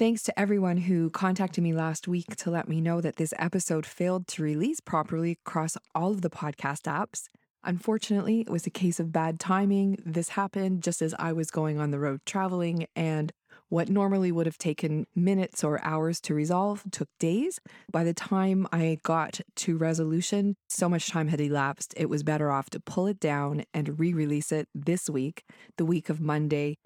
[0.00, 3.84] Thanks to everyone who contacted me last week to let me know that this episode
[3.84, 7.28] failed to release properly across all of the podcast apps.
[7.64, 9.98] Unfortunately, it was a case of bad timing.
[10.02, 13.30] This happened just as I was going on the road traveling, and
[13.68, 17.60] what normally would have taken minutes or hours to resolve took days.
[17.92, 22.50] By the time I got to resolution, so much time had elapsed, it was better
[22.50, 25.44] off to pull it down and re release it this week,
[25.76, 26.78] the week of Monday,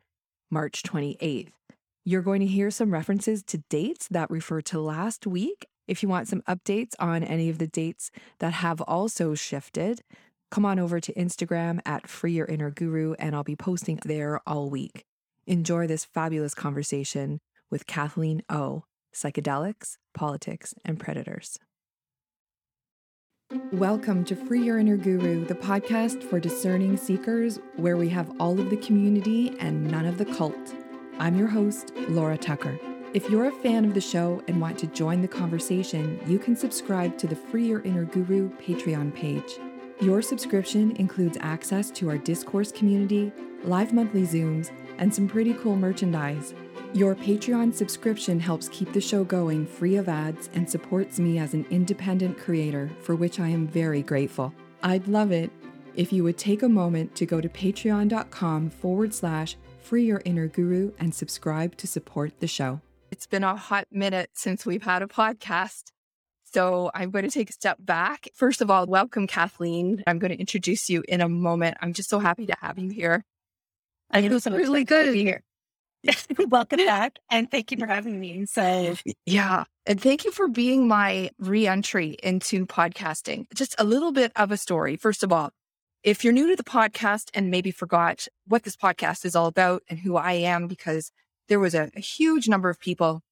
[0.51, 1.53] March 28th.
[2.07, 5.64] You're going to hear some references to dates that refer to last week.
[5.89, 10.03] If you want some updates on any of the dates that have also shifted,
[10.50, 14.39] come on over to Instagram at Free Your Inner Guru, and I'll be posting there
[14.46, 15.07] all week.
[15.46, 17.40] Enjoy this fabulous conversation
[17.71, 21.58] with Kathleen O, Psychedelics, Politics, and Predators.
[23.72, 28.61] Welcome to Free Your Inner Guru, the podcast for discerning seekers, where we have all
[28.61, 30.75] of the community and none of the cult.
[31.21, 32.77] I'm your host, Laura Tucker.
[33.12, 36.56] If you're a fan of the show and want to join the conversation, you can
[36.56, 39.61] subscribe to the Free Your Inner Guru Patreon page.
[40.00, 45.77] Your subscription includes access to our discourse community, live monthly Zooms, and some pretty cool
[45.77, 46.53] merchandise.
[46.94, 51.55] Your Patreon subscription helps keep the show going free of ads and supports me as
[51.55, 54.53] an independent creator, for which I am very grateful.
[54.83, 55.53] I'd love it
[55.94, 60.48] if you would take a moment to go to patreon.com forward slash free your inner
[60.48, 62.80] guru and subscribe to support the show.
[63.10, 65.92] It's been a hot minute since we've had a podcast.
[66.52, 68.28] So I'm going to take a step back.
[68.34, 70.02] First of all, welcome, Kathleen.
[70.06, 71.76] I'm going to introduce you in a moment.
[71.82, 73.24] I'm just so happy to have you here.
[74.10, 75.42] I feel so really good to be here.
[76.48, 77.19] welcome back.
[77.30, 78.46] And thank you for having me.
[78.46, 78.94] So,
[79.26, 79.64] yeah.
[79.86, 83.46] And thank you for being my re-entry into podcasting.
[83.54, 84.96] Just a little bit of a story.
[84.96, 85.50] First of all,
[86.05, 89.83] if you're new to the podcast and maybe forgot what this podcast is all about
[89.88, 91.10] and who I am, because
[91.48, 93.22] there was a, a huge number of people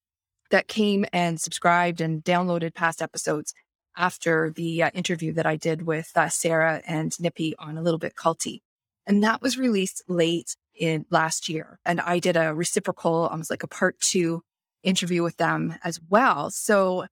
[0.50, 3.52] that came and subscribed and downloaded past episodes
[3.94, 7.98] after the uh, interview that I did with uh, Sarah and Nippy on a little
[7.98, 8.60] bit culty.
[9.06, 11.78] And that was released late in last year.
[11.84, 14.42] And I did a reciprocal, almost like a part two
[14.82, 16.50] interview with them as well.
[16.50, 17.04] So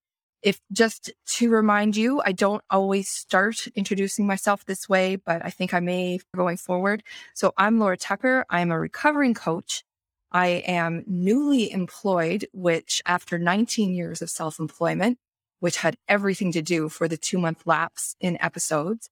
[0.43, 5.51] if just to remind you, I don't always start introducing myself this way, but I
[5.51, 7.03] think I may going forward.
[7.35, 8.45] So I'm Laura Tucker.
[8.49, 9.85] I'm a recovering coach.
[10.33, 15.19] I am newly employed, which after 19 years of self employment,
[15.59, 19.09] which had everything to do for the two month lapse in episodes.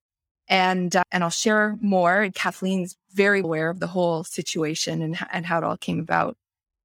[0.49, 2.23] And, uh, and I'll share more.
[2.23, 6.39] And Kathleen's very aware of the whole situation and, and how it all came about,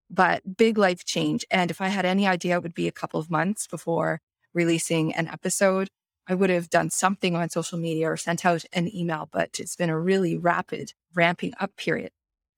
[0.09, 1.45] but big life change.
[1.49, 4.19] And if I had any idea, it would be a couple of months before
[4.53, 5.87] releasing an episode,
[6.27, 9.75] I would have done something on social media or sent out an email, but it's
[9.75, 12.11] been a really rapid ramping up period.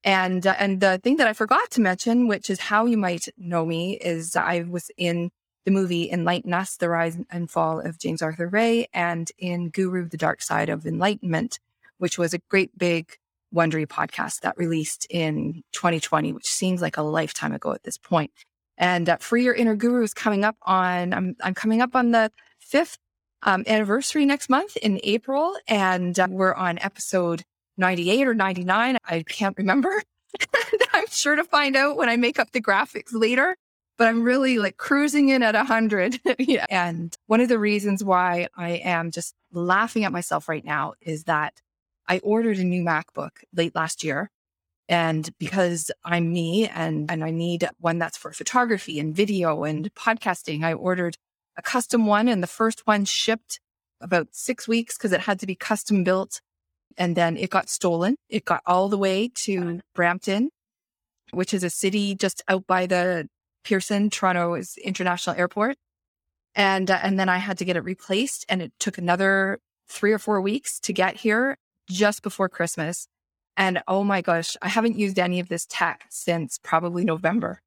[0.04, 3.28] And, uh, and the thing that I forgot to mention, which is how you might
[3.36, 5.30] know me, is I was in
[5.64, 10.08] the movie Enlighten Us, The Rise and Fall of James Arthur Ray, and in Guru,
[10.08, 11.58] The Dark Side of Enlightenment,
[11.98, 13.16] which was a great big
[13.52, 18.30] Wondery podcast that released in 2020, which seems like a lifetime ago at this point.
[18.78, 22.10] And uh, Free Your Inner Guru is coming up on, I'm, I'm coming up on
[22.10, 22.98] the fifth
[23.42, 25.56] um, anniversary next month in April.
[25.66, 27.44] And uh, we're on episode
[27.78, 28.98] 98 or 99.
[29.04, 30.02] I can't remember.
[30.92, 33.56] I'm sure to find out when I make up the graphics later.
[33.98, 36.20] But I'm really like cruising in at 100.
[36.38, 36.66] yeah.
[36.68, 41.24] And one of the reasons why I am just laughing at myself right now is
[41.24, 41.62] that
[42.06, 44.30] I ordered a new MacBook late last year
[44.88, 49.92] and because I'm me and, and I need one that's for photography and video and
[49.94, 51.16] podcasting, I ordered
[51.56, 53.60] a custom one and the first one shipped
[54.00, 56.40] about six weeks because it had to be custom built.
[56.96, 58.16] And then it got stolen.
[58.28, 60.50] It got all the way to Brampton,
[61.32, 63.28] which is a city just out by the
[63.64, 65.76] Pearson, Toronto's international airport.
[66.54, 69.58] And, uh, and then I had to get it replaced and it took another
[69.88, 71.58] three or four weeks to get here
[71.90, 73.08] just before Christmas.
[73.56, 77.62] And oh my gosh, I haven't used any of this tech since probably November.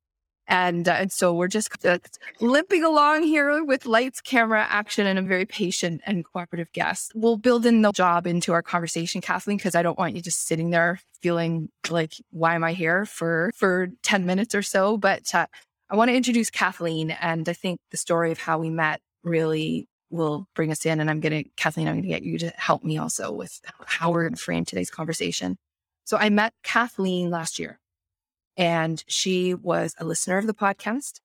[0.50, 2.00] And, uh, and so we're just uh,
[2.42, 7.12] limping along here with lights, camera, action, and a very patient and cooperative guest.
[7.14, 10.48] We'll build in the job into our conversation, Kathleen, because I don't want you just
[10.48, 14.98] sitting there feeling like, why am I here for, for 10 minutes or so?
[14.98, 15.46] But uh,
[15.88, 17.12] I want to introduce Kathleen.
[17.12, 21.00] And I think the story of how we met really will bring us in.
[21.00, 23.62] And I'm going to, Kathleen, I'm going to get you to help me also with
[23.86, 25.58] how we're going to frame today's conversation.
[26.10, 27.80] So I met Kathleen last year
[28.58, 31.20] and she was a listener of the podcast.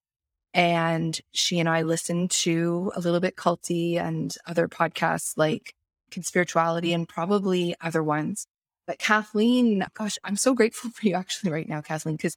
[0.53, 5.73] And she and I listened to a little bit culty and other podcasts like
[6.11, 8.47] Conspirituality and probably other ones.
[8.87, 12.37] But Kathleen, gosh, I'm so grateful for you actually right now, Kathleen, because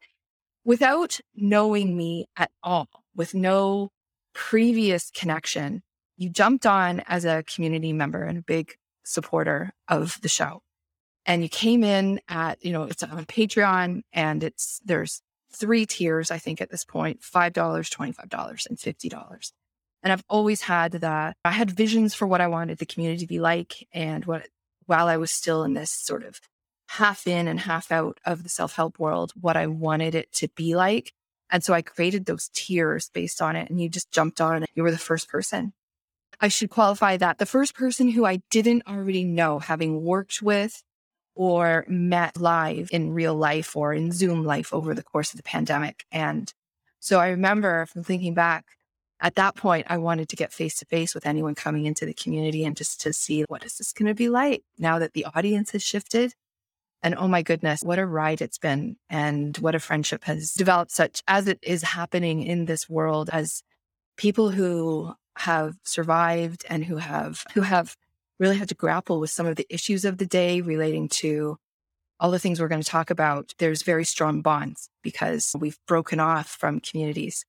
[0.63, 3.89] without knowing me at all, with no
[4.33, 5.83] previous connection,
[6.15, 10.61] you jumped on as a community member and a big supporter of the show.
[11.27, 15.21] And you came in at, you know, it's on Patreon and it's, there's
[15.53, 19.51] three tiers, I think at this point, $5, $25 and $50.
[20.03, 21.35] And I've always had that.
[21.43, 23.85] I had visions for what I wanted the community to be like.
[23.91, 24.47] And what,
[24.85, 26.39] while I was still in this sort of
[26.87, 30.47] half in and half out of the self help world, what I wanted it to
[30.55, 31.11] be like.
[31.49, 33.69] And so I created those tiers based on it.
[33.69, 34.69] And you just jumped on it.
[34.75, 35.73] You were the first person.
[36.39, 40.83] I should qualify that the first person who I didn't already know, having worked with
[41.37, 45.43] or met live in real life or in Zoom life over the course of the
[45.43, 46.05] pandemic.
[46.11, 46.51] And
[46.99, 48.65] so I remember from thinking back,
[49.19, 52.13] at that point, I wanted to get face to face with anyone coming into the
[52.13, 55.25] community and just to see what is this going to be like now that the
[55.35, 56.33] audience has shifted.
[57.01, 60.91] And oh my goodness, what a ride it's been and what a friendship has developed
[60.91, 63.63] such as it is happening in this world as
[64.17, 67.95] people who have survived and who have, who have
[68.39, 71.57] really had to grapple with some of the issues of the day relating to
[72.19, 73.53] all the things we're going to talk about.
[73.59, 77.45] There's very strong bonds because we've broken off from communities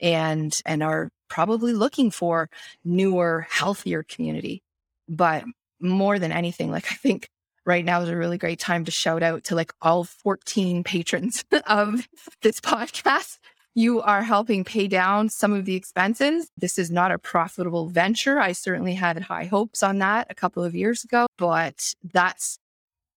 [0.00, 2.48] and, and are probably looking for
[2.84, 4.62] newer, healthier community.
[5.08, 5.44] But
[5.80, 7.28] more than anything, like I think
[7.64, 11.44] right now is a really great time to shout out to like all 14 patrons
[11.66, 12.08] of
[12.42, 13.38] this podcast.
[13.78, 16.50] You are helping pay down some of the expenses.
[16.56, 18.40] This is not a profitable venture.
[18.40, 22.58] I certainly had high hopes on that a couple of years ago, but that's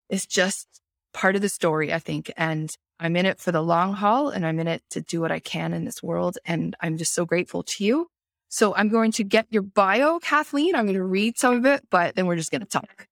[0.08, 0.68] it's just
[1.16, 2.32] part of the story, I think.
[2.38, 5.32] And I'm in it for the long haul and I'm in it to do what
[5.32, 6.38] I can in this world.
[6.46, 8.06] And I'm just so grateful to you.
[8.48, 10.76] So I'm going to get your bio, Kathleen.
[10.76, 13.08] I'm going to read some of it, but then we're just going to talk.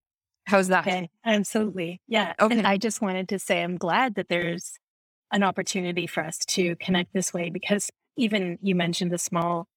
[0.46, 0.86] How's that?
[0.86, 2.00] Okay, absolutely.
[2.08, 2.34] Yeah.
[2.40, 2.60] Okay.
[2.60, 4.78] And I just wanted to say I'm glad that there's
[5.32, 9.68] an opportunity for us to connect this way because even you mentioned the small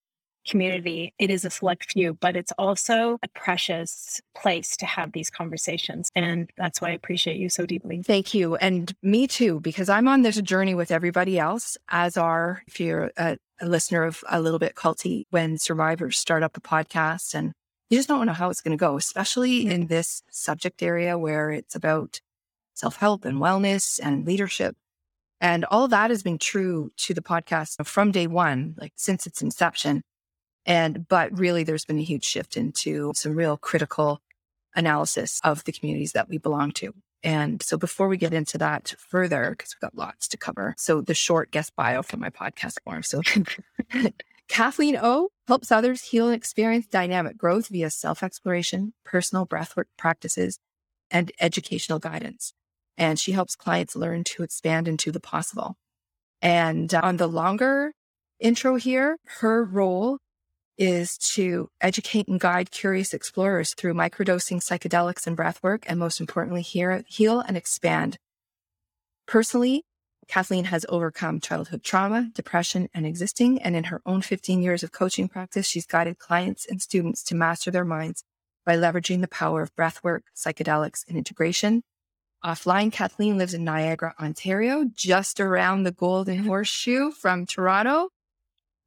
[0.47, 5.31] community, it is a select few, but it's also a precious place to have these
[5.31, 6.11] conversations.
[6.15, 8.03] And that's why I appreciate you so deeply.
[8.03, 8.57] Thank you.
[8.57, 13.13] And me too, because I'm on this journey with everybody else, as are, if you're
[13.17, 17.53] a, a listener of a little bit culty, when survivors start up a podcast and
[17.91, 21.51] you just don't know how it's going to go, especially in this subject area where
[21.51, 22.21] it's about
[22.75, 24.75] self help and wellness and leadership.
[25.43, 29.43] And all that has been true to the podcast from day one, like since its
[29.43, 30.03] inception.
[30.65, 34.21] And, but really, there's been a huge shift into some real critical
[34.77, 36.95] analysis of the communities that we belong to.
[37.25, 40.77] And so before we get into that further, because we've got lots to cover.
[40.79, 43.03] So the short guest bio from my podcast form.
[43.03, 43.21] So
[44.49, 50.59] Kathleen O helps others heal and experience dynamic growth via self exploration, personal breathwork practices,
[51.11, 52.55] and educational guidance.
[52.97, 55.77] And she helps clients learn to expand into the possible.
[56.41, 57.93] And uh, on the longer
[58.39, 60.19] intro here, her role
[60.79, 66.63] is to educate and guide curious explorers through microdosing psychedelics and breathwork, and most importantly,
[66.63, 68.17] heal and expand.
[69.27, 69.85] Personally,
[70.29, 73.61] Kathleen has overcome childhood trauma, depression, and existing.
[73.61, 77.35] And in her own 15 years of coaching practice, she's guided clients and students to
[77.35, 78.25] master their minds
[78.65, 81.83] by leveraging the power of breathwork, psychedelics, and integration.
[82.45, 88.09] Offline, Kathleen lives in Niagara, Ontario, just around the Golden Horseshoe from Toronto.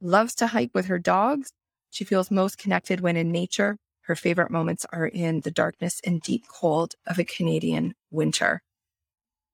[0.01, 1.51] Loves to hike with her dogs.
[1.89, 3.77] She feels most connected when in nature.
[4.01, 8.61] Her favorite moments are in the darkness and deep cold of a Canadian winter.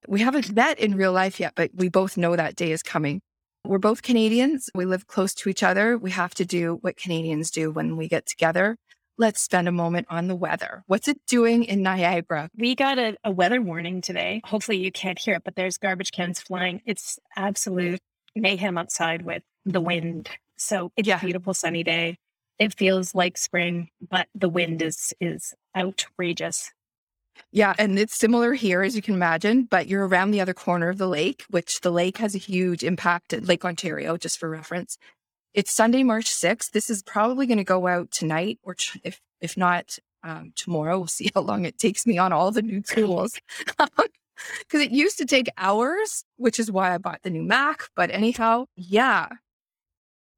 [0.07, 3.21] We haven't met in real life yet, but we both know that day is coming.
[3.65, 4.71] We're both Canadians.
[4.73, 5.95] We live close to each other.
[5.95, 8.77] We have to do what Canadians do when we get together.
[9.21, 10.83] Let's spend a moment on the weather.
[10.87, 12.49] What's it doing in Niagara?
[12.57, 14.41] We got a, a weather warning today.
[14.45, 16.81] Hopefully, you can't hear it, but there's garbage cans flying.
[16.87, 17.99] It's absolute
[18.35, 20.31] mayhem outside with the wind.
[20.57, 21.17] So it's yeah.
[21.17, 22.17] a beautiful sunny day.
[22.57, 26.71] It feels like spring, but the wind is is outrageous.
[27.51, 30.89] Yeah, and it's similar here, as you can imagine, but you're around the other corner
[30.89, 34.49] of the lake, which the lake has a huge impact at Lake Ontario, just for
[34.49, 34.97] reference.
[35.53, 36.72] It's Sunday, March 6th.
[36.72, 40.98] This is probably going to go out tonight, or if if not um, tomorrow.
[40.98, 43.38] We'll see how long it takes me on all the new tools.
[44.62, 47.84] Because it used to take hours, which is why I bought the new Mac.
[47.96, 49.27] But anyhow, yeah.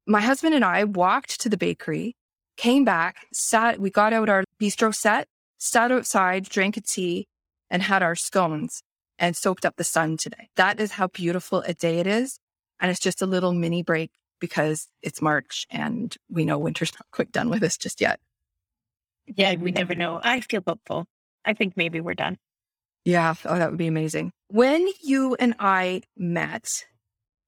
[0.06, 2.14] My husband and I walked to the bakery,
[2.58, 7.28] came back, sat, we got out our bistro set, sat outside, drank a tea,
[7.70, 8.82] and had our scones
[9.18, 10.50] and soaked up the sun today.
[10.56, 12.38] That is how beautiful a day it is.
[12.80, 14.10] And it's just a little mini break
[14.46, 18.20] because it's March and we know winter's not quite done with us just yet.
[19.26, 20.20] Yeah, we never know.
[20.22, 21.06] I feel hopeful.
[21.46, 22.36] I think maybe we're done.
[23.06, 23.34] Yeah.
[23.46, 24.32] Oh, that would be amazing.
[24.48, 26.84] When you and I met,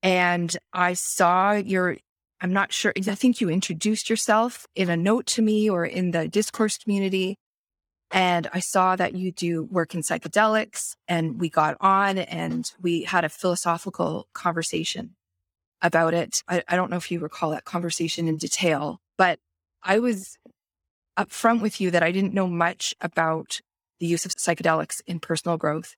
[0.02, 1.96] And I saw your,
[2.40, 6.12] I'm not sure, I think you introduced yourself in a note to me or in
[6.12, 7.36] the discourse community.
[8.12, 13.02] And I saw that you do work in psychedelics, and we got on and we
[13.02, 15.16] had a philosophical conversation
[15.82, 16.42] about it.
[16.48, 19.38] I, I don't know if you recall that conversation in detail, but
[19.82, 20.36] I was
[21.18, 23.60] upfront with you that I didn't know much about
[24.00, 25.94] the use of psychedelics in personal growth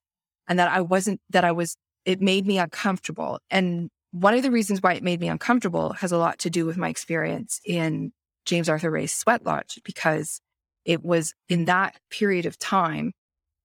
[0.46, 3.40] and that I wasn't, that I was, it made me uncomfortable.
[3.50, 6.64] And one of the reasons why it made me uncomfortable has a lot to do
[6.64, 8.12] with my experience in
[8.46, 10.40] James Arthur Ray's Sweat Lodge, because
[10.84, 13.12] it was in that period of time,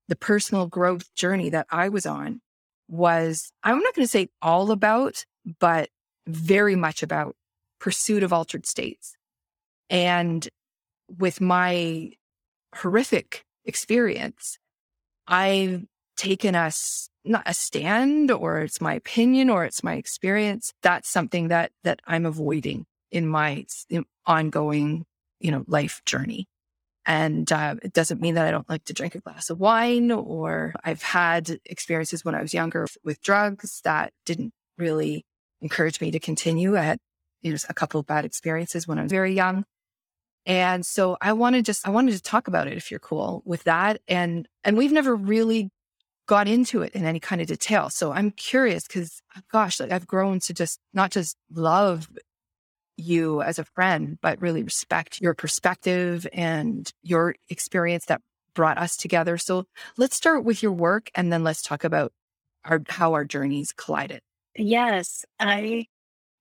[0.08, 2.40] the personal growth journey that I was on
[2.88, 5.24] was, I'm not going to say all about,
[5.58, 5.88] but
[6.26, 7.36] very much about
[7.80, 9.16] pursuit of altered states.
[9.90, 10.48] And
[11.18, 12.12] with my
[12.74, 14.58] horrific experience,
[15.26, 15.84] I've
[16.16, 16.70] taken a
[17.24, 20.72] not a stand or it's my opinion or it's my experience.
[20.82, 23.66] That's something that that I'm avoiding in my
[24.26, 25.04] ongoing,
[25.40, 26.46] you know, life journey.
[27.06, 30.10] And uh, it doesn't mean that I don't like to drink a glass of wine
[30.10, 35.26] or I've had experiences when I was younger with drugs that didn't really
[35.64, 36.76] encourage me to continue.
[36.76, 36.98] I had
[37.42, 39.64] you know, a couple of bad experiences when I was very young.
[40.46, 43.64] And so I wanted just, I wanted to talk about it if you're cool with
[43.64, 44.00] that.
[44.06, 45.70] And, and we've never really
[46.26, 47.90] got into it in any kind of detail.
[47.90, 52.08] So I'm curious because gosh, like I've grown to just not just love
[52.96, 58.20] you as a friend, but really respect your perspective and your experience that
[58.54, 59.36] brought us together.
[59.38, 59.66] So
[59.96, 62.12] let's start with your work and then let's talk about
[62.64, 64.20] our, how our journeys collided.
[64.56, 65.24] Yes.
[65.40, 65.86] I,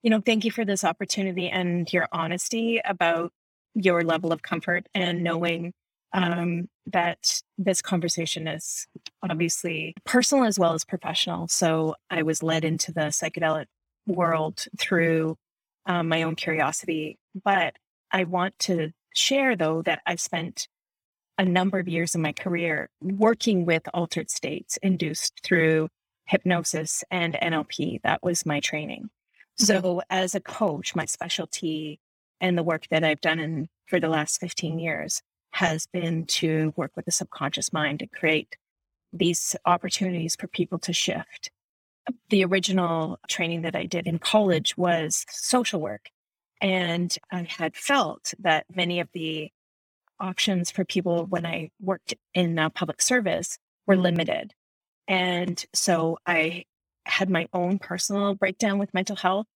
[0.02, 3.32] you know, thank you for this opportunity and your honesty about
[3.76, 5.74] your level of comfort and knowing
[6.14, 8.88] um, that this conversation is
[9.28, 11.48] obviously personal as well as professional.
[11.48, 13.66] So I was led into the psychedelic
[14.06, 15.38] world through
[15.86, 17.18] um, my own curiosity.
[17.44, 17.76] But
[18.12, 20.68] I want to share, though, that I've spent
[21.40, 25.90] a number of years in my career working with altered states induced through
[26.26, 28.02] hypnosis and NLP.
[28.04, 29.10] That was my training.
[29.56, 32.00] So, as a coach, my specialty
[32.42, 36.74] and the work that I've done in, for the last 15 years has been to
[36.76, 38.58] work with the subconscious mind and create
[39.14, 41.52] these opportunities for people to shift.
[42.30, 46.10] The original training that I did in college was social work.
[46.60, 49.52] And I had felt that many of the
[50.20, 54.54] options for people when I worked in uh, public service were limited.
[55.08, 56.66] And so I
[57.06, 59.48] had my own personal breakdown with mental health.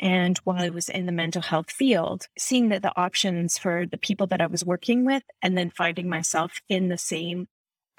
[0.00, 3.98] And while I was in the mental health field, seeing that the options for the
[3.98, 7.46] people that I was working with and then finding myself in the same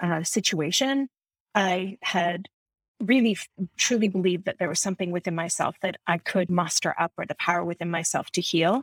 [0.00, 1.08] uh, situation,
[1.54, 2.48] I had
[3.00, 3.36] really
[3.76, 7.34] truly believed that there was something within myself that I could muster up or the
[7.34, 8.82] power within myself to heal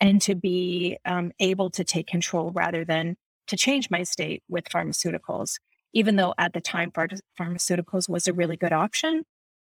[0.00, 3.16] and to be um, able to take control rather than
[3.48, 5.58] to change my state with pharmaceuticals
[5.98, 9.24] even though at the time pharmaceuticals was a really good option,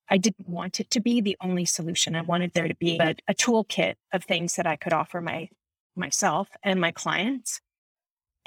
[0.09, 2.15] I didn't want it to be the only solution.
[2.15, 5.49] I wanted there to be a, a toolkit of things that I could offer my
[5.95, 7.61] myself and my clients.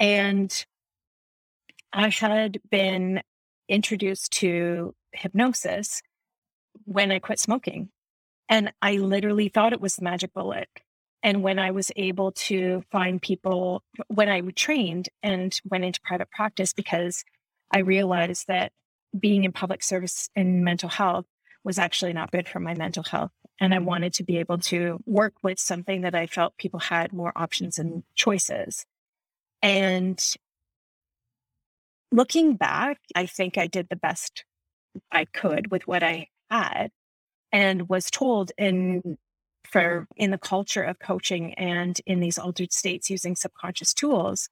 [0.01, 0.65] And
[1.93, 3.21] I had been
[3.69, 6.01] introduced to hypnosis
[6.83, 7.87] when I quit smoking.
[8.49, 10.67] And I literally thought it was the magic bullet.
[11.23, 16.29] And when I was able to find people, when I trained and went into private
[16.31, 17.23] practice, because
[17.71, 18.71] I realized that
[19.17, 21.25] being in public service in mental health
[21.63, 23.31] was actually not good for my mental health.
[23.59, 23.85] And I mm-hmm.
[23.85, 27.77] wanted to be able to work with something that I felt people had more options
[27.77, 28.85] and choices.
[29.61, 30.23] And
[32.11, 34.45] looking back, I think I did the best
[35.11, 36.91] I could with what I had
[37.51, 39.17] and was told in
[39.69, 44.47] for in the culture of coaching and in these altered states using subconscious tools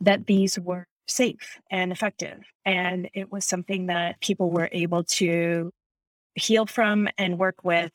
[0.00, 2.40] that these were safe and effective.
[2.64, 5.72] And it was something that people were able to
[6.34, 7.92] heal from and work with,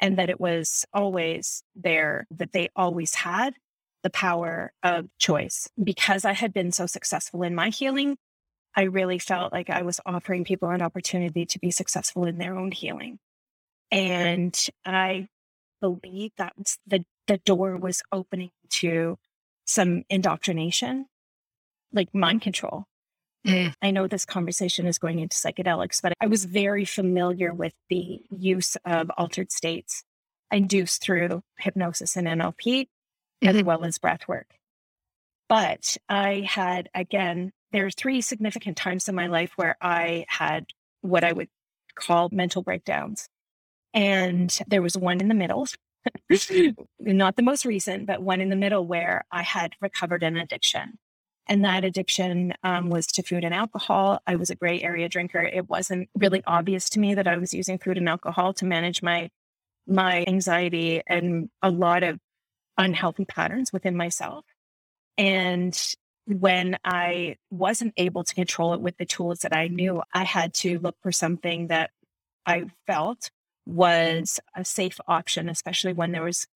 [0.00, 3.54] and that it was always there, that they always had
[4.02, 5.68] the power of choice.
[5.82, 8.16] Because I had been so successful in my healing,
[8.76, 12.56] I really felt like I was offering people an opportunity to be successful in their
[12.56, 13.18] own healing.
[13.90, 15.28] And I
[15.80, 16.54] believe that
[16.86, 19.18] the, the door was opening to
[19.64, 21.06] some indoctrination
[21.94, 22.84] like mind control.
[23.46, 23.74] Mm.
[23.82, 28.20] I know this conversation is going into psychedelics, but I was very familiar with the
[28.30, 30.02] use of altered states
[30.50, 33.48] induced through hypnosis and NLP, mm-hmm.
[33.48, 34.46] as well as breath work.
[35.48, 40.66] But I had, again, there are three significant times in my life where I had
[41.02, 41.48] what I would
[41.94, 43.28] call mental breakdowns.
[43.92, 45.66] And there was one in the middle,
[46.98, 50.98] not the most recent, but one in the middle where I had recovered an addiction.
[51.46, 54.20] And that addiction um, was to food and alcohol.
[54.26, 55.42] I was a gray area drinker.
[55.42, 59.02] It wasn't really obvious to me that I was using food and alcohol to manage
[59.02, 59.30] my
[59.86, 62.18] my anxiety and a lot of
[62.78, 64.46] unhealthy patterns within myself.
[65.18, 65.78] And
[66.26, 70.54] when I wasn't able to control it with the tools that I knew, I had
[70.54, 71.90] to look for something that
[72.46, 73.30] I felt
[73.66, 76.46] was a safe option, especially when there was,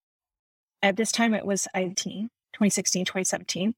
[0.83, 3.75] at this time, it was 19, 2016, 2017.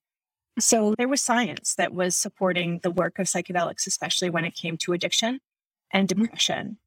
[0.58, 4.76] So there was science that was supporting the work of psychedelics, especially when it came
[4.78, 5.40] to addiction
[5.90, 6.22] and mm-hmm.
[6.22, 6.78] depression.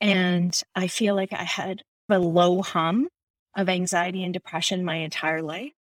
[0.00, 3.08] And I feel like I had a low hum
[3.56, 5.72] of anxiety and depression my entire life.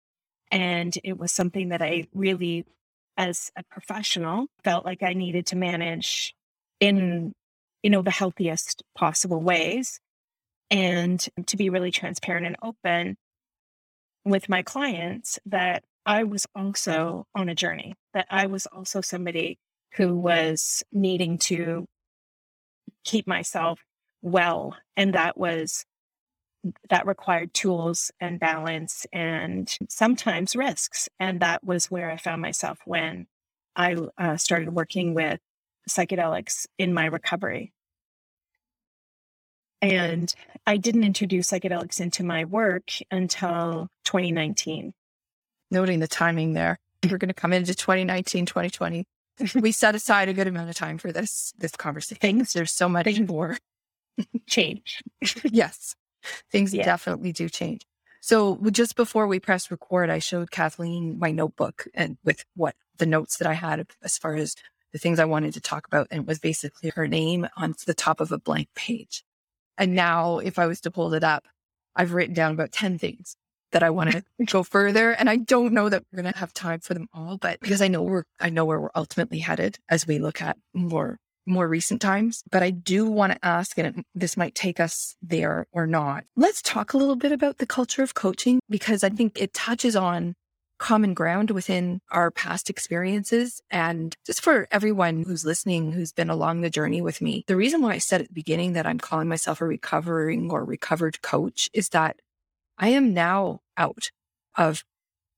[0.50, 2.66] And it was something that I really,
[3.16, 6.34] as a professional, felt like I needed to manage
[6.80, 7.32] in,
[7.82, 10.00] you know, the healthiest possible ways.
[10.72, 13.16] And to be really transparent and open
[14.24, 19.59] with my clients that I was also on a journey, that I was also somebody
[19.95, 21.87] who was needing to
[23.04, 23.80] keep myself
[24.23, 24.76] well.
[24.97, 25.85] And that was
[26.90, 31.09] that required tools and balance and sometimes risks.
[31.19, 33.26] And that was where I found myself when
[33.75, 35.40] I uh, started working with
[35.88, 37.73] psychedelics in my recovery.
[39.80, 40.33] And
[40.66, 44.92] I didn't introduce psychedelics into my work until 2019.
[45.70, 46.78] Noting the timing there.
[47.10, 49.06] We're going to come into 2019, 2020.
[49.54, 52.46] we set aside a good amount of time for this this conversation.
[52.52, 53.56] There's so much more
[54.46, 55.00] change.
[55.44, 55.94] yes
[56.50, 56.84] things yeah.
[56.84, 57.86] definitely do change.
[58.20, 63.06] So just before we press record, I showed Kathleen my notebook and with what the
[63.06, 64.54] notes that I had as far as
[64.92, 66.08] the things I wanted to talk about.
[66.10, 69.24] And it was basically her name on the top of a blank page.
[69.78, 71.46] And now if I was to pull it up,
[71.96, 73.36] I've written down about 10 things
[73.72, 75.12] that I want to go further.
[75.12, 77.82] And I don't know that we're going to have time for them all, but because
[77.82, 81.66] I know we're, I know where we're ultimately headed as we look at more more
[81.66, 85.86] recent times, but I do want to ask, and this might take us there or
[85.86, 86.25] not.
[86.36, 89.97] Let's talk a little bit about the culture of coaching because I think it touches
[89.97, 90.34] on
[90.78, 93.60] common ground within our past experiences.
[93.71, 97.82] And just for everyone who's listening, who's been along the journey with me, the reason
[97.82, 101.68] why I said at the beginning that I'm calling myself a recovering or recovered coach
[101.75, 102.16] is that
[102.80, 104.10] I am now out
[104.56, 104.82] of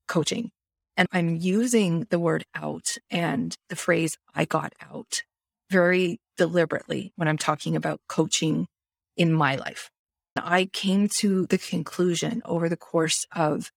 [0.07, 0.53] coaching.
[0.97, 5.25] And I'm using the word out and the phrase I got out
[5.71, 8.69] very deliberately when I'm talking about coaching
[9.17, 9.91] in my life.
[10.37, 13.73] I came to the conclusion over the course of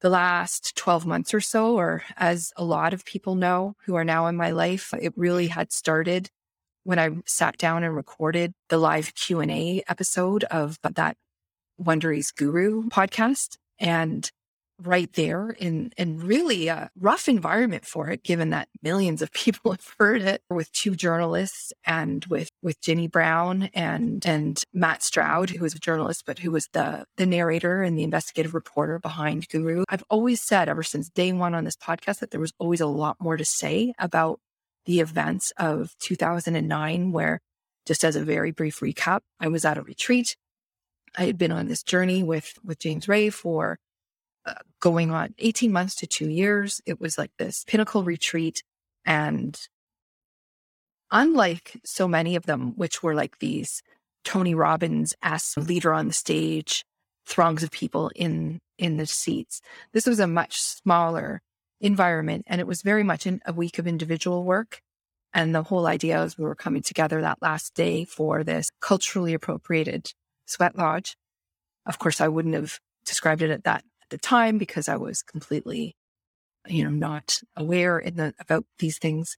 [0.00, 4.04] the last 12 months or so, or as a lot of people know who are
[4.04, 6.30] now in my life, it really had started
[6.84, 11.16] when I sat down and recorded the live Q&A episode of that
[11.78, 13.56] Wondery's Guru podcast.
[13.78, 14.30] And
[14.80, 19.72] right there in in really a rough environment for it given that millions of people
[19.72, 25.50] have heard it with two journalists and with with Ginny Brown and and Matt Stroud
[25.50, 29.48] who was a journalist but who was the the narrator and the investigative reporter behind
[29.48, 32.80] Guru I've always said ever since day 1 on this podcast that there was always
[32.80, 34.38] a lot more to say about
[34.86, 37.40] the events of 2009 where
[37.84, 40.36] just as a very brief recap I was at a retreat
[41.16, 43.78] I had been on this journey with with James Ray for
[44.46, 46.80] uh, going on 18 months to two years.
[46.86, 48.62] It was like this pinnacle retreat.
[49.04, 49.58] And
[51.10, 53.82] unlike so many of them, which were like these
[54.24, 55.68] Tony Robbins as mm-hmm.
[55.68, 56.84] leader on the stage,
[57.26, 59.60] throngs of people in in the seats.
[59.92, 61.42] This was a much smaller
[61.80, 64.80] environment, and it was very much in a week of individual work.
[65.34, 69.34] And the whole idea was we were coming together that last day for this culturally
[69.34, 70.12] appropriated
[70.48, 71.16] sweat lodge.
[71.86, 75.22] Of course, I wouldn't have described it at that at the time because I was
[75.22, 75.96] completely,
[76.66, 79.36] you know, not aware in the, about these things.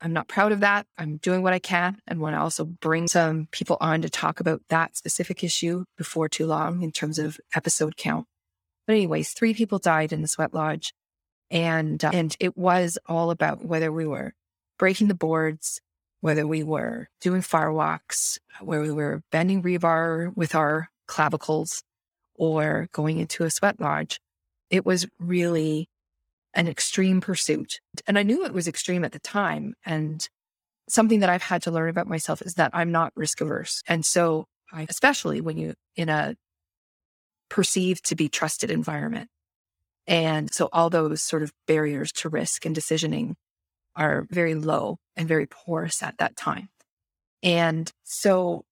[0.00, 0.86] I'm not proud of that.
[0.98, 4.40] I'm doing what I can and want to also bring some people on to talk
[4.40, 8.26] about that specific issue before too long in terms of episode count.
[8.86, 10.92] But anyways, three people died in the sweat lodge
[11.52, 14.32] and uh, and it was all about whether we were
[14.78, 15.80] breaking the boards,
[16.22, 21.82] whether we were doing fire walks, uh, where we were bending rebar with our clavicles,
[22.36, 24.18] or going into a sweat lodge.
[24.70, 25.88] It was really
[26.54, 27.80] an extreme pursuit.
[28.06, 29.74] And I knew it was extreme at the time.
[29.84, 30.26] And
[30.88, 33.82] something that I've had to learn about myself is that I'm not risk averse.
[33.86, 36.36] And so I, especially when you in a
[37.48, 39.28] perceived to be trusted environment.
[40.06, 43.34] And so all those sort of barriers to risk and decisioning
[43.96, 46.68] are very low and very porous at that time.
[47.42, 48.64] And so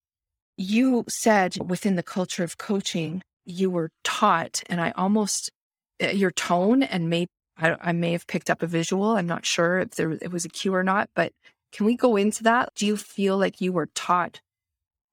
[0.56, 5.50] you said within the culture of coaching, you were taught, and I almost,
[5.98, 9.16] eh, your tone and may, I, I may have picked up a visual.
[9.16, 11.32] I'm not sure if there it was a cue or not, but
[11.72, 12.70] can we go into that?
[12.74, 14.40] Do you feel like you were taught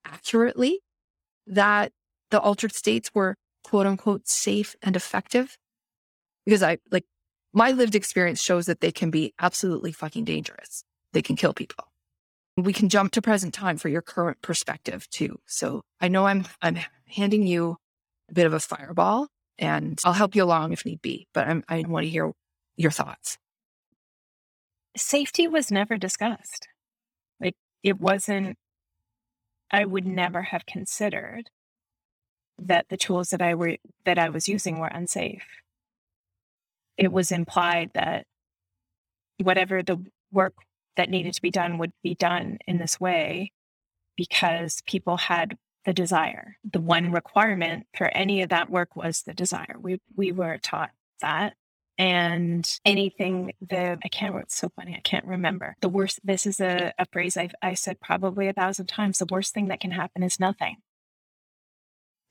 [0.05, 0.81] accurately
[1.45, 1.91] that
[2.29, 5.57] the altered states were quote unquote safe and effective?
[6.45, 7.05] Because I like
[7.57, 10.83] my lived experience shows that they can be absolutely fucking dangerous.
[11.13, 11.85] They can kill people.
[12.55, 15.39] We can jump to present time for your current perspective too.
[15.47, 17.77] So I know I'm I'm handing you
[18.29, 21.63] a bit of a fireball and I'll help you along if need be, but I'm,
[21.67, 22.31] I want to hear
[22.75, 23.39] your thoughts.
[24.95, 26.67] Safety was never discussed.
[27.39, 28.55] Like it wasn't
[29.71, 31.49] I would never have considered
[32.59, 35.47] that the tools that I were that I was using were unsafe.
[36.97, 38.25] It was implied that
[39.41, 40.55] whatever the work
[40.95, 43.51] that needed to be done would be done in this way
[44.15, 46.57] because people had the desire.
[46.69, 49.75] The one requirement for any of that work was the desire.
[49.79, 51.53] We we were taught that.
[51.99, 55.75] And anything that I can't, it's so funny, I can't remember.
[55.81, 59.17] The worst, this is a, a phrase I've I said probably a thousand times.
[59.17, 60.75] The worst thing that can happen is nothing.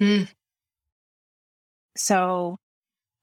[0.00, 0.29] Mm.
[1.96, 2.59] So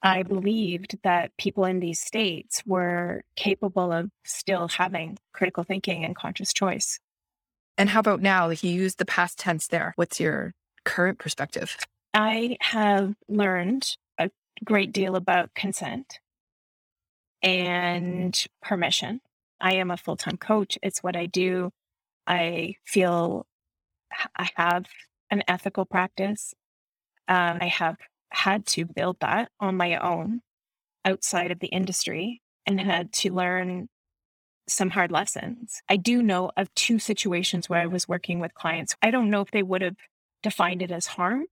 [0.03, 6.13] I believed that people in these states were capable of still having critical thinking and
[6.13, 6.99] conscious choice.
[7.77, 8.47] And how about now?
[8.47, 9.93] Like you use the past tense there.
[9.95, 11.77] What's your current perspective?
[12.13, 14.29] I have learned a
[14.65, 16.19] great deal about consent
[17.41, 19.21] and permission.
[19.61, 20.77] I am a full time coach.
[20.83, 21.71] It's what I do.
[22.27, 23.47] I feel
[24.35, 24.85] I have
[25.31, 26.53] an ethical practice.
[27.29, 27.95] Um, I have
[28.34, 30.41] had to build that on my own
[31.06, 33.89] outside of the industry and had to learn
[34.67, 35.82] some hard lessons.
[35.89, 38.96] I do know of two situations where I was working with clients.
[39.02, 39.98] I don't know if they would have
[40.41, 41.46] defined it as harm,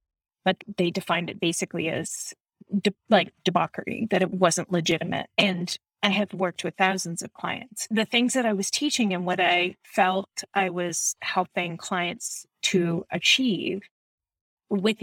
[0.43, 2.33] but they defined it basically as
[2.79, 5.27] de- like debauchery, that it wasn't legitimate.
[5.37, 7.87] And I have worked with thousands of clients.
[7.91, 13.05] The things that I was teaching and what I felt I was helping clients to
[13.11, 13.81] achieve
[14.69, 14.97] with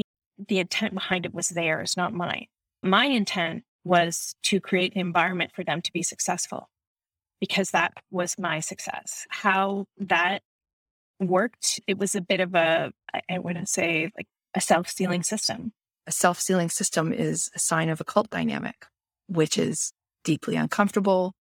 [0.46, 2.46] the intent behind it was theirs, not mine.
[2.82, 6.68] My intent was to create an environment for them to be successful
[7.40, 9.26] because that was my success.
[9.30, 10.42] How that
[11.20, 12.92] worked, it was a bit of a,
[13.28, 15.72] I wouldn't say like a self sealing system.
[16.06, 18.86] A self sealing system is a sign of a cult dynamic,
[19.26, 19.92] which is
[20.24, 21.34] deeply uncomfortable,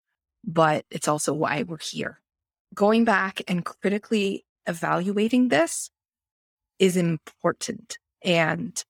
[0.43, 2.21] but it's also why we're here.
[2.73, 5.89] Going back and critically evaluating this
[6.79, 8.83] is important and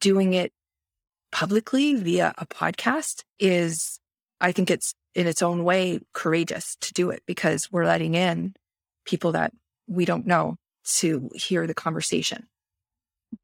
[0.00, 0.52] doing it
[1.32, 3.98] publicly via a podcast is,
[4.40, 8.54] I think it's in its own way courageous to do it because we're letting in
[9.06, 9.52] people that
[9.86, 12.46] we don't know to hear the conversation.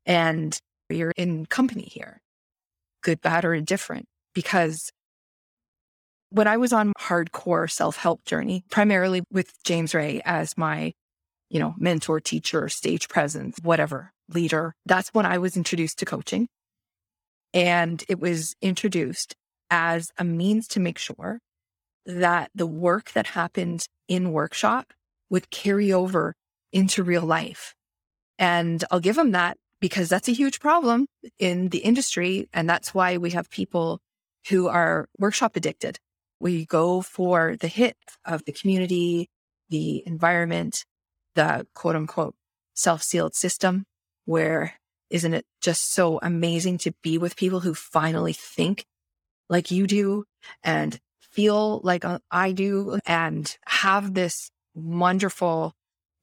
[0.04, 0.58] And
[0.90, 2.20] you're in company here,
[3.02, 4.90] good, bad, or indifferent, because
[6.30, 10.92] when I was on hardcore self help journey, primarily with James Ray as my,
[11.50, 14.74] you know, mentor, teacher, stage presence, whatever, leader.
[14.86, 16.48] That's when I was introduced to coaching.
[17.54, 19.34] And it was introduced
[19.70, 21.40] as a means to make sure
[22.06, 24.92] that the work that happened in workshop
[25.30, 26.34] would carry over
[26.72, 27.74] into real life.
[28.38, 31.06] And I'll give them that because that's a huge problem
[31.38, 32.48] in the industry.
[32.52, 34.00] And that's why we have people
[34.48, 35.98] who are workshop addicted.
[36.40, 39.28] We go for the hit of the community,
[39.68, 40.84] the environment,
[41.34, 42.34] the quote unquote
[42.74, 43.84] self sealed system
[44.24, 44.74] where
[45.10, 48.84] isn't it just so amazing to be with people who finally think
[49.48, 50.24] like you do
[50.64, 55.74] and feel like uh, I do and have this wonderful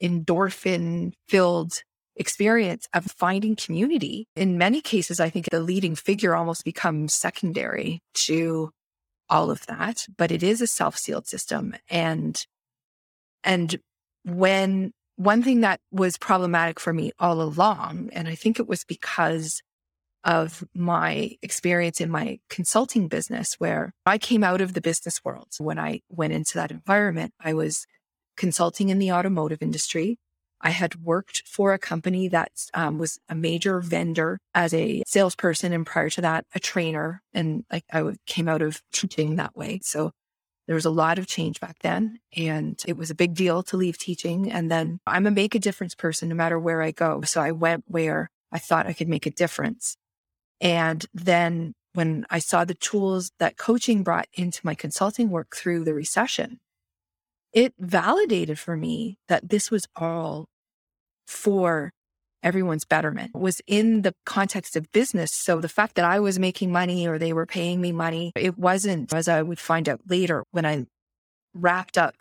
[0.01, 1.83] endorphin filled
[2.15, 4.27] experience of finding community.
[4.35, 8.71] In many cases, I think the leading figure almost becomes secondary to
[9.29, 11.75] all of that, but it is a self sealed system.
[11.89, 12.45] And,
[13.43, 13.79] and
[14.25, 18.85] when one thing that was problematic for me all along, and I think it was
[18.85, 19.61] because
[20.23, 25.49] of my experience in my consulting business, where I came out of the business world.
[25.57, 27.85] When I went into that environment, I was
[28.37, 30.19] consulting in the automotive industry.
[30.61, 35.73] I had worked for a company that um, was a major vendor as a salesperson,
[35.73, 37.21] and prior to that, a trainer.
[37.33, 39.81] And like I came out of teaching that way.
[39.83, 40.11] So
[40.69, 43.75] there was a lot of change back then, and it was a big deal to
[43.75, 44.51] leave teaching.
[44.51, 47.21] And then I'm a make a difference person no matter where I go.
[47.23, 49.97] So I went where I thought I could make a difference.
[50.61, 55.85] And then when I saw the tools that coaching brought into my consulting work through
[55.85, 56.59] the recession,
[57.51, 60.45] it validated for me that this was all
[61.25, 61.93] for
[62.43, 65.31] everyone's betterment was in the context of business.
[65.31, 68.57] So the fact that I was making money or they were paying me money, it
[68.57, 70.85] wasn't, as I would find out later when I
[71.53, 72.15] wrapped up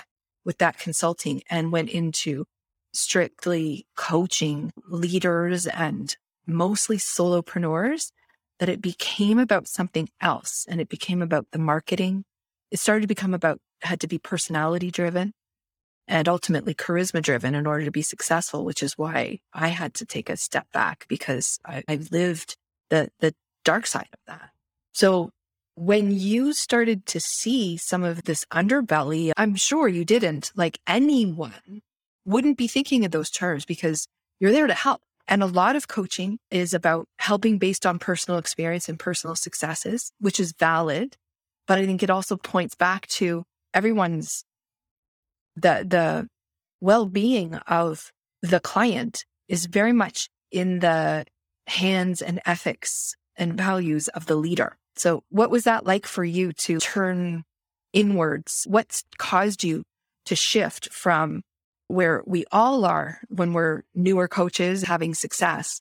[0.45, 2.45] with that consulting and went into
[2.93, 8.11] strictly coaching leaders and mostly solopreneurs,
[8.59, 12.25] that it became about something else and it became about the marketing.
[12.71, 15.33] It started to become about, had to be personality driven
[16.09, 20.07] and ultimately charisma driven in order to be successful, which is why I had to
[20.07, 22.57] take a step back because I, I lived
[22.89, 24.51] the, the dark side of that.
[24.93, 25.31] So
[25.77, 31.83] when you started to see some of this underbelly, I'm sure you didn't like anyone
[32.25, 34.09] wouldn't be thinking of those terms because
[34.41, 35.03] you're there to help.
[35.29, 40.11] And a lot of coaching is about helping based on personal experience and personal successes,
[40.19, 41.17] which is valid.
[41.67, 43.45] But I think it also points back to
[43.75, 44.45] everyone's
[45.61, 46.29] the the
[46.81, 51.25] well-being of the client is very much in the
[51.67, 54.77] hands and ethics and values of the leader.
[54.97, 57.45] So what was that like for you to turn
[57.93, 58.67] inwards?
[58.69, 59.85] What's caused you
[60.27, 61.43] to shift from
[61.87, 65.81] where we all are when we're newer coaches having success?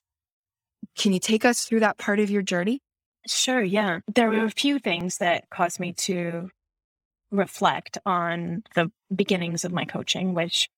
[0.96, 2.80] Can you take us through that part of your journey?
[3.26, 3.62] Sure.
[3.62, 4.00] Yeah.
[4.14, 6.50] There were a few things that caused me to
[7.30, 10.68] reflect on the beginnings of my coaching, which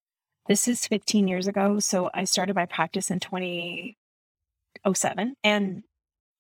[0.48, 1.78] this is 15 years ago.
[1.78, 5.82] So I started my practice in 2007 and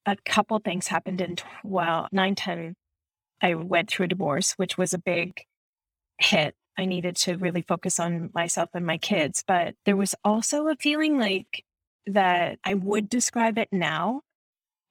[0.06, 2.74] a couple things happened in well, 9, 10.
[3.42, 5.42] I went through a divorce, which was a big
[6.18, 6.54] hit.
[6.76, 9.44] I needed to really focus on myself and my kids.
[9.46, 11.64] But there was also a feeling like
[12.06, 14.22] that I would describe it now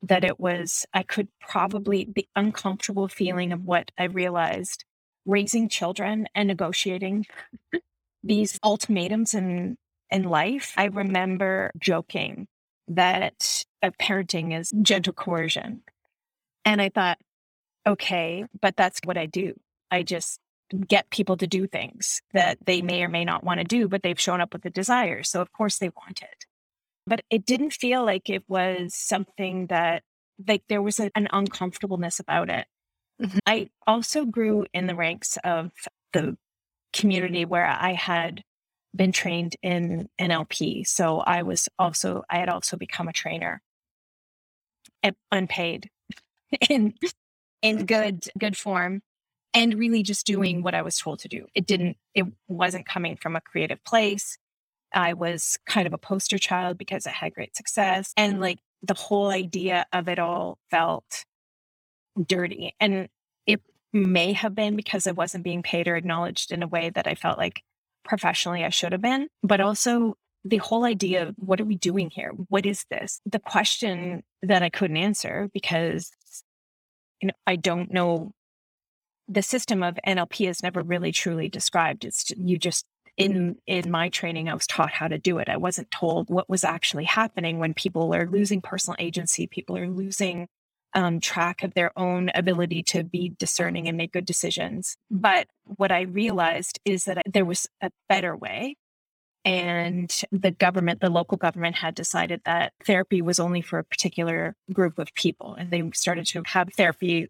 [0.02, 4.86] that it was, I could probably, the uncomfortable feeling of what I realized
[5.30, 7.26] raising children and negotiating
[8.24, 9.78] these ultimatums in
[10.12, 12.48] in life, I remember joking
[12.88, 13.64] that
[14.02, 15.84] parenting is gentle coercion.
[16.66, 17.20] And I thought,
[17.86, 19.54] okay, but that's what I do.
[19.92, 20.40] I just
[20.88, 24.04] get people to do things that they may or may not want to do, but
[24.04, 25.24] they've shown up with a desire.
[25.24, 26.46] So of course they want it.
[27.08, 30.04] But it didn't feel like it was something that
[30.48, 32.68] like there was a, an uncomfortableness about it.
[33.22, 33.40] Mm-hmm.
[33.46, 35.72] I also grew in the ranks of
[36.14, 36.38] the
[36.94, 38.44] community where I had
[38.96, 40.88] been trained in NLP.
[40.88, 43.62] So I was also, I had also become a trainer
[45.32, 45.90] unpaid
[46.70, 46.94] in,
[47.62, 49.02] in good, good form
[49.54, 51.46] and really just doing what I was told to do.
[51.56, 54.38] It didn't, it wasn't coming from a creative place.
[54.94, 58.96] I was kind of a poster child because I had great success and like the
[58.96, 61.26] whole idea of it all felt
[62.26, 62.76] dirty.
[62.80, 63.10] And
[63.46, 63.62] it
[63.94, 67.16] may have been because I wasn't being paid or acknowledged in a way that I
[67.16, 67.64] felt like
[68.04, 72.10] professionally I should have been, but also the whole idea of what are we doing
[72.10, 72.32] here?
[72.48, 73.20] What is this?
[73.26, 76.12] The question that I couldn't answer because
[77.22, 78.32] you know, I don't know
[79.28, 82.04] the system of NLP is never really truly described.
[82.04, 82.86] It's you just
[83.18, 85.50] in in my training I was taught how to do it.
[85.50, 89.88] I wasn't told what was actually happening when people are losing personal agency, people are
[89.88, 90.48] losing
[90.94, 94.98] um, track of their own ability to be discerning and make good decisions.
[95.10, 98.76] But what I realized is that there was a better way.
[99.46, 104.56] And the government, the local government had decided that therapy was only for a particular
[104.74, 105.56] group of people.
[105.56, 107.30] And they started to have therapy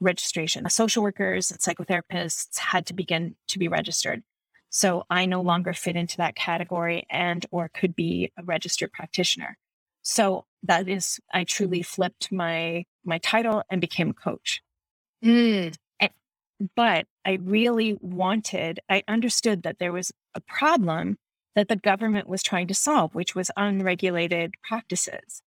[0.00, 0.68] registration.
[0.70, 4.22] Social workers and psychotherapists had to begin to be registered.
[4.70, 9.58] So I no longer fit into that category and or could be a registered practitioner.
[10.02, 14.62] So that is, I truly flipped my my title and became a coach.
[15.24, 15.74] Mm.
[15.98, 16.10] And,
[16.76, 21.18] but I really wanted, I understood that there was a problem
[21.56, 25.42] that the government was trying to solve, which was unregulated practices.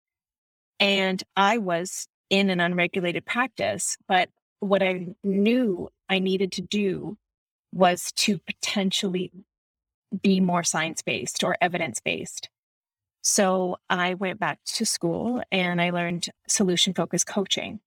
[0.80, 7.18] And I was in an unregulated practice, but what I knew I needed to do
[7.72, 9.32] was to potentially
[10.22, 12.50] be more science based or evidence based.
[13.24, 17.80] So I went back to school and I learned solution focused coaching.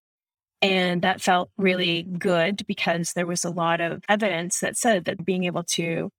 [0.63, 5.25] And that felt really good because there was a lot of evidence that said that
[5.25, 6.11] being able to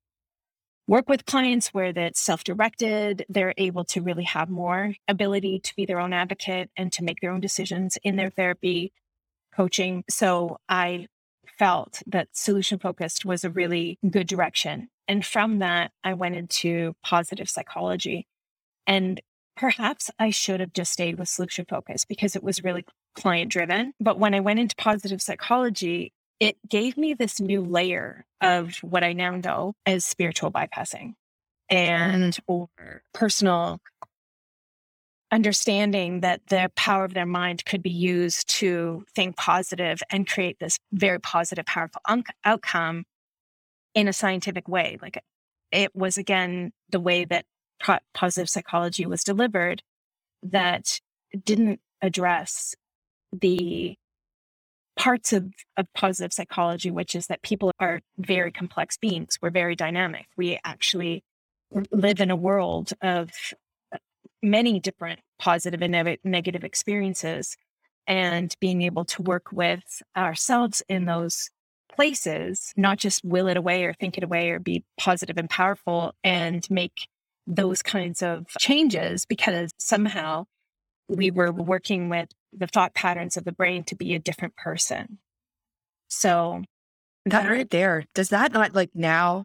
[0.86, 5.74] work with clients where that's self directed, they're able to really have more ability to
[5.74, 8.92] be their own advocate and to make their own decisions in their therapy
[9.52, 10.04] coaching.
[10.08, 11.08] So I
[11.58, 14.88] felt that solution focused was a really good direction.
[15.08, 18.28] And from that, I went into positive psychology
[18.88, 19.20] and
[19.56, 23.92] perhaps I should have just stayed with solution focus because it was really client driven.
[24.00, 29.04] But when I went into positive psychology, it gave me this new layer of what
[29.04, 31.14] I now know as spiritual bypassing
[31.68, 32.40] and mm.
[32.46, 33.80] or personal
[35.30, 40.58] understanding that the power of their mind could be used to think positive and create
[40.58, 43.04] this very positive, powerful un- outcome
[43.94, 44.96] in a scientific way.
[45.02, 45.22] Like
[45.70, 47.44] it was again the way that
[48.14, 49.82] positive psychology was delivered
[50.42, 51.00] that
[51.44, 52.74] didn't address
[53.32, 53.96] the
[54.96, 59.38] parts of, of positive psychology, which is that people are very complex beings.
[59.40, 60.26] We're very dynamic.
[60.36, 61.22] We actually
[61.92, 63.30] live in a world of
[63.92, 63.98] uh,
[64.42, 67.56] many different positive and ne- negative experiences.
[68.06, 71.50] And being able to work with ourselves in those
[71.94, 76.14] places, not just will it away or think it away or be positive and powerful
[76.24, 77.06] and make
[77.48, 80.44] those kinds of changes because somehow
[81.08, 85.18] we were working with the thought patterns of the brain to be a different person.
[86.08, 86.62] So
[87.24, 89.44] that right there, does that not like now,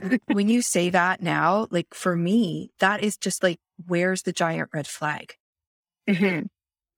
[0.26, 4.70] when you say that now, like for me, that is just like, where's the giant
[4.72, 5.34] red flag?
[6.08, 6.46] Mm-hmm.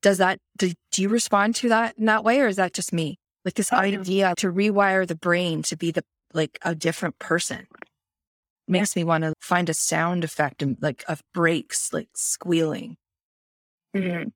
[0.03, 2.41] Does that, do, do, you respond to that in that way?
[2.41, 3.19] Or is that just me?
[3.45, 7.67] Like this oh, idea to rewire the brain to be the, like a different person
[8.69, 12.97] makes me want to find a sound effect and like of brakes, like squealing.
[13.95, 14.29] Mm-hmm.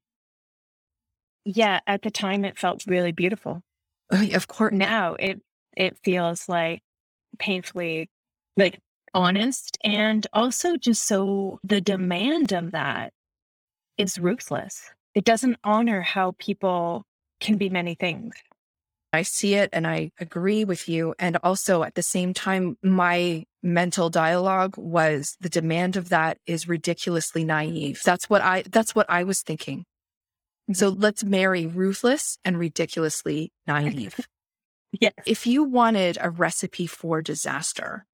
[1.44, 3.62] Yeah, at the time it felt really beautiful.
[4.10, 4.72] Oh, of course.
[4.74, 5.40] Now it
[5.76, 6.82] it feels like
[7.38, 8.10] painfully
[8.56, 8.78] like
[9.14, 13.12] honest and also just so the demand of that
[13.98, 14.90] is ruthless.
[15.14, 17.04] It doesn't honor how people
[17.40, 18.34] can be many things.
[19.12, 21.14] I see it and I agree with you.
[21.18, 26.68] And also at the same time, my mental dialogue was the demand of that is
[26.68, 28.00] ridiculously naive.
[28.04, 29.84] That's what I, that's what I was thinking.
[30.72, 31.00] So mm-hmm.
[31.00, 34.18] let's marry ruthless and ridiculously naive.
[34.92, 35.12] yes.
[35.26, 38.06] If you wanted a recipe for disaster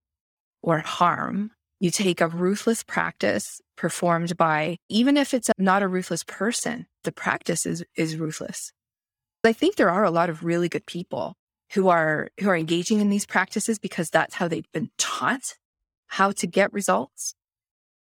[0.63, 6.25] or harm, you take a ruthless practice performed by, even if it's not a ruthless
[6.25, 8.73] person, the practice is, is ruthless.
[9.47, 11.35] I think there are a lot of really good people
[11.73, 15.55] who are who are engaging in these practices because that's how they've been taught
[16.09, 17.35] how to get results.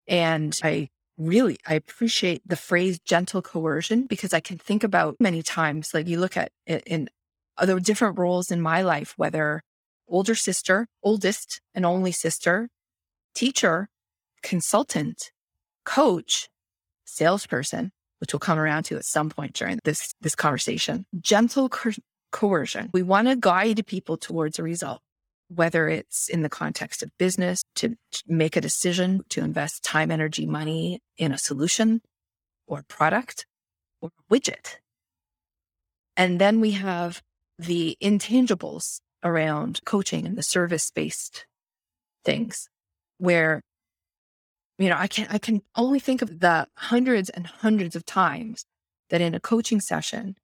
[0.07, 5.43] And I really I appreciate the phrase gentle coercion because I can think about many
[5.43, 7.09] times like you look at it in
[7.57, 9.63] other different roles in my life whether
[10.09, 12.69] older sister, oldest and only sister,
[13.35, 13.89] teacher,
[14.43, 15.33] consultant,
[15.85, 16.49] coach,
[17.05, 17.93] salesperson,
[18.25, 21.05] which we'll come around to at some point during this, this conversation.
[21.21, 21.91] Gentle co-
[22.33, 22.89] coercion.
[22.95, 25.03] We want to guide people towards a result,
[25.49, 30.47] whether it's in the context of business, to, make a decision to invest time, energy,
[30.47, 32.01] money in a solution
[32.67, 33.45] or product
[34.01, 34.77] or widget.
[36.17, 37.21] And then we have
[37.59, 41.45] the intangibles around coaching and the service based
[42.25, 42.71] things
[43.19, 43.61] where
[44.79, 48.65] you know, I can I can only think of the hundreds and hundreds of times
[49.11, 50.37] that in a coaching session,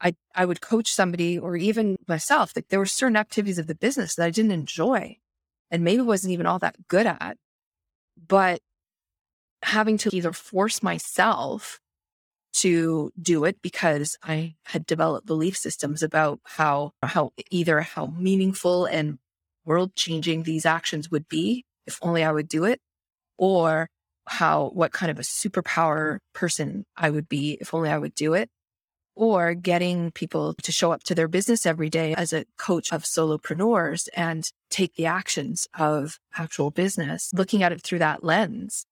[0.00, 3.74] I I would coach somebody or even myself, like there were certain activities of the
[3.74, 5.16] business that I didn't enjoy
[5.70, 7.36] and maybe wasn't even all that good at.
[8.28, 8.60] But
[9.62, 11.80] having to either force myself
[12.52, 18.84] to do it because I had developed belief systems about how how either how meaningful
[18.84, 19.18] and
[19.64, 22.80] world changing these actions would be if only I would do it
[23.38, 23.88] or
[24.26, 28.34] how, what kind of a superpower person I would be if only I would do
[28.34, 28.48] it,
[29.14, 33.02] or getting people to show up to their business every day as a coach of
[33.02, 38.86] solopreneurs and take the actions of actual business, looking at it through that lens.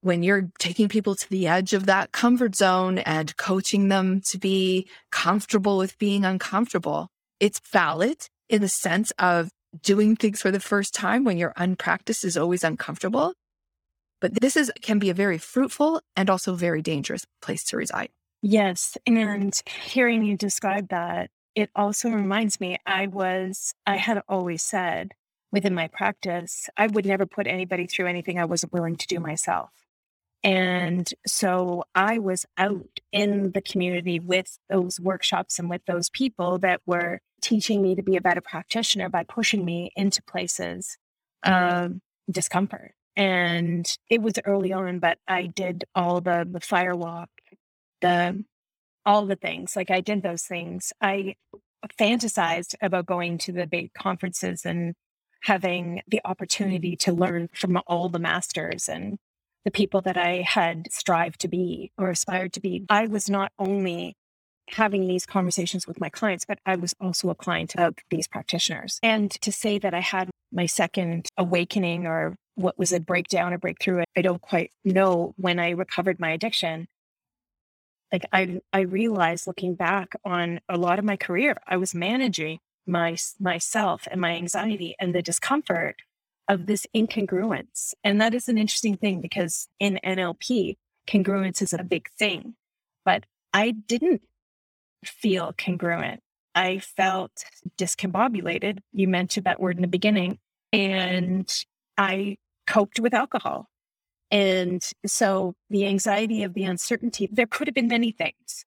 [0.00, 4.38] When you're taking people to the edge of that comfort zone and coaching them to
[4.38, 7.08] be comfortable with being uncomfortable,
[7.40, 9.50] it's valid in the sense of
[9.82, 13.34] doing things for the first time when you're unpracticed is always uncomfortable.
[14.20, 18.08] But this is can be a very fruitful and also very dangerous place to reside.
[18.42, 18.96] Yes.
[19.08, 19.28] Mm-hmm.
[19.28, 25.12] And hearing you describe that, it also reminds me I was, I had always said
[25.52, 29.20] within my practice, I would never put anybody through anything I wasn't willing to do
[29.20, 29.70] myself.
[30.44, 36.58] And so I was out in the community with those workshops and with those people
[36.58, 40.98] that were teaching me to be a better practitioner by pushing me into places
[41.44, 41.94] of
[42.30, 42.92] discomfort.
[43.16, 47.30] And it was early on, but I did all the the fire walk,
[48.00, 48.44] the
[49.06, 49.76] all the things.
[49.76, 50.92] Like I did those things.
[51.00, 51.36] I
[51.98, 54.94] fantasized about going to the big conferences and
[55.42, 57.10] having the opportunity mm-hmm.
[57.10, 59.18] to learn from all the masters and
[59.64, 62.84] the people that I had strived to be or aspired to be.
[62.88, 64.16] I was not only
[64.68, 68.98] having these conversations with my clients, but I was also a client of these practitioners.
[69.02, 73.58] And to say that I had my second awakening or what was a breakdown or
[73.58, 76.88] breakthrough, I don't quite know when I recovered my addiction.
[78.12, 82.58] Like I, I realized looking back on a lot of my career, I was managing
[82.86, 85.96] my myself and my anxiety and the discomfort
[86.48, 87.94] of this incongruence.
[88.04, 90.76] And that is an interesting thing because in NLP,
[91.08, 92.54] congruence is a big thing.
[93.04, 94.22] But I didn't
[95.04, 96.20] feel congruent.
[96.54, 97.44] I felt
[97.76, 98.78] discombobulated.
[98.92, 100.38] You mentioned that word in the beginning.
[100.72, 101.52] And
[101.96, 102.36] I
[102.66, 103.68] coped with alcohol.
[104.30, 108.64] And so the anxiety of the uncertainty, there could have been many things,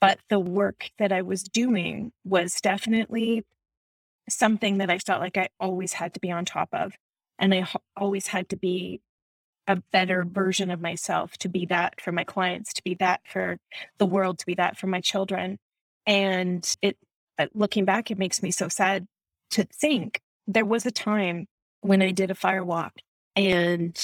[0.00, 3.44] but the work that I was doing was definitely
[4.28, 6.92] something that I felt like I always had to be on top of.
[7.38, 7.66] And I
[7.96, 9.00] always had to be
[9.66, 13.58] a better version of myself, to be that for my clients, to be that for
[13.98, 15.58] the world, to be that for my children.
[16.08, 16.96] And it,
[17.38, 19.06] uh, looking back, it makes me so sad
[19.50, 21.46] to think there was a time
[21.82, 22.94] when I did a fire walk
[23.36, 23.96] and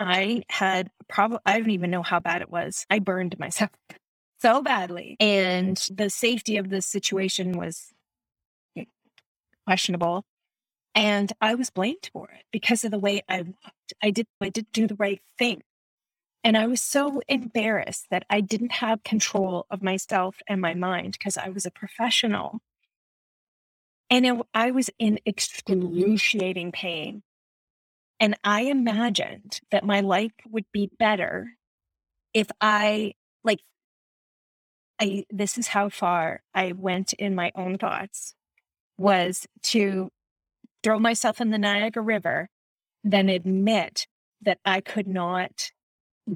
[0.00, 2.86] I had probably, I don't even know how bad it was.
[2.88, 3.70] I burned myself
[4.40, 5.16] so badly.
[5.20, 7.92] And the safety of the situation was
[9.66, 10.24] questionable.
[10.94, 13.92] And I was blamed for it because of the way I walked.
[14.02, 15.62] I did I didn't do the right thing.
[16.42, 21.12] And I was so embarrassed that I didn't have control of myself and my mind
[21.18, 22.60] because I was a professional.
[24.08, 27.22] And it, I was in excruciating pain.
[28.18, 31.52] And I imagined that my life would be better
[32.32, 33.14] if I,
[33.44, 33.60] like,
[35.00, 38.34] I, this is how far I went in my own thoughts
[38.98, 40.10] was to
[40.82, 42.48] throw myself in the Niagara River,
[43.02, 44.06] then admit
[44.42, 45.72] that I could not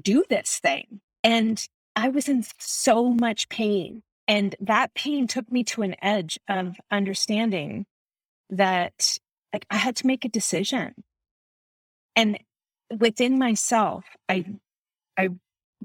[0.01, 1.01] do this thing.
[1.23, 1.65] And
[1.95, 4.03] I was in so much pain.
[4.27, 7.85] And that pain took me to an edge of understanding
[8.49, 9.19] that
[9.53, 10.93] like I had to make a decision.
[12.15, 12.39] And
[12.97, 14.45] within myself, I
[15.17, 15.29] I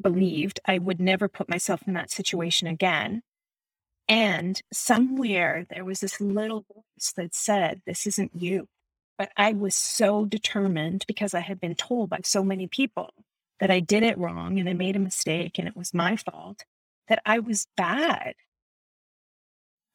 [0.01, 3.23] believed I would never put myself in that situation again.
[4.09, 8.67] And somewhere there was this little voice that said, This isn't you.
[9.19, 13.11] But I was so determined because I had been told by so many people
[13.61, 16.65] that I did it wrong and I made a mistake and it was my fault
[17.09, 18.35] that I was bad.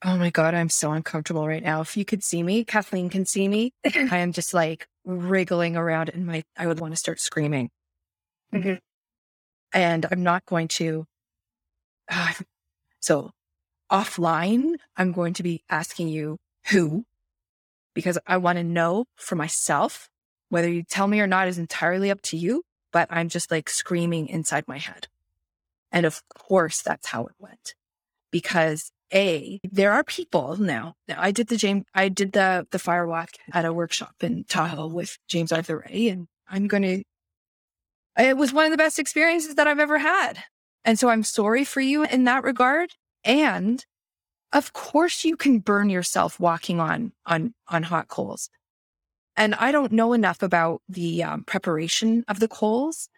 [0.03, 1.82] Oh my God, I'm so uncomfortable right now.
[1.82, 3.74] If you could see me, Kathleen can see me.
[3.86, 7.70] I am just like wriggling around and my, I would want to start screaming.
[8.53, 8.76] Mm-hmm.
[9.74, 11.05] And I'm not going to.
[12.09, 12.34] Uh,
[12.99, 13.32] so
[13.91, 16.38] offline, I'm going to be asking you
[16.68, 17.05] who,
[17.95, 20.09] because I want to know for myself.
[20.49, 22.61] Whether you tell me or not is entirely up to you,
[22.96, 25.10] but I'm just like screaming inside my head.
[25.91, 27.76] And of course, that's how it went.
[28.32, 30.93] Because A, there are people now.
[31.10, 34.88] I did the James, I did the, the fire walk at a workshop in Tahoe
[34.88, 37.04] with James Arthur Ray, and I'm going to,
[38.18, 40.46] it was one of the best experiences that I've ever had.
[40.86, 42.91] And so I'm sorry for you in that regard.
[43.26, 43.86] And
[44.54, 48.50] of course you can burn yourself walking on, on, on hot coals.
[49.38, 53.10] And I don't know enough about the um, preparation of the coals,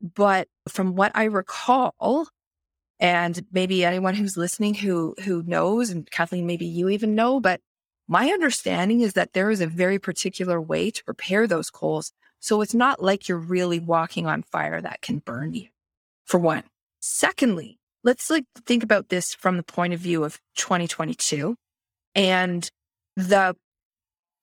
[0.00, 2.28] but from what I recall,
[2.98, 7.60] and maybe anyone who's listening who who knows, and Kathleen, maybe you even know, but
[8.08, 12.12] my understanding is that there is a very particular way to prepare those coals.
[12.40, 15.68] So it's not like you're really walking on fire that can burn you,
[16.24, 16.64] for one.
[17.00, 21.54] Secondly, let's like think about this from the point of view of 2022
[22.14, 22.68] and
[23.16, 23.54] the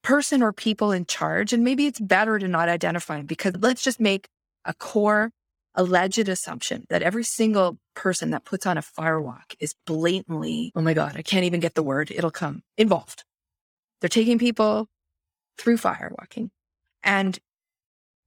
[0.08, 1.52] person or people in charge.
[1.52, 4.30] And maybe it's better to not identify them because let's just make
[4.64, 5.32] a core
[5.76, 10.94] alleged assumption that every single person that puts on a firewalk is blatantly, oh my
[10.94, 13.26] God, I can't even get the word, it'll come involved.
[14.00, 14.88] They're taking people
[15.58, 16.52] through firewalking.
[17.04, 17.38] And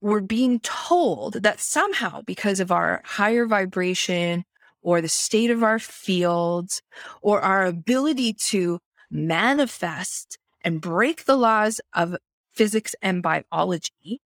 [0.01, 4.45] we're being told that somehow, because of our higher vibration
[4.83, 6.83] or the state of our fields
[7.23, 8.77] or our ability to
[9.09, 12.15] manifest and break the laws of
[12.53, 14.21] physics and biology,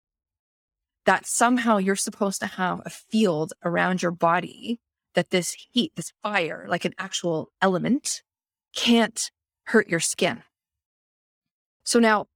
[1.05, 4.79] that somehow you're supposed to have a field around your body
[5.13, 8.21] that this heat, this fire, like an actual element,
[8.75, 9.31] can't
[9.67, 10.43] hurt your skin.
[11.85, 12.27] So now,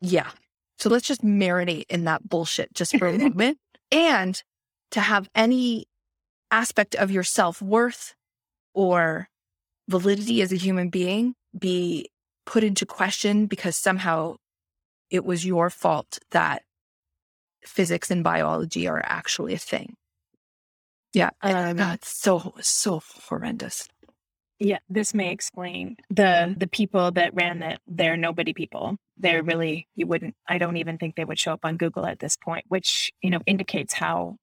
[0.00, 0.30] yeah.
[0.78, 3.58] So let's just marinate in that bullshit just for a moment.
[3.90, 4.42] And
[4.92, 5.86] to have any
[6.50, 8.14] aspect of your self worth
[8.74, 9.28] or
[9.88, 12.10] validity as a human being be
[12.48, 14.34] put into question because somehow
[15.10, 16.62] it was your fault that
[17.62, 19.94] physics and biology are actually a thing.
[21.12, 23.86] Yeah, um, God, it's so so horrendous.
[24.58, 28.96] Yeah, this may explain the the people that ran that they're nobody people.
[29.18, 32.18] They're really you wouldn't I don't even think they would show up on Google at
[32.18, 34.36] this point, which, you know, indicates how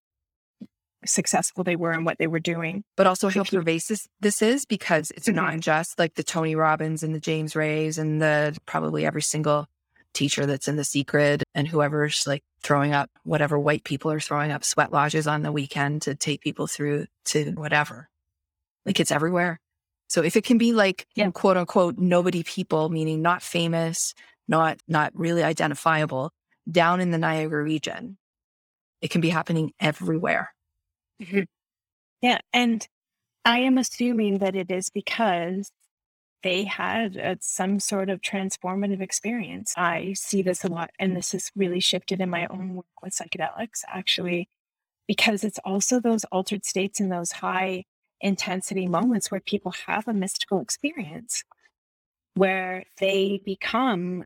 [1.06, 2.84] successful they were and what they were doing.
[2.96, 5.36] But also how pervasive this is because it's mm-hmm.
[5.36, 9.68] not just like the Tony Robbins and the James Rays and the probably every single
[10.14, 14.52] teacher that's in the secret and whoever's like throwing up whatever white people are throwing
[14.52, 18.10] up sweat lodges on the weekend to take people through to whatever.
[18.86, 19.60] Like it's everywhere.
[20.08, 21.30] So if it can be like yeah.
[21.32, 24.14] quote unquote nobody people, meaning not famous,
[24.48, 26.32] not not really identifiable,
[26.70, 28.18] down in the Niagara region,
[29.02, 30.54] it can be happening everywhere.
[31.22, 31.42] Mm-hmm.
[32.22, 32.40] Yeah.
[32.54, 32.88] And
[33.46, 35.72] I am assuming that it is because
[36.44, 39.74] they had a, some sort of transformative experience.
[39.78, 43.14] I see this a lot, and this has really shifted in my own work with
[43.16, 44.48] psychedelics, actually,
[45.08, 47.86] because it's also those altered states and those high
[48.22, 51.44] intensity moments where people have a mystical experience
[52.36, 54.24] where they become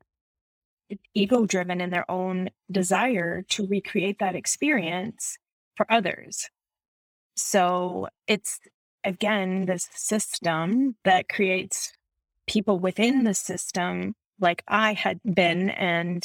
[1.14, 5.38] ego driven in their own desire to recreate that experience
[5.76, 6.50] for others.
[7.40, 8.60] So it's
[9.04, 11.94] again this system that creates
[12.48, 16.24] people within the system, like I had been, and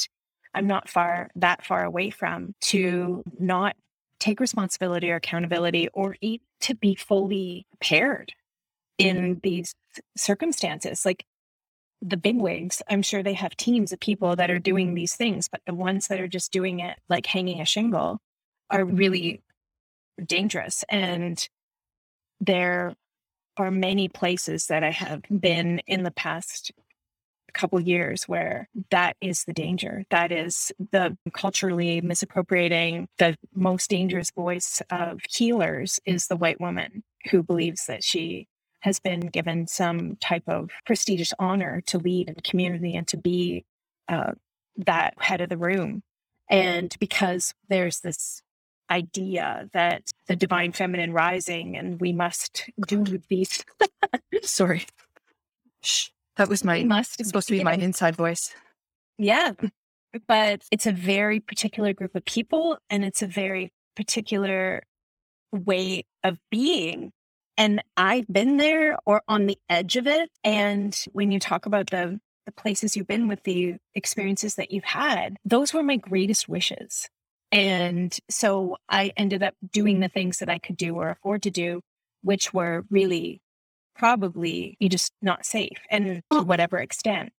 [0.53, 3.75] I'm not far that far away from, to not
[4.19, 8.33] take responsibility or accountability or even to be fully prepared
[8.99, 9.17] mm-hmm.
[9.17, 9.75] in these
[10.17, 11.05] circumstances.
[11.05, 11.25] Like
[12.01, 15.47] the big wigs, I'm sure they have teams of people that are doing these things,
[15.47, 18.19] but the ones that are just doing it like hanging a shingle
[18.69, 18.95] are mm-hmm.
[18.95, 19.41] really
[20.23, 20.83] dangerous.
[20.89, 21.47] And
[22.39, 22.95] there
[23.57, 26.71] are many places that I have been in the past
[27.55, 30.03] couple years where that is the danger.
[30.11, 37.03] That is the culturally misappropriating, the most dangerous voice of healers is the white woman
[37.31, 38.47] who believes that she
[38.81, 43.17] has been given some type of prestigious honor to lead in the community and to
[43.17, 43.65] be
[44.07, 44.33] uh,
[44.77, 46.03] that head of the room.
[46.49, 48.43] And because there's this
[48.89, 53.63] idea that the divine feminine rising and we must do these.
[54.43, 54.85] Sorry.
[55.81, 56.09] Shh.
[56.37, 58.53] That was my must supposed to be my inside voice.
[59.17, 59.53] Yeah.
[60.27, 64.83] But it's a very particular group of people and it's a very particular
[65.51, 67.11] way of being.
[67.57, 70.29] And I've been there or on the edge of it.
[70.43, 74.83] And when you talk about the the places you've been with the experiences that you've
[74.83, 77.09] had, those were my greatest wishes.
[77.55, 81.49] And so I ended up doing the things that I could do or afford to
[81.49, 81.79] do,
[82.21, 83.39] which were really
[83.95, 86.43] probably you just not safe and to oh.
[86.43, 87.31] whatever extent.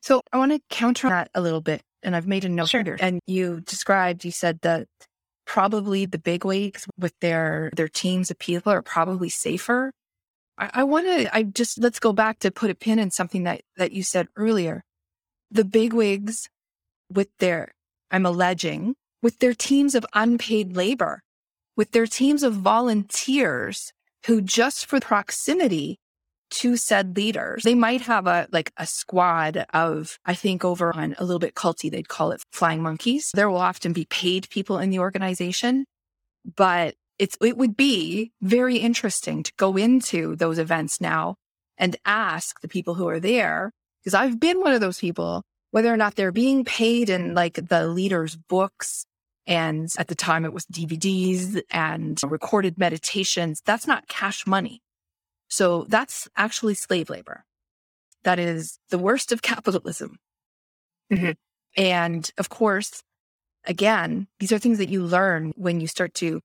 [0.00, 1.82] So I want to counter that a little bit.
[2.04, 2.84] And I've made a note sure.
[2.84, 2.96] here.
[3.00, 4.86] And you described, you said that
[5.44, 9.90] probably the big wigs with their their teams of people are probably safer.
[10.56, 13.42] I, I want to I just let's go back to put a pin in something
[13.42, 14.84] that that you said earlier.
[15.50, 16.48] The big wigs
[17.10, 17.72] with their
[18.12, 21.22] I'm alleging with their teams of unpaid labor,
[21.76, 23.92] with their teams of volunteers
[24.26, 25.98] who just for proximity
[26.50, 31.14] to said leaders, they might have a like a squad of, I think over on
[31.18, 33.30] a little bit culty, they'd call it flying monkeys.
[33.34, 35.84] There will often be paid people in the organization,
[36.56, 41.36] but it's it would be very interesting to go into those events now
[41.76, 45.92] and ask the people who are there because I've been one of those people whether
[45.92, 49.04] or not they're being paid in like the leaders' books.
[49.48, 53.62] And at the time it was DVDs and recorded meditations.
[53.64, 54.82] That's not cash money.
[55.48, 57.44] So that's actually slave labor.
[58.24, 60.18] That is the worst of capitalism.
[61.10, 61.30] Mm-hmm.
[61.76, 63.02] And of course,
[63.64, 66.42] again, these are things that you learn when you start to,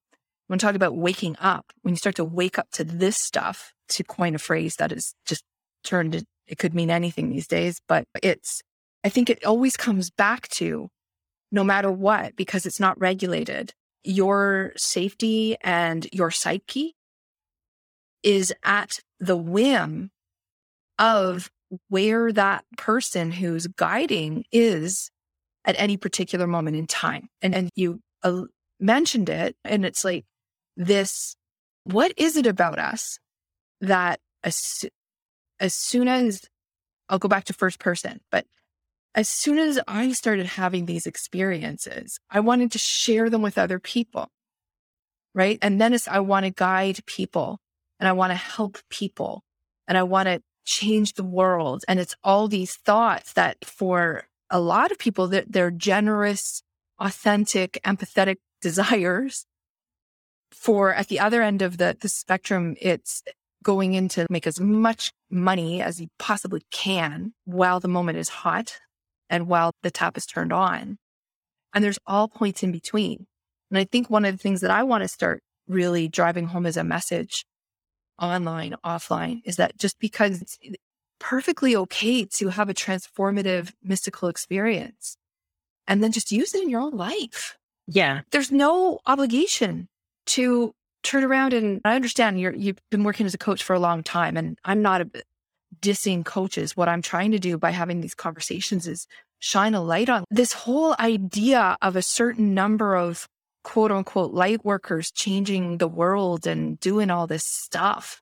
[0.47, 4.03] when talk about waking up, when you start to wake up to this stuff, to
[4.05, 5.43] coin a phrase that is just
[5.83, 8.61] turned, it could mean anything these days, but it's
[9.03, 10.87] I think it always comes back to
[11.53, 13.73] no matter what, because it's not regulated,
[14.03, 16.95] your safety and your psyche
[18.23, 20.09] is at the whim
[20.97, 21.51] of
[21.89, 25.11] where that person who's guiding is
[25.63, 27.29] at any particular moment in time.
[27.41, 28.43] And, and you uh,
[28.79, 30.25] mentioned it, and it's like
[30.75, 31.35] this
[31.85, 33.19] what is it about us
[33.81, 34.85] that as,
[35.59, 36.41] as soon as
[37.09, 38.45] I'll go back to first person, but
[39.15, 43.79] as soon as I started having these experiences, I wanted to share them with other
[43.79, 44.29] people.
[45.35, 45.59] Right.
[45.61, 47.59] And then I want to guide people
[47.99, 49.43] and I want to help people
[49.87, 51.83] and I want to change the world.
[51.87, 56.61] And it's all these thoughts that for a lot of people, that they're generous,
[56.99, 59.45] authentic, empathetic desires.
[60.51, 63.23] For at the other end of the, the spectrum, it's
[63.63, 68.29] going in to make as much money as you possibly can while the moment is
[68.29, 68.79] hot
[69.33, 70.99] and while the tap is turned on.
[71.73, 73.25] And there's all points in between.
[73.71, 76.67] And I think one of the things that I want to start really driving home
[76.67, 77.43] as a message
[78.21, 80.59] online, offline, is that just because it's
[81.19, 85.17] perfectly okay to have a transformative mystical experience
[85.87, 87.57] and then just use it in your own life.
[87.87, 88.21] Yeah.
[88.31, 89.87] There's no obligation
[90.27, 93.79] to turn around and I understand you're, you've been working as a coach for a
[93.79, 95.09] long time and I'm not a,
[95.81, 96.75] dissing coaches.
[96.77, 99.07] What I'm trying to do by having these conversations is
[99.39, 103.27] shine a light on this whole idea of a certain number of
[103.63, 108.21] quote unquote light workers changing the world and doing all this stuff.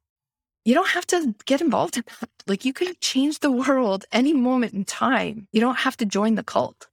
[0.66, 2.30] You don't have to get involved in that.
[2.48, 5.48] Like you can change the world any moment in time.
[5.52, 6.88] You don't have to join the cult.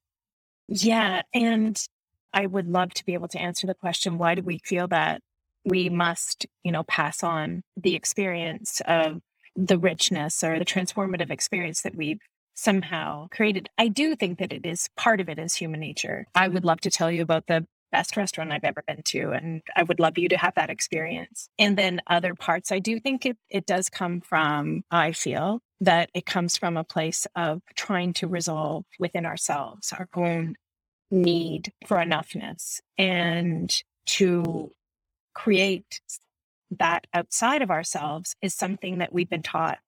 [0.68, 1.22] Yeah.
[1.34, 1.80] And
[2.32, 5.22] I would love to be able to answer the question why do we feel that
[5.64, 9.20] we must, you know, pass on the experience of
[9.58, 12.20] the richness or the transformative experience that we've
[12.54, 13.68] somehow created.
[13.76, 16.26] I do think that it is part of it is human nature.
[16.34, 19.30] I would love to tell you about the best restaurant I've ever been to.
[19.30, 21.48] And I would love you to have that experience.
[21.58, 26.10] And then other parts, I do think it, it does come from, I feel that
[26.14, 30.56] it comes from a place of trying to resolve within ourselves our own
[31.10, 33.74] need for enoughness and
[34.06, 34.72] to
[35.34, 36.00] create
[36.70, 39.78] that outside of ourselves is something that we've been taught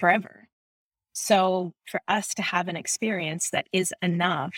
[0.00, 0.48] forever.
[1.12, 4.54] So for us to have an experience that is enough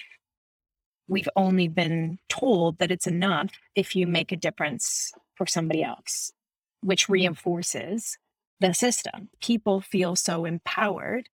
[1.10, 6.32] we've only been told that it's enough if you make a difference for somebody else,
[6.82, 8.16] which reinforces
[8.60, 9.28] the system.
[9.42, 11.28] People feel so empowered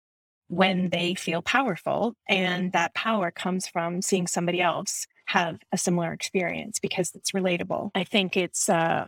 [0.48, 2.14] when they feel powerful.
[2.30, 7.92] And that power comes from seeing somebody else have a similar experience because it's relatable.
[7.96, 9.08] I think it's uh,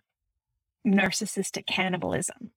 [0.88, 2.51] narcissistic cannibalism.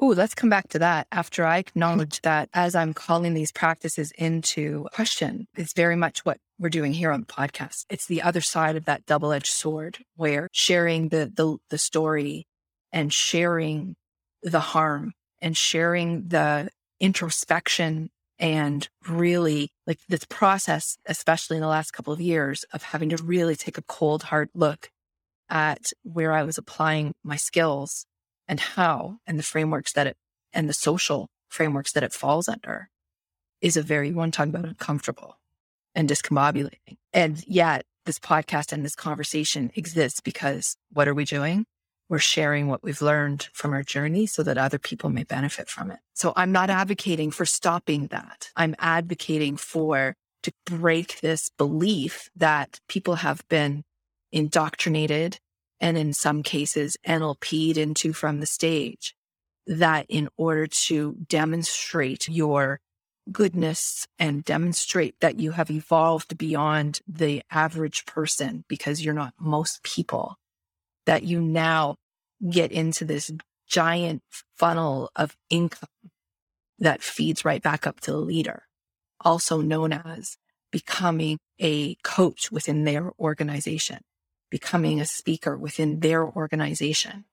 [0.00, 4.12] Oh, let's come back to that after I acknowledge that as I'm calling these practices
[4.12, 7.84] into question, it's very much what we're doing here on the podcast.
[7.90, 12.46] It's the other side of that double-edged sword where sharing the the, the story
[12.92, 13.96] and sharing
[14.42, 16.68] the harm and sharing the
[17.00, 23.08] introspection and really like this process, especially in the last couple of years of having
[23.08, 24.90] to really take a cold, hard look
[25.50, 28.06] at where I was applying my skills
[28.46, 30.16] and how and the frameworks that it
[30.52, 32.88] and the social frameworks that it falls under
[33.60, 35.38] is a very one talking about uncomfortable
[35.94, 36.96] and discombobulating.
[37.12, 41.66] And yet this podcast and this conversation exists because what are we doing?
[42.08, 45.90] We're sharing what we've learned from our journey so that other people may benefit from
[45.90, 45.98] it.
[46.14, 48.50] So I'm not advocating for stopping that.
[48.56, 53.84] I'm advocating for to break this belief that people have been
[54.32, 55.38] indoctrinated
[55.80, 59.14] and in some cases NLP'd into from the stage
[59.66, 62.80] that in order to demonstrate your
[63.30, 69.82] goodness and demonstrate that you have evolved beyond the average person because you're not most
[69.82, 70.36] people,
[71.04, 71.96] that you now
[72.48, 73.30] get into this
[73.66, 74.22] giant
[74.56, 75.88] funnel of income
[76.78, 78.62] that feeds right back up to the leader,
[79.20, 80.38] also known as
[80.70, 83.98] becoming a coach within their organization
[84.50, 87.24] becoming a speaker within their organization.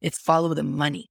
[0.00, 1.10] It's follow the money.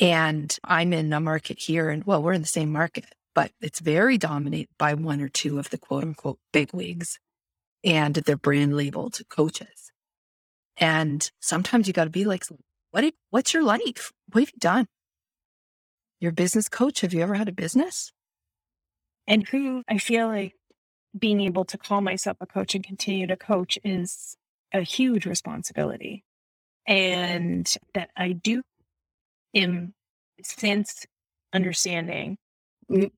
[0.00, 3.80] And I'm in a market here and well, we're in the same market, but it's
[3.80, 7.18] very dominated by one or two of the quote unquote big wigs
[7.84, 9.90] and their brand labeled coaches.
[10.76, 12.44] And sometimes you got to be like,
[12.90, 14.12] what, what's your life?
[14.32, 14.86] What have you done?
[16.20, 17.00] Your business coach.
[17.00, 18.12] Have you ever had a business?
[19.26, 20.54] And who I feel like
[21.16, 24.36] being able to call myself a coach and continue to coach is
[24.72, 26.24] a huge responsibility.
[26.88, 27.32] Mm-hmm.
[27.32, 28.62] And that I do
[29.54, 29.94] am
[30.42, 31.06] since
[31.52, 32.38] understanding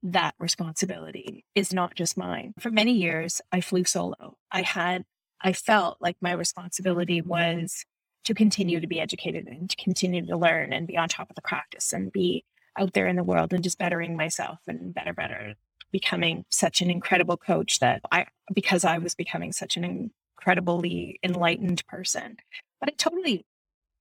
[0.03, 2.55] that responsibility is not just mine.
[2.59, 4.37] For many years, I flew solo.
[4.51, 5.05] I had,
[5.41, 7.85] I felt like my responsibility was
[8.25, 11.37] to continue to be educated and to continue to learn and be on top of
[11.37, 12.45] the practice and be
[12.79, 15.55] out there in the world and just bettering myself and better, better,
[15.93, 20.11] becoming such an incredible coach that I, because I was becoming such an
[20.41, 22.37] incredibly enlightened person.
[22.81, 23.45] But it totally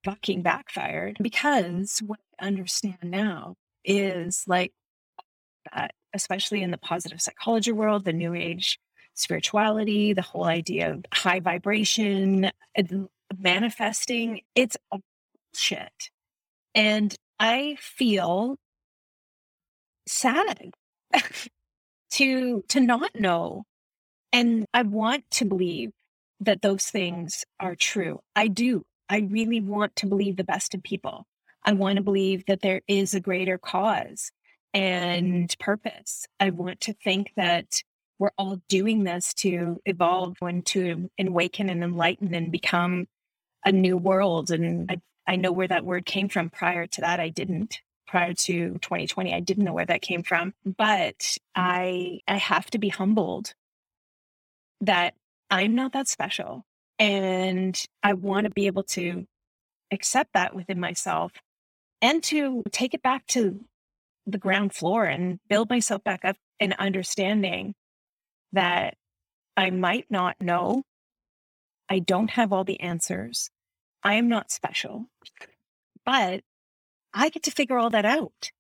[0.06, 4.72] fucking backfired because what I understand now is like
[5.74, 8.80] that, especially in the positive psychology world, the new age
[9.16, 12.50] spirituality, the whole idea of high vibration,
[13.38, 14.78] manifesting, it's
[15.54, 16.10] shit.
[16.74, 18.56] And I feel
[20.08, 20.72] sad
[22.12, 23.66] to to not know
[24.32, 25.92] and I want to believe
[26.40, 28.20] that those things are true.
[28.36, 28.86] I do.
[29.10, 31.26] I really want to believe the best in people.
[31.64, 34.32] I want to believe that there is a greater cause
[34.76, 34.82] mm-hmm.
[34.82, 36.28] and purpose.
[36.40, 37.84] I want to think that
[38.18, 43.08] we're all doing this to evolve and to awaken and enlighten and become
[43.66, 44.52] a new world.
[44.52, 46.50] And I, I know where that word came from.
[46.50, 47.80] Prior to that, I didn't.
[48.08, 50.54] Prior to 2020, I didn't know where that came from.
[50.66, 53.54] But I I have to be humbled
[54.82, 55.14] that
[55.50, 56.64] I'm not that special.
[56.98, 59.26] And I want to be able to
[59.92, 61.32] accept that within myself
[62.02, 63.66] and to take it back to
[64.28, 67.74] the ground floor and build myself back up in understanding
[68.54, 68.96] that
[69.58, 70.84] I might not know.
[71.90, 73.50] I don't have all the answers.
[74.04, 75.08] I am not special,
[76.06, 76.42] but
[77.14, 78.52] I get to figure all that out.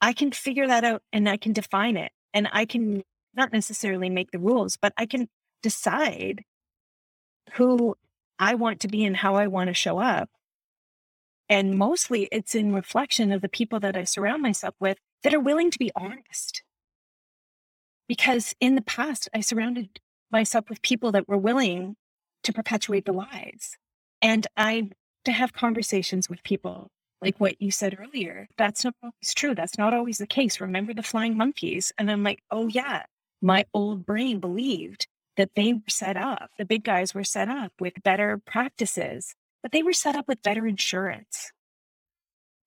[0.00, 3.02] I can figure that out and I can define it and I can
[3.34, 5.28] not necessarily make the rules, but I can
[5.62, 6.44] decide
[7.54, 7.96] who
[8.38, 10.30] I want to be and how I want to show up.
[11.48, 15.40] And mostly it's in reflection of the people that I surround myself with that are
[15.40, 16.62] willing to be honest.
[18.08, 20.00] Because in the past, I surrounded
[20.30, 21.96] myself with people that were willing
[22.42, 23.76] to perpetuate the lies.
[24.20, 24.90] And I
[25.24, 26.90] to have conversations with people
[27.20, 28.48] like what you said earlier.
[28.58, 29.54] That's not always true.
[29.54, 30.60] That's not always the case.
[30.60, 31.92] Remember the flying monkeys?
[31.96, 33.04] And I'm like, oh yeah,
[33.40, 35.06] my old brain believed
[35.36, 39.72] that they were set up, the big guys were set up with better practices, but
[39.72, 41.52] they were set up with better insurance.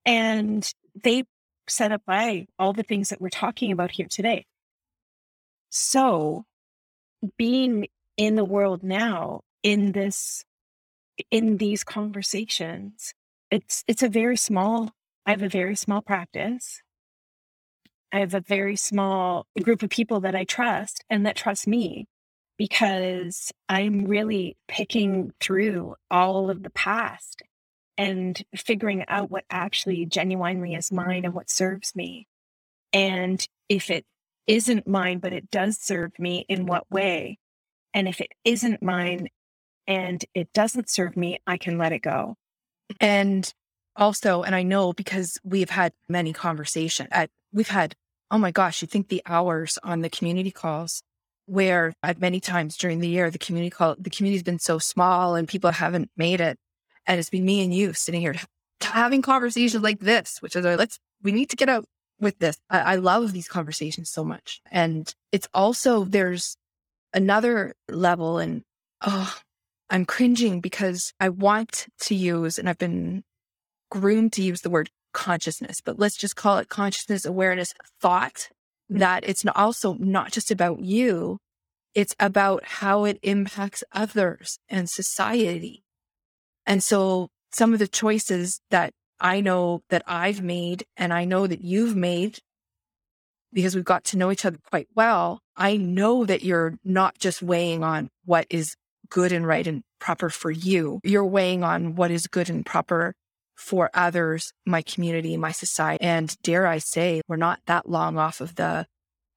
[0.04, 0.68] And
[1.02, 1.24] they
[1.68, 4.46] set up by all the things that we're talking about here today.
[5.70, 6.44] So
[7.36, 10.44] being in the world now in this
[11.30, 13.14] in these conversations
[13.50, 14.90] it's it's a very small
[15.24, 16.82] i have a very small practice
[18.12, 22.06] i have a very small group of people that i trust and that trust me
[22.58, 27.42] because i'm really picking through all of the past
[27.98, 32.26] and figuring out what actually genuinely is mine and what serves me
[32.92, 34.04] and if it
[34.46, 37.38] isn't mine but it does serve me in what way
[37.94, 39.28] and if it isn't mine
[39.86, 42.36] and it doesn't serve me, I can let it go.
[43.00, 43.50] And
[43.94, 47.94] also, and I know because we've had many conversations, at, we've had,
[48.30, 51.02] oh my gosh, you think the hours on the community calls
[51.46, 55.34] where I've many times during the year, the community call, the community's been so small
[55.34, 56.58] and people haven't made it.
[57.06, 58.34] And it's been me and you sitting here
[58.80, 61.84] having conversations like this, which is like, let's, we need to get out
[62.20, 62.58] with this.
[62.68, 64.60] I, I love these conversations so much.
[64.70, 66.56] And it's also, there's
[67.14, 68.62] another level and,
[69.02, 69.34] oh,
[69.88, 73.22] I'm cringing because I want to use, and I've been
[73.90, 78.48] groomed to use the word consciousness, but let's just call it consciousness, awareness, thought.
[78.88, 81.38] That it's also not just about you.
[81.94, 85.82] It's about how it impacts others and society.
[86.66, 91.46] And so some of the choices that I know that I've made and I know
[91.46, 92.38] that you've made
[93.52, 95.40] because we've got to know each other quite well.
[95.56, 98.74] I know that you're not just weighing on what is
[99.08, 101.00] good and right and proper for you.
[101.02, 103.14] You're weighing on what is good and proper
[103.56, 106.04] for others, my community, my society.
[106.04, 108.86] And dare I say, we're not that long off of the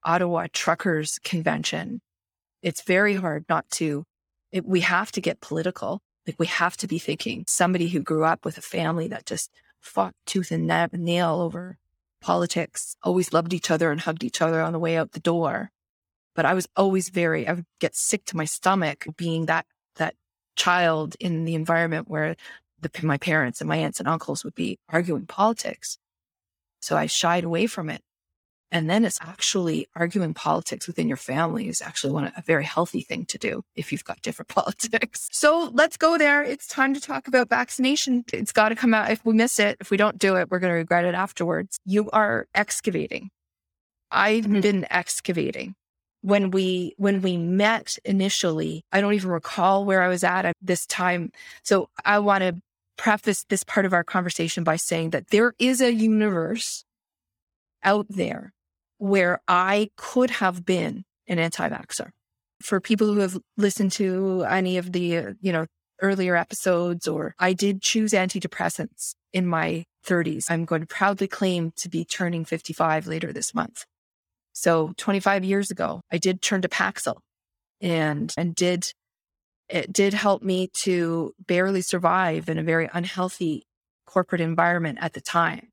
[0.04, 1.98] Ottawa Truckers Convoy.
[2.62, 4.04] It's very hard not to,
[4.52, 6.00] it, we have to get political.
[6.26, 9.50] Like we have to be thinking somebody who grew up with a family that just
[9.80, 11.78] fought tooth and nail over
[12.20, 15.70] politics, always loved each other and hugged each other on the way out the door.
[16.34, 19.64] But I was always very, I would get sick to my stomach being that,
[19.96, 20.14] that
[20.56, 22.36] child in the environment where
[22.80, 25.98] the, my parents and my aunts and uncles would be arguing politics.
[26.82, 28.00] So I shied away from it.
[28.72, 33.00] And then it's actually arguing politics within your family is actually one a very healthy
[33.00, 35.28] thing to do if you've got different politics.
[35.32, 36.42] So let's go there.
[36.42, 38.24] It's time to talk about vaccination.
[38.32, 39.10] It's got to come out.
[39.10, 41.78] If we miss it, if we don't do it, we're going to regret it afterwards.
[41.84, 43.30] You are excavating.
[44.12, 44.60] I've mm-hmm.
[44.60, 45.74] been excavating
[46.22, 50.54] when we when we met initially i don't even recall where i was at at
[50.60, 52.54] this time so i want to
[53.00, 56.84] preface this part of our conversation by saying that there is a universe
[57.82, 58.52] out there
[58.98, 62.10] where i could have been an anti-vaxxer.
[62.60, 65.64] For people who have listened to any of the uh, you know
[66.02, 71.72] earlier episodes or i did choose antidepressants in my 30s i'm going to proudly claim
[71.76, 73.86] to be turning 55 later this month.
[74.52, 77.16] So 25 years ago, I did turn to Paxil
[77.80, 78.92] and, and did,
[79.70, 83.66] it did help me to barely survive in a very unhealthy
[84.04, 85.68] corporate environment at the time.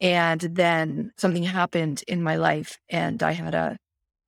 [0.00, 3.78] And then something happened in my life and I had a,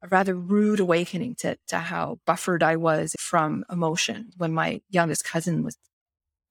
[0.02, 5.24] a rather rude awakening to, to how buffered I was from emotion when my youngest
[5.24, 5.76] cousin was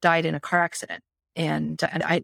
[0.02, 1.02] died in a car accident.
[1.38, 2.24] And, and I,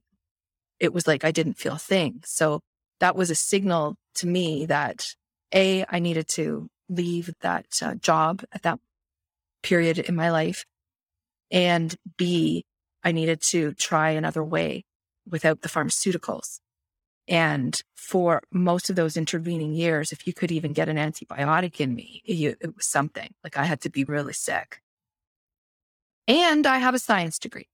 [0.79, 2.21] it was like I didn't feel a thing.
[2.25, 2.59] So
[2.99, 5.15] that was a signal to me that
[5.53, 8.79] A, I needed to leave that uh, job at that
[9.63, 10.65] period in my life.
[11.51, 12.65] And B,
[13.03, 14.85] I needed to try another way
[15.29, 16.59] without the pharmaceuticals.
[17.27, 21.95] And for most of those intervening years, if you could even get an antibiotic in
[21.95, 24.81] me, it, it was something like I had to be really sick.
[26.27, 27.67] And I have a science degree.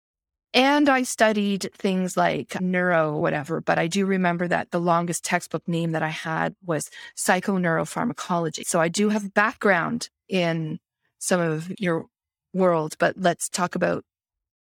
[0.55, 5.67] and I studied things like neuro, whatever, but I do remember that the longest textbook
[5.67, 8.67] name that I had was psychoneuropharmacology.
[8.67, 10.79] So I do have background in
[11.19, 12.07] some of your
[12.53, 14.05] world, but let's talk about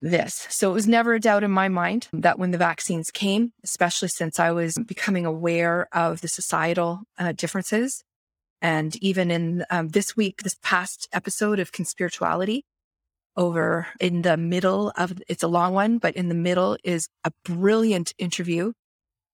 [0.01, 0.47] this.
[0.49, 4.07] So it was never a doubt in my mind that when the vaccines came, especially
[4.07, 8.03] since I was becoming aware of the societal uh, differences,
[8.61, 12.61] and even in um, this week, this past episode of Conspirituality,
[13.37, 17.31] over in the middle of it's a long one, but in the middle is a
[17.45, 18.73] brilliant interview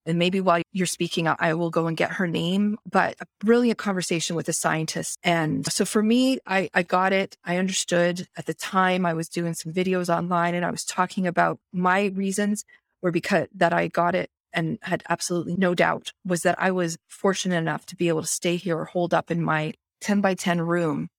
[0.08, 3.78] and maybe while you're speaking, I will go and get her name, but a brilliant
[3.78, 5.20] conversation with a scientist.
[5.22, 7.36] And so for me, I, I got it.
[7.44, 11.28] I understood at the time I was doing some videos online and I was talking
[11.28, 12.64] about my reasons
[13.02, 16.98] were because that I got it and had absolutely no doubt was that I was
[17.10, 20.36] fortunate enough to be able to stay here or hold up in my 10 by
[20.36, 21.10] 10 room,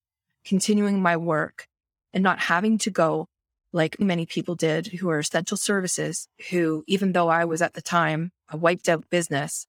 [0.46, 1.67] continuing my work
[2.12, 3.26] and not having to go
[3.72, 7.82] like many people did who are essential services, who, even though I was at the
[7.82, 9.66] time a wiped out business,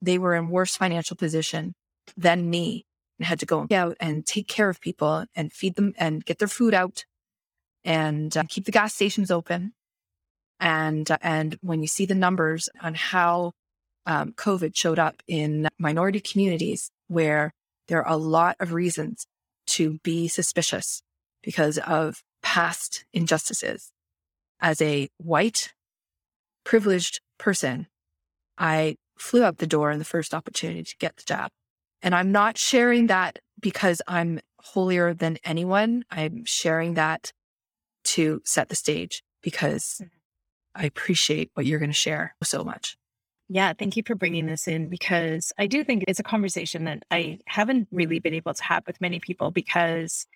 [0.00, 1.74] they were in worse financial position
[2.16, 2.84] than me
[3.18, 6.38] and had to go out and take care of people and feed them and get
[6.38, 7.04] their food out
[7.84, 9.72] and uh, keep the gas stations open.
[10.60, 13.52] And, uh, and when you see the numbers on how
[14.06, 17.52] um, COVID showed up in minority communities where
[17.88, 19.26] there are a lot of reasons
[19.66, 21.02] to be suspicious
[21.42, 23.92] because of past injustices.
[24.60, 25.72] As a white,
[26.64, 27.86] privileged person,
[28.58, 31.50] I flew out the door in the first opportunity to get the job.
[32.02, 36.04] And I'm not sharing that because I'm holier than anyone.
[36.10, 37.32] I'm sharing that
[38.04, 40.08] to set the stage because mm-hmm.
[40.74, 42.96] I appreciate what you're going to share so much.
[43.48, 47.02] Yeah, thank you for bringing this in because I do think it's a conversation that
[47.10, 50.26] I haven't really been able to have with many people because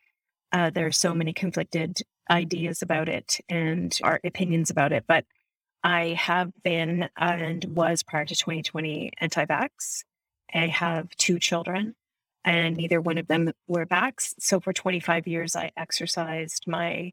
[0.54, 1.98] uh, there are so many conflicted
[2.30, 5.04] ideas about it and our opinions about it.
[5.06, 5.24] But
[5.82, 10.04] I have been and was prior to 2020 anti vax.
[10.54, 11.96] I have two children,
[12.44, 14.34] and neither one of them were vax.
[14.38, 17.10] So for 25 years, I exercised my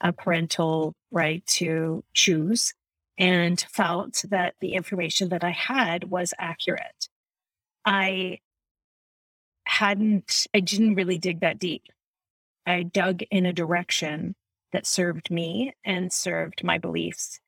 [0.00, 2.74] uh, parental right to choose
[3.18, 7.08] and felt that the information that I had was accurate.
[7.84, 8.38] I
[9.66, 11.82] hadn't, I didn't really dig that deep.
[12.66, 14.34] I dug in a direction
[14.72, 17.40] that served me and served my beliefs.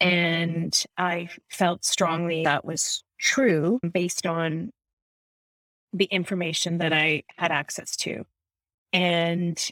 [0.00, 4.70] And I felt strongly that was true based on
[5.92, 8.24] the information that I had access to.
[8.92, 9.62] And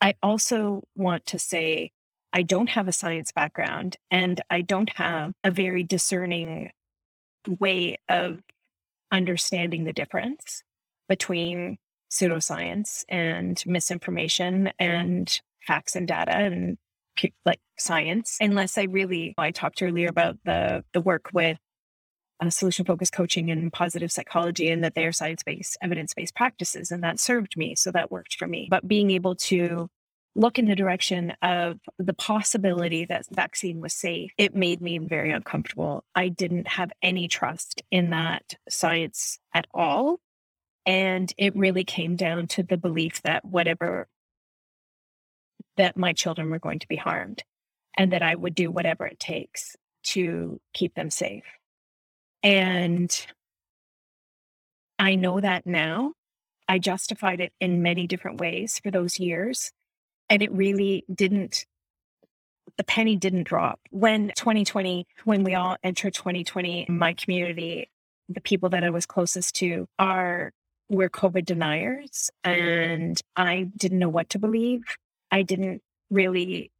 [0.00, 1.92] I also want to say
[2.32, 6.70] I don't have a science background and I don't have a very discerning
[7.46, 8.40] way of
[9.10, 10.62] understanding the difference
[11.08, 11.78] between
[12.10, 16.78] pseudoscience and misinformation and facts and data and
[17.44, 21.58] like science unless i really i talked earlier about the the work with
[22.40, 26.34] uh, solution focused coaching and positive psychology and that they are science based evidence based
[26.34, 28.68] practices and that served me so that worked for me.
[28.70, 29.88] But being able to
[30.36, 35.32] look in the direction of the possibility that vaccine was safe it made me very
[35.32, 36.04] uncomfortable.
[36.14, 40.20] I didn't have any trust in that science at all
[40.88, 44.08] and it really came down to the belief that whatever,
[45.76, 47.44] that my children were going to be harmed
[47.98, 51.44] and that I would do whatever it takes to keep them safe.
[52.42, 53.14] And
[54.98, 56.14] I know that now.
[56.66, 59.72] I justified it in many different ways for those years.
[60.30, 61.66] And it really didn't,
[62.78, 63.78] the penny didn't drop.
[63.90, 67.90] When 2020, when we all enter 2020, my community,
[68.30, 70.52] the people that I was closest to are
[70.88, 72.60] were COVID deniers mm-hmm.
[72.60, 74.82] and I didn't know what to believe.
[75.30, 76.70] I didn't really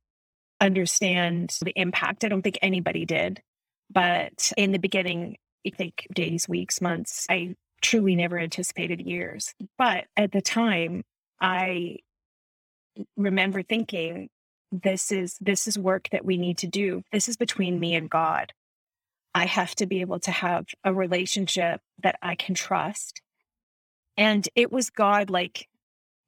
[0.61, 2.25] understand the impact.
[2.25, 3.43] I don't think anybody did.
[3.91, 5.37] But in the beginning,
[5.67, 9.55] I think days, weeks, months, I truly never anticipated years.
[9.77, 11.05] But at the time,
[11.41, 11.99] I
[13.17, 14.29] remember thinking,
[14.71, 17.03] this is this is work that we need to do.
[17.13, 18.53] This is between me and God.
[19.35, 23.23] I have to be able to have a relationship that I can trust
[24.19, 25.69] and it was God like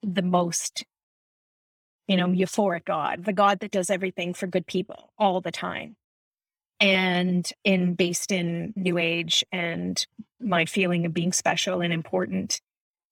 [0.02, 0.84] the most,
[2.08, 5.96] you know, euphoric God, the God that does everything for good people all the time.
[6.80, 10.06] and in based in new age and
[10.40, 12.60] my feeling of being special and important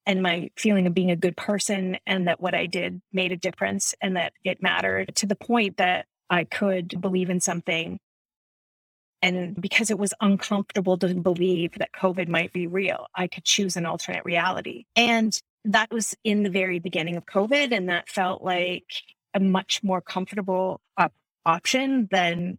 [0.07, 3.37] and my feeling of being a good person and that what I did made a
[3.37, 8.01] difference and that it mattered to the point that I could believe in something.
[9.23, 13.77] And because it was uncomfortable to believe that COVID might be real, I could choose
[13.77, 14.85] an alternate reality.
[14.95, 17.73] And that was in the very beginning of COVID.
[17.73, 18.87] And that felt like
[19.35, 21.13] a much more comfortable op-
[21.45, 22.59] option than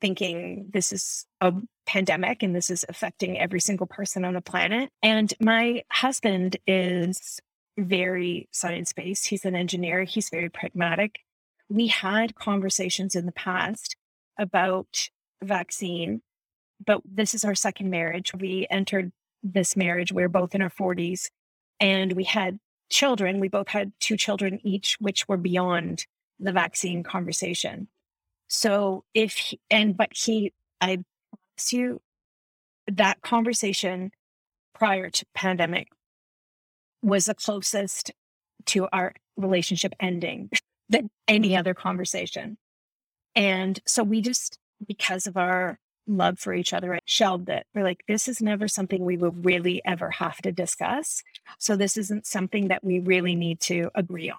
[0.00, 1.52] thinking this is a
[1.86, 4.90] pandemic and this is affecting every single person on the planet.
[5.02, 7.40] And my husband is
[7.78, 9.26] very science based.
[9.28, 11.20] He's an engineer, he's very pragmatic.
[11.68, 13.96] We had conversations in the past
[14.38, 15.08] about
[15.42, 16.22] vaccine,
[16.84, 18.32] but this is our second marriage.
[18.34, 19.12] We entered
[19.42, 21.30] this marriage, we we're both in our 40s,
[21.80, 22.58] and we had
[22.90, 23.40] children.
[23.40, 26.06] We both had two children each, which were beyond
[26.38, 27.88] the vaccine conversation.
[28.48, 30.98] So if he, and but he, I
[31.30, 32.00] promise you,
[32.88, 34.12] that conversation
[34.74, 35.88] prior to pandemic
[37.02, 38.12] was the closest
[38.66, 40.50] to our relationship ending
[40.88, 42.58] than any other conversation.
[43.34, 47.66] And so we just, because of our love for each other, I shelved it.
[47.74, 51.22] We're like, this is never something we will really ever have to discuss.
[51.58, 54.36] So this isn't something that we really need to agree on.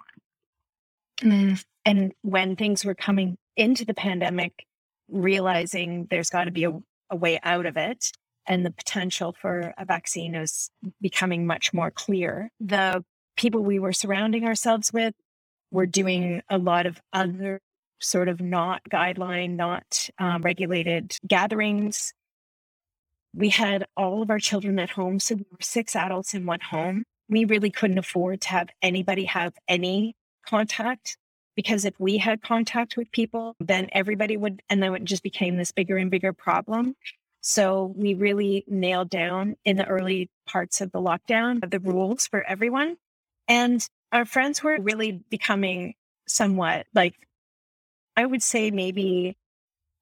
[1.22, 1.66] Mm.
[1.86, 4.66] And when things were coming into the pandemic,
[5.10, 6.80] realizing there's got to be a,
[7.10, 8.12] a way out of it
[8.46, 10.70] and the potential for a vaccine is
[11.02, 12.50] becoming much more clear.
[12.60, 13.04] The
[13.36, 15.14] people we were surrounding ourselves with
[15.72, 17.62] were doing a lot of other
[18.00, 22.14] sort of not guideline, not um, regulated gatherings.
[23.34, 25.20] We had all of our children at home.
[25.20, 27.04] So we were six adults in one home.
[27.30, 31.18] We really couldn't afford to have anybody have any contact
[31.56, 35.58] because if we had contact with people, then everybody would, and then it just became
[35.58, 36.96] this bigger and bigger problem.
[37.42, 42.44] So we really nailed down in the early parts of the lockdown the rules for
[42.44, 42.98] everyone.
[43.48, 45.96] And our friends were really becoming
[46.28, 47.16] somewhat like,
[48.18, 49.38] I would say maybe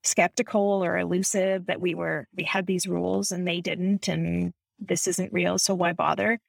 [0.03, 5.07] skeptical or elusive that we were, we had these rules and they didn't, and this
[5.07, 5.59] isn't real.
[5.59, 6.39] So why bother?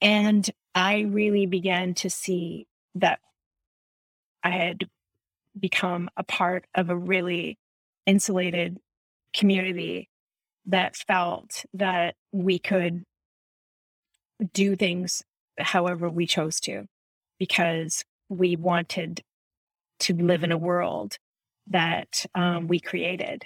[0.00, 3.20] And I really began to see that
[4.42, 4.88] I had
[5.58, 7.58] become a part of a really
[8.06, 8.78] insulated
[9.34, 10.08] community
[10.66, 13.04] that felt that we could
[14.54, 15.22] do things
[15.58, 16.86] however we chose to
[17.38, 19.22] because we wanted
[20.02, 21.18] to live in a world
[21.68, 23.44] that um, we created,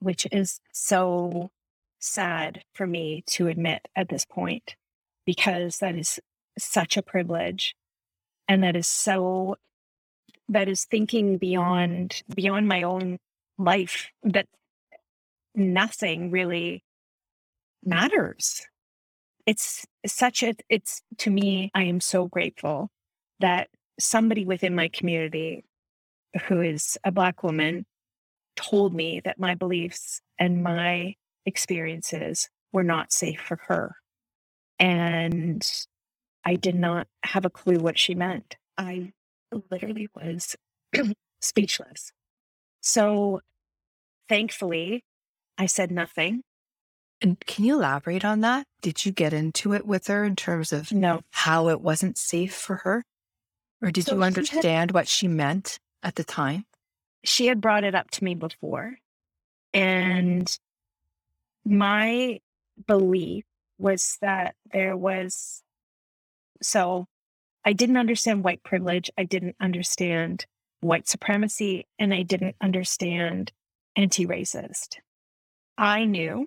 [0.00, 1.50] which is so
[1.98, 4.76] sad for me to admit at this point
[5.24, 6.20] because that is
[6.58, 7.74] such a privilege
[8.48, 9.56] and that is so
[10.48, 13.18] that is thinking beyond beyond my own
[13.58, 14.46] life that
[15.54, 16.84] nothing really
[17.84, 18.62] matters.
[19.46, 22.90] It's such a it's to me i am so grateful
[23.40, 23.68] that
[23.98, 25.64] somebody within my community
[26.48, 27.84] who is a black woman
[28.56, 31.14] told me that my beliefs and my
[31.44, 33.96] experiences were not safe for her
[34.78, 35.86] and
[36.44, 39.12] i did not have a clue what she meant i
[39.70, 40.56] literally was
[41.40, 42.12] speechless.
[42.80, 43.40] So
[44.28, 45.04] thankfully,
[45.58, 46.42] I said nothing.
[47.22, 48.66] And can you elaborate on that?
[48.82, 51.22] Did you get into it with her in terms of no.
[51.30, 53.04] how it wasn't safe for her?
[53.80, 56.64] Or did so you understand had, what she meant at the time?
[57.24, 58.94] She had brought it up to me before.
[59.74, 60.48] And
[61.64, 62.40] my
[62.86, 63.44] belief
[63.76, 65.62] was that there was
[66.62, 67.06] so
[67.64, 69.10] I didn't understand white privilege.
[69.18, 70.46] I didn't understand
[70.80, 73.50] white supremacy, and I didn't understand
[73.96, 74.98] anti racist.
[75.76, 76.46] I knew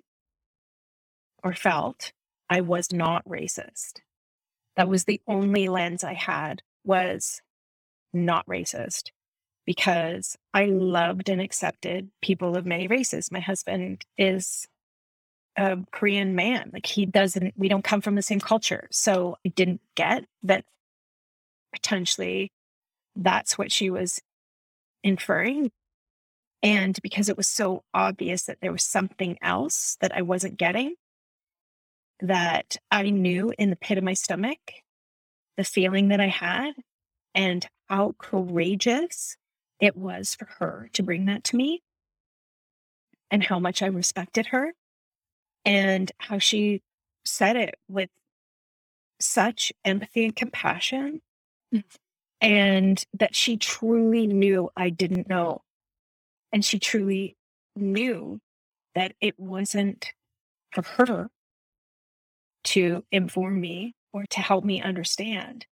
[1.44, 2.12] or felt
[2.48, 4.00] I was not racist.
[4.76, 7.42] That was the only lens I had was
[8.14, 9.10] not racist
[9.66, 13.30] because I loved and accepted people of many races.
[13.30, 14.66] My husband is
[15.56, 16.70] a Korean man.
[16.72, 18.88] Like he doesn't, we don't come from the same culture.
[18.90, 20.64] So I didn't get that
[21.72, 22.50] potentially
[23.16, 24.20] that's what she was
[25.02, 25.70] inferring.
[26.62, 30.94] And because it was so obvious that there was something else that I wasn't getting,
[32.20, 34.58] that I knew in the pit of my stomach
[35.56, 36.72] the feeling that I had
[37.34, 39.36] and how courageous
[39.80, 41.82] it was for her to bring that to me
[43.30, 44.72] and how much I respected her
[45.64, 46.82] and how she
[47.24, 48.10] said it with
[49.20, 51.20] such empathy and compassion
[51.74, 51.84] mm.
[52.40, 55.62] and that she truly knew I didn't know.
[56.52, 57.36] And she truly
[57.76, 58.40] knew
[58.94, 60.12] that it wasn't
[60.72, 61.30] for her
[62.64, 65.66] to inform me or to help me understand.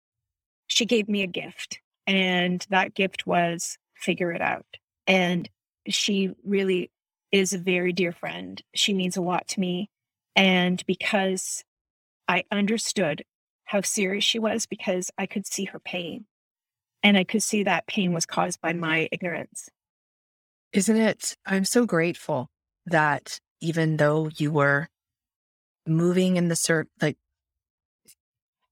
[0.68, 4.66] She gave me a gift, and that gift was figure it out.
[5.06, 5.50] And
[5.88, 6.92] she really
[7.32, 8.62] is a very dear friend.
[8.74, 9.90] She means a lot to me.
[10.36, 11.64] And because
[12.28, 13.24] I understood
[13.66, 16.26] how serious she was, because I could see her pain
[17.04, 19.70] and I could see that pain was caused by my ignorance.
[20.74, 21.36] Isn't it?
[21.46, 22.50] I'm so grateful
[22.86, 24.88] that even though you were
[25.86, 27.18] moving in the cert, like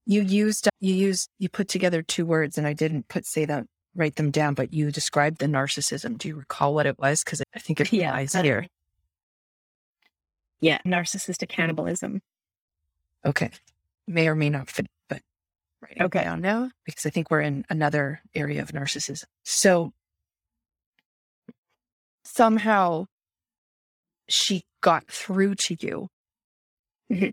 [0.04, 3.66] you used, you used, you put together two words and I didn't put, say that,
[3.96, 6.18] write them down, but you described the narcissism.
[6.18, 7.24] Do you recall what it was?
[7.24, 8.66] Cause I think it yeah, here.
[10.60, 10.78] Yeah.
[10.86, 12.20] Narcissistic cannibalism.
[13.24, 13.50] Okay.
[14.06, 15.20] May or may not fit, but
[15.80, 15.96] right.
[16.00, 16.24] Okay.
[16.24, 19.24] Down know because I think we're in another area of narcissism.
[19.44, 19.92] So
[22.24, 23.06] somehow
[24.28, 26.08] she got through to you
[27.10, 27.28] mm-hmm.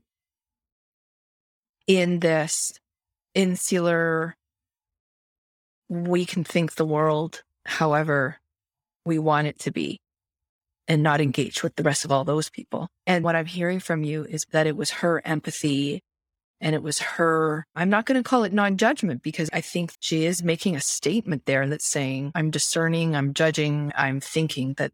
[1.87, 2.73] in this
[3.33, 4.35] insular,
[5.93, 8.37] we can think the world however
[9.05, 9.99] we want it to be
[10.87, 12.87] and not engage with the rest of all those people.
[13.05, 16.01] And what I'm hearing from you is that it was her empathy
[16.59, 19.93] and it was her, I'm not going to call it non judgment because I think
[19.99, 24.91] she is making a statement there that's saying, I'm discerning, I'm judging, I'm thinking that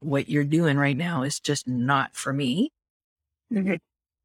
[0.00, 2.70] what you're doing right now is just not for me.
[3.52, 3.74] Mm-hmm.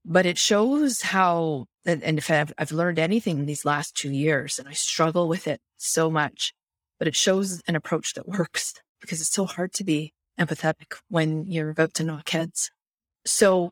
[0.05, 4.59] But it shows how, and if I've, I've learned anything in these last two years,
[4.59, 6.53] and I struggle with it so much,
[6.99, 11.45] but it shows an approach that works because it's so hard to be empathetic when
[11.45, 12.71] you're about to knock heads.
[13.25, 13.71] So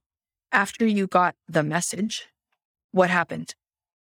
[0.52, 2.28] after you got the message,
[2.92, 3.56] what happened?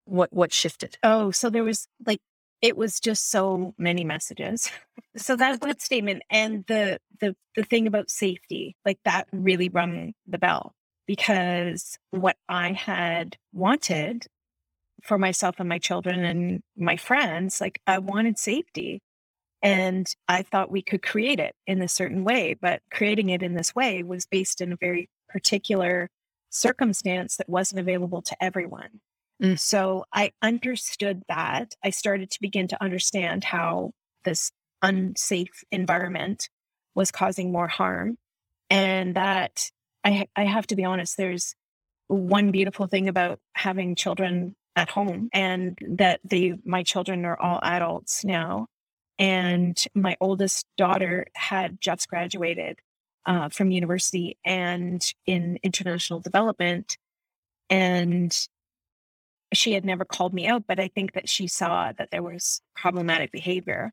[0.04, 0.98] What what shifted?
[1.02, 2.20] Oh, so there was like
[2.60, 4.70] it was just so many messages.
[5.16, 10.12] So that that statement and the the the thing about safety, like that really rung
[10.26, 10.74] the bell
[11.06, 14.26] because what I had wanted
[15.02, 19.00] for myself and my children and my friends, like I wanted safety.
[19.62, 23.54] And I thought we could create it in a certain way, but creating it in
[23.54, 26.10] this way was based in a very particular
[26.50, 29.00] circumstance that wasn't available to everyone.
[29.42, 29.58] Mm.
[29.58, 31.74] So I understood that.
[31.82, 33.92] I started to begin to understand how
[34.24, 34.52] this
[34.82, 36.48] unsafe environment
[36.94, 38.16] was causing more harm.
[38.70, 39.70] And that
[40.04, 41.54] I, I have to be honest, there's
[42.08, 47.60] one beautiful thing about having children at home and that they, my children are all
[47.62, 48.66] adults now.
[49.18, 52.80] And my oldest daughter had just graduated
[53.26, 56.98] uh, from university and in international development.
[57.70, 58.36] And
[59.52, 62.60] she had never called me out, but I think that she saw that there was
[62.74, 63.92] problematic behavior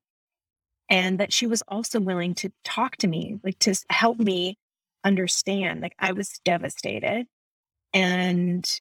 [0.90, 4.58] and that she was also willing to talk to me, like to help me
[5.04, 5.82] understand.
[5.82, 7.28] Like I was devastated
[7.94, 8.80] and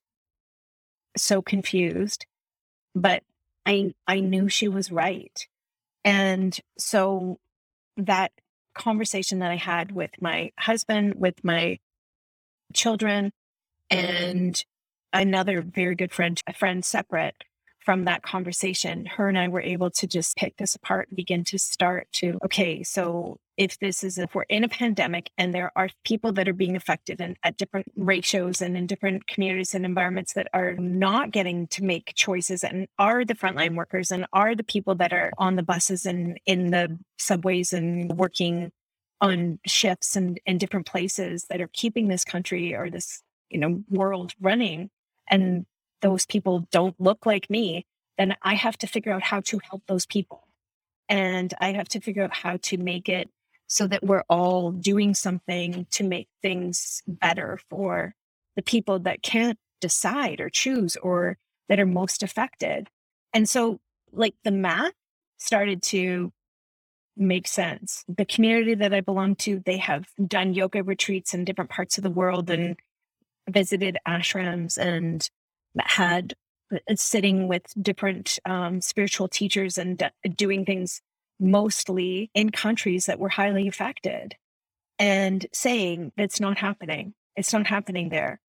[1.16, 2.26] so confused,
[2.94, 3.22] but
[3.66, 5.46] I I knew she was right.
[6.04, 7.38] And so
[7.96, 8.32] that
[8.74, 11.78] conversation that I had with my husband, with my
[12.72, 13.32] children,
[13.90, 14.62] and
[15.12, 17.44] another very good friend, a friend separate
[17.90, 21.42] from that conversation, her and I were able to just pick this apart and begin
[21.46, 25.72] to start to, okay, so if this is, if we're in a pandemic and there
[25.74, 29.84] are people that are being affected and at different ratios and in different communities and
[29.84, 34.54] environments that are not getting to make choices and are the frontline workers and are
[34.54, 38.70] the people that are on the buses and in the subways and working
[39.20, 43.82] on shifts and in different places that are keeping this country or this, you know,
[43.88, 44.90] world running
[45.28, 45.66] and
[46.00, 47.86] those people don't look like me,
[48.18, 50.46] then I have to figure out how to help those people.
[51.08, 53.30] And I have to figure out how to make it
[53.66, 58.14] so that we're all doing something to make things better for
[58.56, 62.88] the people that can't decide or choose or that are most affected.
[63.32, 63.80] And so,
[64.12, 64.92] like, the math
[65.38, 66.32] started to
[67.16, 68.04] make sense.
[68.08, 72.04] The community that I belong to, they have done yoga retreats in different parts of
[72.04, 72.76] the world and
[73.48, 75.28] visited ashrams and
[75.78, 76.34] had
[76.72, 81.00] uh, sitting with different um, spiritual teachers and doing things
[81.38, 84.36] mostly in countries that were highly affected
[84.98, 87.14] and saying it's not happening.
[87.34, 88.40] It's not happening there.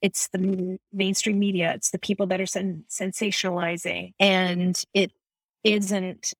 [0.00, 1.72] It's the mainstream media.
[1.74, 5.12] It's the people that are sen- sensationalizing and it
[5.64, 6.32] isn't,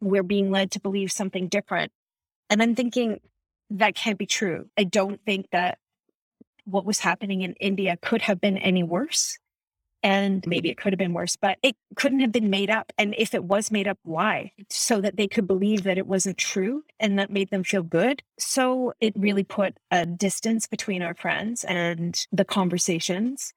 [0.00, 1.92] we're being led to believe something different.
[2.50, 3.20] And I'm thinking
[3.70, 4.68] that can't be true.
[4.76, 5.78] I don't think that
[6.64, 9.38] what was happening in India could have been any worse.
[10.06, 12.92] And maybe it could have been worse, but it couldn't have been made up.
[12.96, 14.52] And if it was made up, why?
[14.70, 18.22] So that they could believe that it wasn't true and that made them feel good.
[18.38, 23.52] So it really put a distance between our friends and the conversations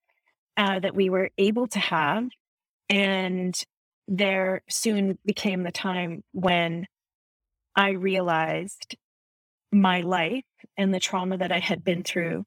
[0.58, 2.30] uh, that we were able to have.
[2.90, 3.64] And
[4.08, 6.88] there soon became the time when
[7.76, 8.98] I realized
[9.72, 10.46] my life
[10.78, 12.44] and the trauma that I had been through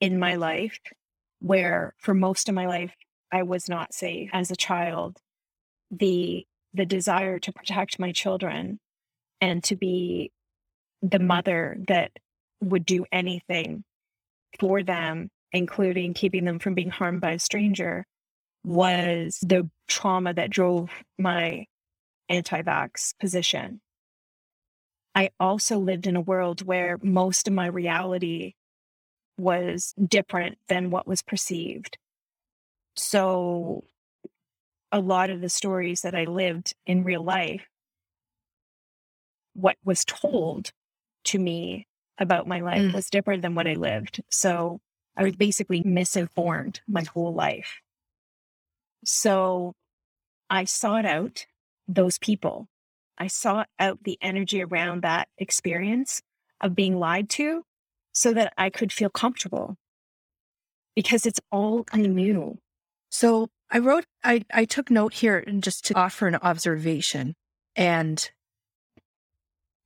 [0.00, 0.78] in my life,
[1.40, 2.94] where for most of my life
[3.32, 5.18] I was not safe as a child.
[5.90, 8.78] The the desire to protect my children
[9.40, 10.30] and to be
[11.00, 12.12] the mother that
[12.60, 13.84] would do anything
[14.58, 18.04] for them, including keeping them from being harmed by a stranger,
[18.64, 21.66] was the trauma that drove my
[22.28, 23.80] anti vax position.
[25.14, 28.54] I also lived in a world where most of my reality
[29.38, 31.96] was different than what was perceived.
[32.98, 33.84] So,
[34.90, 37.66] a lot of the stories that I lived in real life,
[39.54, 40.72] what was told
[41.24, 41.86] to me
[42.18, 42.94] about my life mm.
[42.94, 44.22] was different than what I lived.
[44.30, 44.80] So,
[45.16, 47.80] I was basically misinformed my whole life.
[49.04, 49.74] So
[50.48, 51.44] I sought out
[51.88, 52.68] those people.
[53.18, 56.22] I sought out the energy around that experience
[56.60, 57.64] of being lied to
[58.12, 59.76] so that I could feel comfortable
[60.94, 62.58] because it's all new.
[63.10, 67.34] So I wrote, I, I took note here and just to offer an observation.
[67.76, 68.30] And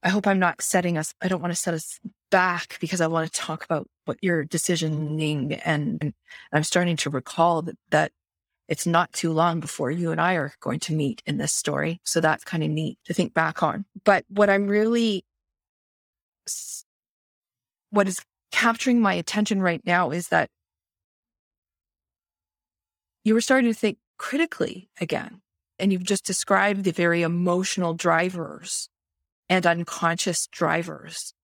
[0.02, 2.00] I hope I'm not setting us, I don't want to set us
[2.30, 6.14] back because I want to talk about what your decisioning and, and
[6.52, 8.12] I'm starting to recall that, that
[8.68, 12.00] it's not too long before you and I are going to meet in this story.
[12.04, 13.84] So that's kind of neat to think back on.
[14.04, 15.24] But what I'm really,
[17.90, 18.20] what is
[18.50, 20.48] capturing my attention right now is that
[23.24, 25.40] you were starting to think critically again.
[25.78, 28.88] And you've just described the very emotional drivers
[29.48, 31.34] and unconscious drivers.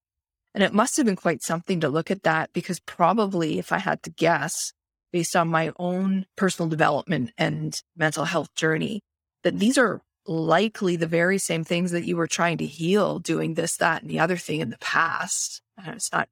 [0.54, 3.78] And it must have been quite something to look at that because probably, if I
[3.78, 4.72] had to guess,
[5.12, 9.00] based on my own personal development and mental health journey
[9.42, 13.54] that these are likely the very same things that you were trying to heal doing
[13.54, 15.62] this, that, and the other thing in the past.
[15.76, 16.28] And it's not,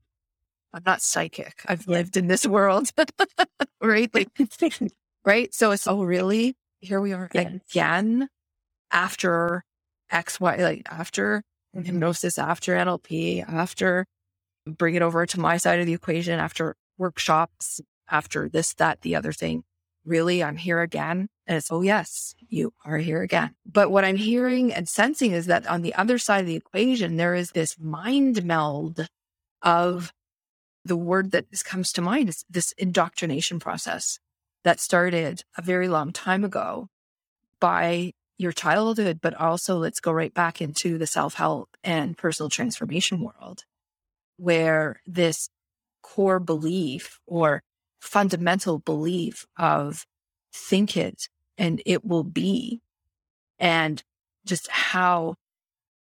[0.72, 1.62] I'm not psychic.
[1.66, 2.90] I've lived in this world,
[3.80, 4.10] right?
[4.14, 4.28] Like,
[5.26, 5.52] right.
[5.52, 6.56] So it's, oh, really?
[6.80, 7.60] Here we are yes.
[7.70, 8.28] again
[8.90, 9.64] after
[10.10, 11.42] X, Y, like after
[11.74, 11.84] mm-hmm.
[11.84, 14.06] hypnosis, after NLP, after
[14.66, 17.80] bring it over to my side of the equation, after workshops,
[18.10, 19.64] after this, that, the other thing.
[20.04, 21.28] Really, I'm here again.
[21.48, 23.54] And it's, oh, yes, you are here again.
[23.70, 27.16] But what I'm hearing and sensing is that on the other side of the equation,
[27.16, 29.06] there is this mind meld
[29.62, 30.12] of
[30.84, 34.20] the word that this comes to mind is this indoctrination process
[34.66, 36.88] that started a very long time ago
[37.60, 42.50] by your childhood, but also let's go right back into the self help and personal
[42.50, 43.62] transformation world
[44.38, 45.48] where this
[46.02, 47.62] core belief or
[48.00, 50.04] fundamental belief of
[50.52, 52.80] think it and it will be,
[53.60, 54.02] and
[54.44, 55.36] just how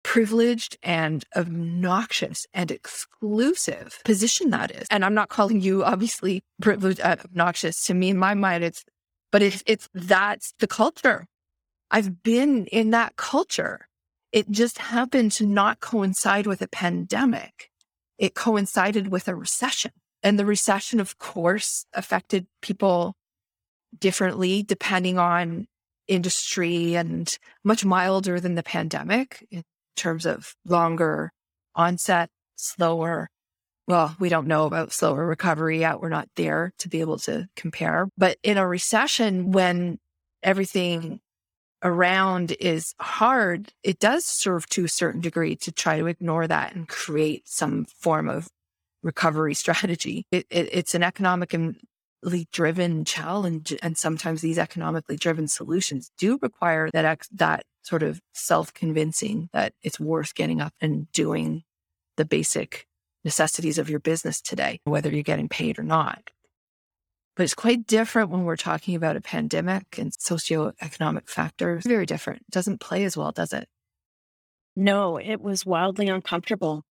[0.03, 4.87] privileged and obnoxious and exclusive position that is.
[4.89, 7.85] And I'm not calling you obviously privileged, uh, obnoxious.
[7.87, 8.83] To me, in my mind, it's,
[9.31, 11.27] but it's, it's, that's the culture.
[11.91, 13.87] I've been in that culture.
[14.31, 17.69] It just happened to not coincide with a pandemic.
[18.17, 19.91] It coincided with a recession.
[20.21, 23.15] And the recession, of course, affected people
[23.97, 25.67] differently depending on
[26.07, 29.47] industry and much milder than the pandemic
[29.99, 31.31] terms of longer
[31.75, 33.29] onset, slower.
[33.87, 35.99] Well, we don't know about slower recovery yet.
[35.99, 38.07] We're not there to be able to compare.
[38.17, 39.99] But in a recession, when
[40.43, 41.19] everything
[41.83, 46.75] around is hard, it does serve to a certain degree to try to ignore that
[46.75, 48.49] and create some form of
[49.01, 50.25] recovery strategy.
[50.31, 51.75] It, it, it's an economically
[52.51, 53.75] driven challenge.
[53.81, 59.49] And sometimes these economically driven solutions do require that, ex, that sort of self convincing
[59.53, 61.63] that it's worth getting up and doing
[62.17, 62.85] the basic
[63.23, 66.31] necessities of your business today, whether you're getting paid or not.
[67.35, 71.85] But it's quite different when we're talking about a pandemic and socioeconomic factors.
[71.85, 72.41] Very different.
[72.41, 73.67] It doesn't play as well, does it?
[74.75, 76.83] No, it was wildly uncomfortable.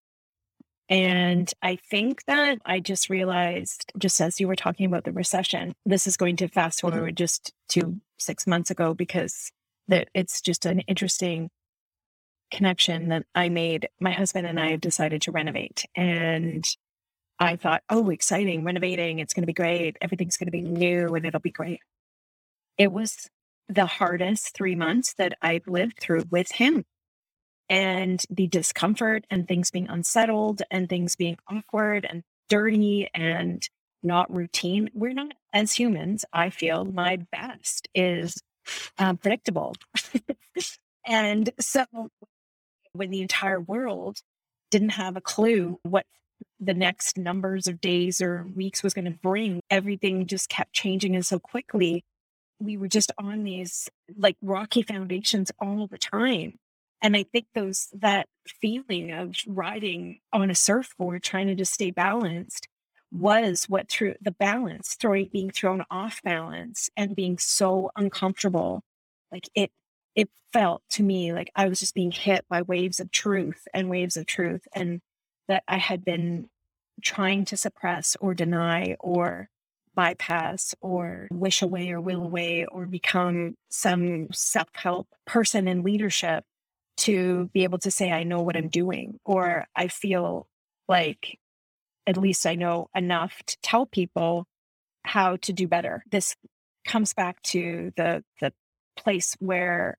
[0.88, 5.74] And I think that I just realized, just as you were talking about the recession,
[5.84, 6.94] this is going to fast mm-hmm.
[6.94, 9.52] forward just to six months ago because
[9.88, 11.50] that it's just an interesting
[12.50, 13.88] connection that I made.
[14.00, 16.66] My husband and I decided to renovate and
[17.38, 19.18] I thought, oh, exciting, renovating.
[19.18, 19.96] It's going to be great.
[20.00, 21.80] Everything's going to be new and it'll be great.
[22.78, 23.28] it was
[23.68, 26.84] the hardest three months that I've lived through with him.
[27.70, 33.62] And the discomfort and things being unsettled and things being awkward and dirty and
[34.02, 34.90] not routine.
[34.94, 38.40] We're not, as humans, I feel my best is
[38.98, 39.76] uh, predictable.
[41.06, 41.84] and so
[42.92, 44.20] when the entire world
[44.70, 46.06] didn't have a clue what
[46.60, 51.14] the next numbers of days or weeks was going to bring, everything just kept changing
[51.14, 52.04] and so quickly.
[52.60, 56.58] We were just on these like rocky foundations all the time.
[57.00, 61.90] And I think those that feeling of riding on a surfboard, trying to just stay
[61.90, 62.68] balanced,
[63.10, 68.82] was what through the balance, throwing being thrown off balance and being so uncomfortable.
[69.32, 69.70] Like it
[70.14, 73.88] it felt to me like I was just being hit by waves of truth and
[73.88, 75.00] waves of truth and
[75.46, 76.48] that I had been
[77.02, 79.48] trying to suppress or deny or
[79.94, 86.44] bypass or wish away or will away or become some self help person in leadership
[86.98, 90.46] to be able to say, I know what I'm doing, or I feel
[90.88, 91.38] like
[92.06, 94.46] at least I know enough to tell people
[95.04, 96.04] how to do better.
[96.10, 96.36] This
[96.86, 98.52] comes back to the the
[98.96, 99.96] place where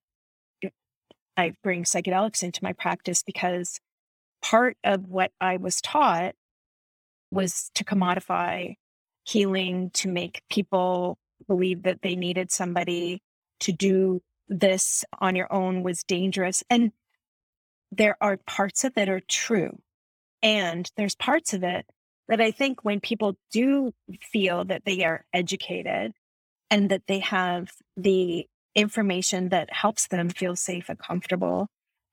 [1.38, 3.80] I bring psychedelics into my practice because
[4.42, 6.36] part of what I was taught
[7.32, 8.76] was to commodify
[9.24, 11.18] healing, to make people
[11.48, 13.22] believe that they needed somebody
[13.62, 16.64] to do this on your own was dangerous.
[16.70, 16.92] And
[17.92, 19.80] there are parts of it are true.
[20.42, 21.86] And there's parts of it
[22.28, 26.14] that I think when people do feel that they are educated
[26.70, 28.46] and that they have the
[28.76, 31.68] information that helps them feel safe and comfortable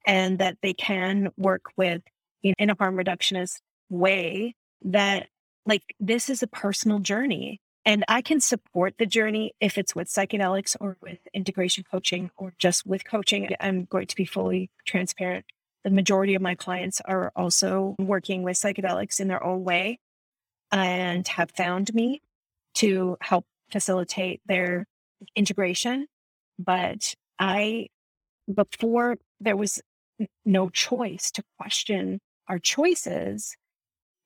[0.07, 2.03] and that they can work with
[2.43, 3.59] in a harm reductionist
[3.91, 5.29] way that
[5.67, 10.09] like this is a personal journey and I can support the journey if it's with
[10.09, 13.49] psychedelics or with integration coaching or just with coaching.
[13.61, 15.45] I'm going to be fully transparent.
[15.85, 20.01] The majority of my clients are also working with psychedelics in their own way
[20.73, 22.23] and have found me
[22.75, 24.87] to help facilitate their
[25.37, 26.09] integration.
[26.59, 27.87] But I,
[28.53, 29.81] before there was
[30.45, 33.57] no choice to question our choices,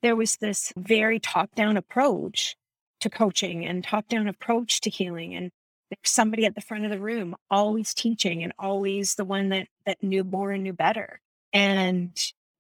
[0.01, 2.57] there was this very top down approach
[3.01, 5.35] to coaching and top down approach to healing.
[5.35, 5.51] And
[5.91, 9.69] there's somebody at the front of the room always teaching and always the one that,
[9.87, 11.21] that knew more and knew better.
[11.53, 12.11] And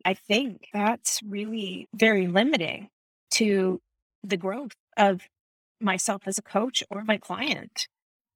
[0.05, 2.89] I think that's really very limiting
[3.33, 3.81] to
[4.25, 5.23] the growth of
[5.81, 7.89] myself as a coach or my client.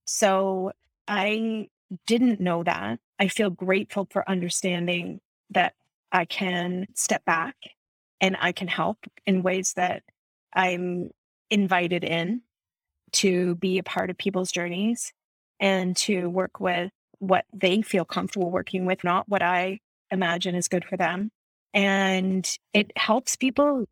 [0.07, 0.73] So
[1.09, 1.69] I
[2.07, 2.99] didn't know that.
[3.19, 5.21] I feel grateful for understanding
[5.51, 5.75] that
[6.13, 7.57] I can step back
[8.21, 10.03] and I can help in ways that
[10.55, 11.11] I'm
[11.51, 12.43] invited in
[13.13, 15.13] to be a part of people's journeys
[15.61, 19.81] and to work with what they feel comfortable working with, not what I
[20.11, 21.31] imagine is good for them.
[21.73, 23.87] And it helps people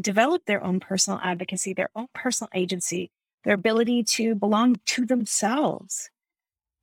[0.00, 3.10] develop their own personal advocacy, their own personal agency,
[3.44, 6.10] their ability to belong to themselves.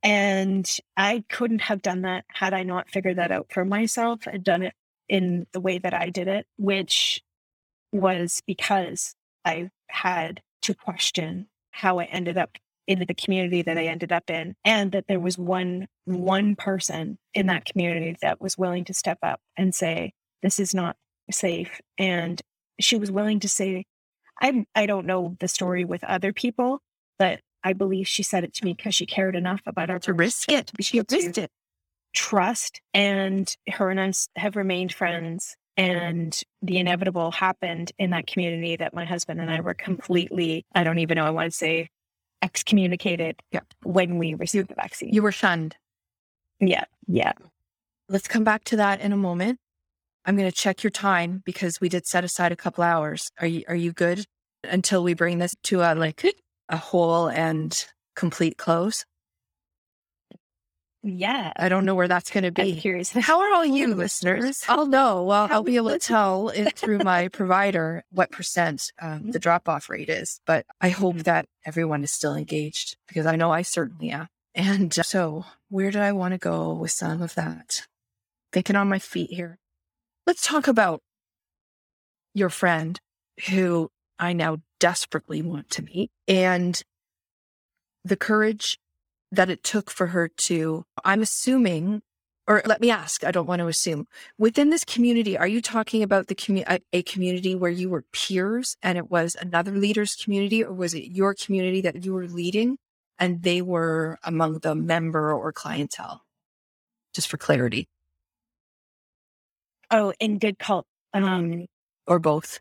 [0.02, 4.44] And I couldn't have done that had I not figured that out for myself and
[4.44, 4.74] done it
[5.08, 7.22] in the way that I did it, which
[7.92, 12.56] was because I had to question how I ended up
[12.86, 17.18] in the community that I ended up in and that there was one one person
[17.34, 20.96] in that community that was willing to step up and say this is not
[21.30, 22.40] safe and
[22.78, 23.84] she was willing to say
[24.40, 26.80] I I don't know the story with other people
[27.18, 30.12] but I believe she said it to me because she cared enough about our to
[30.12, 30.70] risk it.
[30.80, 31.50] she risked it.
[32.14, 38.76] trust and her and I have remained friends and the inevitable happened in that community
[38.76, 41.90] that my husband and I were completely I don't even know I want to say
[42.42, 43.60] excommunicated yeah.
[43.82, 45.12] when we received the vaccine.
[45.12, 45.76] You were shunned.
[46.60, 46.84] Yeah.
[47.06, 47.32] Yeah.
[48.08, 49.58] Let's come back to that in a moment.
[50.24, 53.30] I'm going to check your time because we did set aside a couple hours.
[53.40, 54.24] Are you are you good
[54.64, 56.24] until we bring this to a like
[56.68, 57.86] a whole and
[58.16, 59.04] complete close?
[61.06, 61.52] Yeah.
[61.54, 62.74] I don't know where that's going to be.
[62.74, 63.10] I'm curious.
[63.12, 64.64] How are all you listeners?
[64.68, 65.22] I'll know.
[65.22, 69.68] Well, I'll be able to tell it through my provider what percent um, the drop
[69.68, 70.40] off rate is.
[70.46, 71.22] But I hope mm-hmm.
[71.22, 74.26] that everyone is still engaged because I know I certainly am.
[74.52, 77.86] And so, where did I want to go with some of that?
[78.52, 79.58] Thinking on my feet here.
[80.26, 81.02] Let's talk about
[82.34, 82.98] your friend
[83.48, 86.82] who I now desperately want to meet and
[88.04, 88.78] the courage
[89.32, 92.02] that it took for her to, I'm assuming,
[92.46, 94.06] or let me ask, I don't want to assume,
[94.38, 98.04] within this community, are you talking about the commu- a, a community where you were
[98.12, 102.28] peers and it was another leader's community, or was it your community that you were
[102.28, 102.78] leading?
[103.18, 106.22] and they were among the member or clientele,
[107.14, 107.88] just for clarity.
[109.90, 111.66] Oh, in good cult, um,
[112.06, 112.60] or both.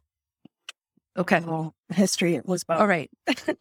[1.17, 1.39] Okay.
[1.39, 2.79] Well, history was both.
[2.79, 3.09] All right.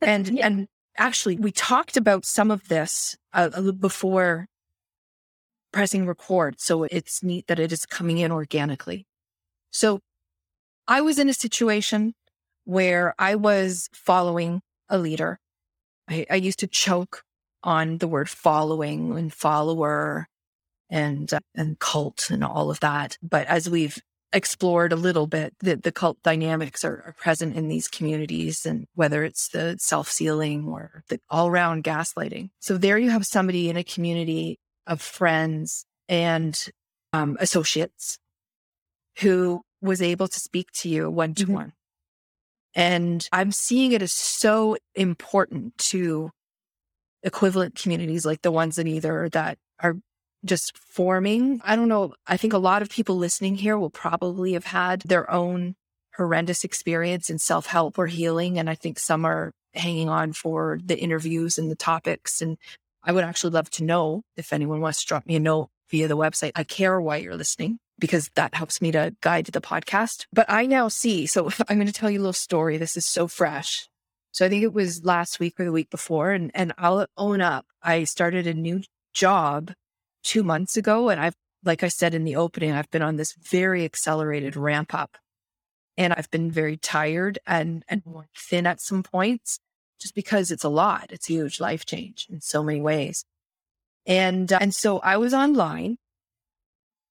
[0.02, 0.46] And, yeah.
[0.46, 4.46] and actually we talked about some of this uh, before
[5.72, 6.60] pressing record.
[6.60, 9.06] So it's neat that it is coming in organically.
[9.72, 10.00] So
[10.86, 12.14] I was in a situation
[12.64, 15.40] where I was following a leader.
[16.08, 17.24] I, I used to choke
[17.64, 20.28] on the word following and follower
[20.90, 23.18] and uh, and cult and all of that.
[23.22, 23.98] But as we've
[24.34, 28.86] explored a little bit, that the cult dynamics are, are present in these communities, and
[28.94, 32.50] whether it's the self sealing or the all round gaslighting.
[32.60, 36.58] So there you have somebody in a community of friends and
[37.12, 38.18] um, associates
[39.20, 41.72] who was able to speak to you one to one.
[42.74, 46.30] And I'm seeing it as so important to
[47.22, 49.96] equivalent communities like the ones in either that are
[50.44, 51.60] just forming.
[51.64, 52.14] I don't know.
[52.26, 55.74] I think a lot of people listening here will probably have had their own
[56.16, 58.58] horrendous experience in self help or healing.
[58.58, 62.40] And I think some are hanging on for the interviews and the topics.
[62.40, 62.58] And
[63.02, 66.08] I would actually love to know if anyone wants to drop me a note via
[66.08, 66.52] the website.
[66.54, 70.26] I care why you're listening because that helps me to guide the podcast.
[70.32, 72.76] But I now see, so I'm going to tell you a little story.
[72.76, 73.88] This is so fresh.
[74.32, 76.32] So I think it was last week or the week before.
[76.32, 77.66] And, and I'll own up.
[77.82, 79.72] I started a new job
[80.24, 81.08] two months ago.
[81.10, 84.94] And I've, like I said in the opening, I've been on this very accelerated ramp
[84.94, 85.16] up
[85.96, 88.02] and I've been very tired and, and
[88.36, 89.60] thin at some points
[90.00, 91.06] just because it's a lot.
[91.10, 93.24] It's a huge life change in so many ways.
[94.06, 95.98] And, uh, and so I was online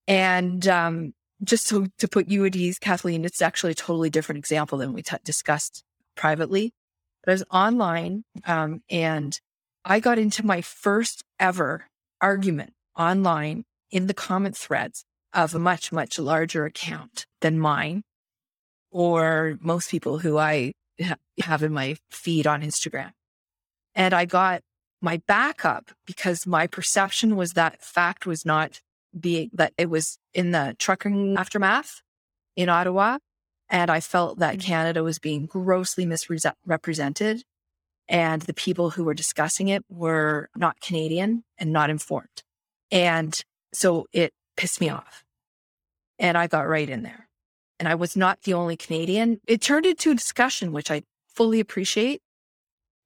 [0.07, 1.13] and, um,
[1.43, 4.93] just so to put you at ease, Kathleen, it's actually a totally different example than
[4.93, 5.83] we t- discussed
[6.15, 6.73] privately.
[7.23, 9.37] But I was online, um, and
[9.83, 11.87] I got into my first ever
[12.21, 18.03] argument online in the comment threads of a much, much larger account than mine
[18.91, 20.73] or most people who I
[21.41, 23.11] have in my feed on Instagram.
[23.95, 24.61] And I got
[25.01, 28.79] my backup because my perception was that fact was not
[29.19, 32.01] being that it was in the trucking aftermath
[32.55, 33.17] in Ottawa.
[33.69, 34.67] And I felt that mm-hmm.
[34.67, 37.43] Canada was being grossly misrepresented.
[38.07, 42.43] And the people who were discussing it were not Canadian and not informed.
[42.93, 43.37] And
[43.73, 45.23] so it pissed me off.
[46.19, 47.27] And I got right in there.
[47.79, 49.41] And I was not the only Canadian.
[49.47, 52.21] It turned into a discussion, which I fully appreciate.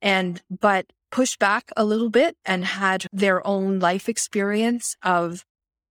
[0.02, 5.46] And, but pushed back a little bit and had their own life experience of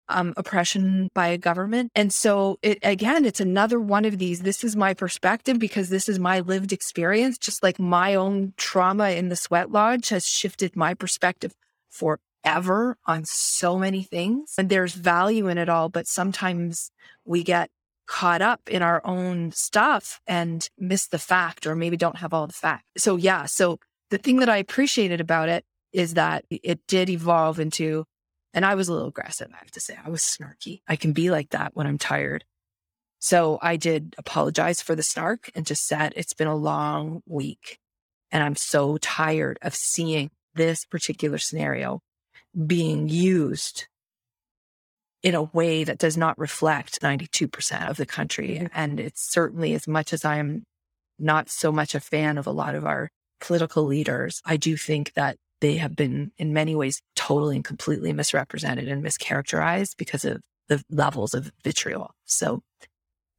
[0.08, 1.90] um, oppression by a government.
[1.94, 4.40] And so it, again, it's another one of these.
[4.40, 9.10] This is my perspective because this is my lived experience, just like my own trauma
[9.10, 11.54] in the sweat lodge has shifted my perspective
[12.42, 14.54] forever on so many things.
[14.58, 16.90] And there's value in it all, but sometimes
[17.24, 17.70] we get
[18.06, 22.46] caught up in our own stuff and miss the fact or maybe don't have all
[22.46, 22.84] the fact.
[22.98, 23.78] So yeah, so
[24.10, 28.04] the thing that I appreciated about it is that it did evolve into,
[28.54, 29.96] and I was a little aggressive, I have to say.
[30.04, 30.80] I was snarky.
[30.88, 32.44] I can be like that when I'm tired.
[33.18, 37.78] So I did apologize for the snark and just said, it's been a long week.
[38.30, 42.00] And I'm so tired of seeing this particular scenario
[42.66, 43.86] being used
[45.22, 48.56] in a way that does not reflect 92% of the country.
[48.56, 48.66] Mm-hmm.
[48.74, 50.64] And it's certainly as much as I am
[51.18, 53.08] not so much a fan of a lot of our
[53.40, 58.12] political leaders, I do think that they have been in many ways totally and completely
[58.12, 62.14] misrepresented and mischaracterized because of the levels of vitriol.
[62.24, 62.62] So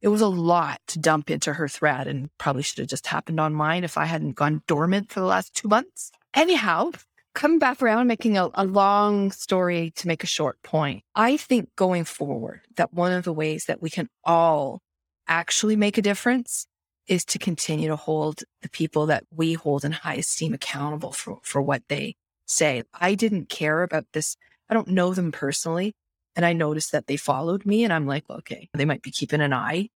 [0.00, 3.40] it was a lot to dump into her thread and probably should have just happened
[3.40, 6.10] on mine if I hadn't gone dormant for the last two months.
[6.34, 6.92] Anyhow,
[7.34, 11.02] coming back around, making a, a, long story to make a short point.
[11.14, 14.80] I think going forward, that one of the ways that we can all
[15.26, 16.66] actually make a difference
[17.06, 21.38] is to continue to hold the people that we hold in high esteem accountable for,
[21.42, 22.14] for what they
[22.46, 22.82] say.
[22.94, 24.36] I didn't care about this.
[24.68, 25.94] I don't know them personally.
[26.36, 29.40] And I noticed that they followed me and I'm like, okay, they might be keeping
[29.40, 29.90] an eye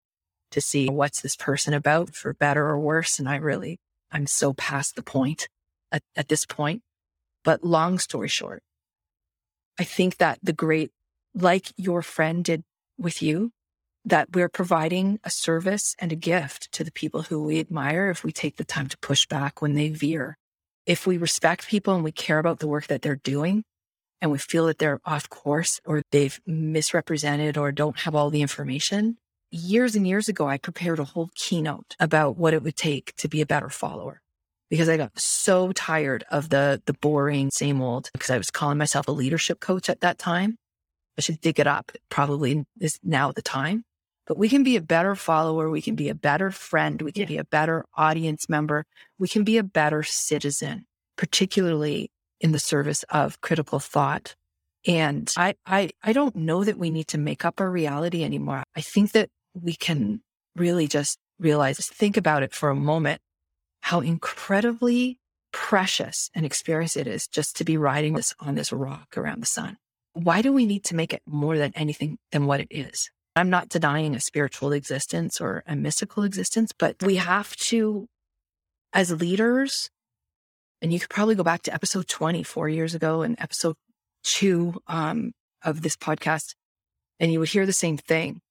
[0.50, 3.18] to see what's this person about for better or worse.
[3.18, 3.80] And I really,
[4.12, 5.48] I'm so past the point
[5.90, 6.82] at, at this point.
[7.44, 8.62] But long story short,
[9.78, 10.90] I think that the great,
[11.34, 12.64] like your friend did
[12.98, 13.52] with you,
[14.04, 18.24] that we're providing a service and a gift to the people who we admire if
[18.24, 20.36] we take the time to push back when they veer.
[20.86, 23.64] If we respect people and we care about the work that they're doing
[24.20, 28.42] and we feel that they're off course or they've misrepresented or don't have all the
[28.42, 29.18] information.
[29.50, 33.28] Years and years ago, I prepared a whole keynote about what it would take to
[33.28, 34.20] be a better follower.
[34.70, 38.78] Because I got so tired of the the boring same old because I was calling
[38.78, 40.56] myself a leadership coach at that time.
[41.16, 41.92] I should dig it up.
[42.10, 43.84] Probably is now the time.
[44.26, 45.70] But we can be a better follower.
[45.70, 47.00] We can be a better friend.
[47.00, 47.28] We can yeah.
[47.28, 48.84] be a better audience member.
[49.18, 50.84] We can be a better citizen,
[51.16, 54.36] particularly in the service of critical thought.
[54.86, 58.62] And I, I, I don't know that we need to make up our reality anymore.
[58.76, 60.20] I think that we can
[60.56, 63.20] really just realize, think about it for a moment
[63.88, 65.18] how incredibly
[65.50, 69.46] precious an experience it is just to be riding this on this rock around the
[69.46, 69.78] sun.
[70.12, 73.10] Why do we need to make it more than anything than what it is?
[73.34, 78.06] I'm not denying a spiritual existence or a mystical existence, but we have to,
[78.92, 79.88] as leaders,
[80.82, 83.76] and you could probably go back to episode 20 four years ago and episode
[84.22, 85.32] two um,
[85.64, 86.54] of this podcast,
[87.18, 88.42] and you would hear the same thing.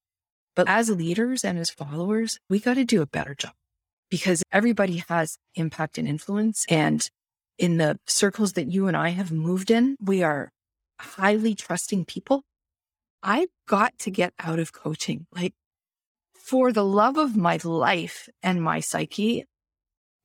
[0.55, 3.53] But as leaders and as followers, we got to do a better job
[4.09, 6.65] because everybody has impact and influence.
[6.69, 7.07] And
[7.57, 10.51] in the circles that you and I have moved in, we are
[10.99, 12.43] highly trusting people.
[13.23, 15.25] I got to get out of coaching.
[15.33, 15.53] Like,
[16.33, 19.45] for the love of my life and my psyche,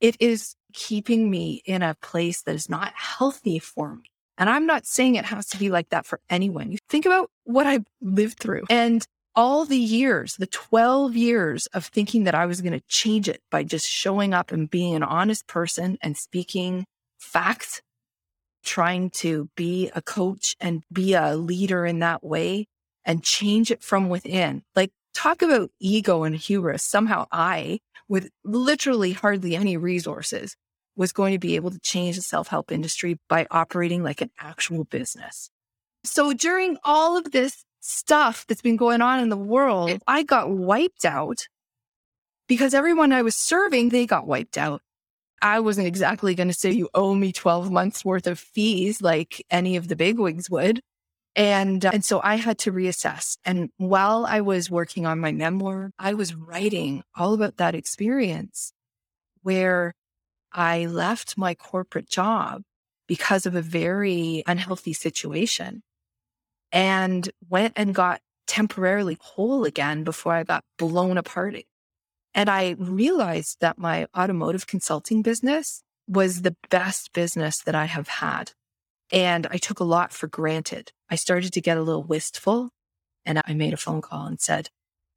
[0.00, 4.04] it is keeping me in a place that is not healthy for me.
[4.38, 6.70] And I'm not saying it has to be like that for anyone.
[6.70, 8.64] You think about what I've lived through.
[8.70, 9.04] And
[9.34, 13.40] all the years, the 12 years of thinking that I was going to change it
[13.50, 16.84] by just showing up and being an honest person and speaking
[17.18, 17.80] facts,
[18.62, 22.66] trying to be a coach and be a leader in that way
[23.04, 24.62] and change it from within.
[24.76, 26.82] Like, talk about ego and hubris.
[26.82, 30.56] Somehow I, with literally hardly any resources,
[30.94, 34.30] was going to be able to change the self help industry by operating like an
[34.38, 35.50] actual business.
[36.04, 40.50] So during all of this stuff that's been going on in the world, I got
[40.50, 41.48] wiped out
[42.48, 44.80] because everyone I was serving, they got wiped out.
[45.42, 49.44] I wasn't exactly going to say you owe me 12 months worth of fees like
[49.50, 50.80] any of the bigwigs would.
[51.34, 53.38] And, uh, and so I had to reassess.
[53.44, 58.72] And while I was working on my memoir, I was writing all about that experience
[59.42, 59.94] where
[60.52, 62.62] I left my corporate job
[63.08, 65.82] because of a very unhealthy situation
[66.72, 71.54] and went and got temporarily whole again before I got blown apart.
[72.34, 78.08] And I realized that my automotive consulting business was the best business that I have
[78.08, 78.52] had.
[79.12, 80.92] And I took a lot for granted.
[81.10, 82.70] I started to get a little wistful
[83.26, 84.70] and I made a phone call and said,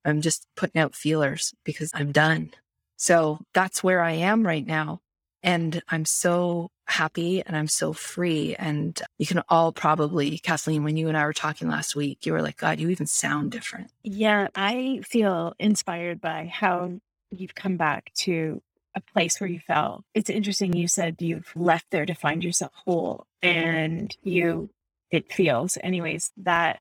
[0.03, 2.52] I'm just putting out feelers because I'm done.
[2.98, 4.99] So that's where I am right now.
[5.41, 8.56] And I'm so happy and I'm so free.
[8.57, 12.34] And you can all probably, Kathleen, when you and I were talking last week, you
[12.34, 13.91] were like, God, you even sound different.
[14.03, 16.99] Yeah, I feel inspired by how
[17.32, 18.62] you've come back to
[18.95, 20.03] a place where you felt.
[20.14, 20.74] It's interesting.
[20.74, 24.70] You said you've left there to find yourself whole and you,
[25.12, 26.80] it feels, anyways, that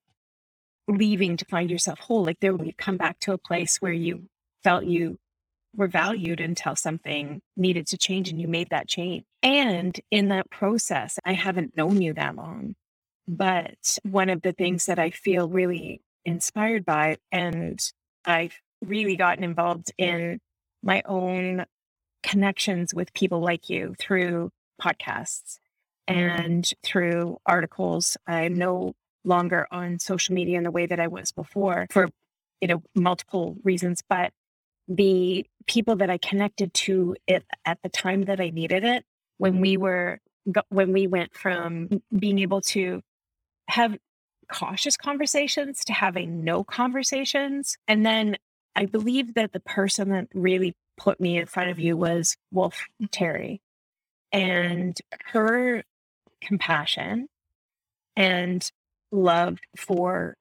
[0.87, 3.93] leaving to find yourself whole, like there, when you come back to a place where
[3.93, 4.29] you
[4.63, 5.19] felt you
[5.77, 9.25] were valued until something needed to change and you made that change.
[9.43, 12.75] And in that process, I haven't known you that long,
[13.27, 17.81] but one of the things that I feel really inspired by, and
[18.25, 20.41] I've really gotten involved in
[20.83, 21.65] my own
[22.23, 25.59] connections with people like you through podcasts
[26.07, 28.17] and through articles.
[28.27, 28.95] I'm no
[29.25, 32.09] longer on social media in the way that I was before for
[32.61, 34.33] you know multiple reasons, but
[34.89, 39.05] the people that I connected to it at the time that I needed it,
[39.39, 39.83] when we mm-hmm.
[39.83, 40.21] were,
[40.69, 43.01] when we went from being able to
[43.69, 43.97] have
[44.53, 47.77] cautious conversations to having no conversations.
[47.89, 48.37] And then
[48.77, 52.85] I believe that the person that really put me in front of you was Wolf
[53.11, 53.61] Terry
[54.33, 54.97] and
[55.33, 55.83] her
[56.41, 57.29] compassion
[58.17, 58.71] and
[59.11, 60.37] love for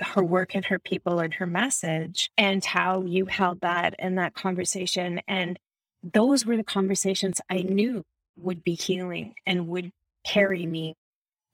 [0.00, 4.34] her work and her people and her message and how you held that in that
[4.34, 5.20] conversation.
[5.28, 5.58] And
[6.02, 8.04] those were the conversations I knew
[8.36, 9.90] would be healing and would
[10.24, 10.94] carry me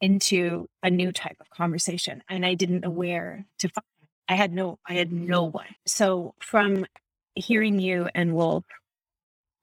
[0.01, 2.23] into a new type of conversation.
[2.29, 3.85] And I didn't know where to find.
[4.29, 5.75] I had no, I had no one.
[5.87, 6.87] So from
[7.35, 8.65] hearing you and Wolf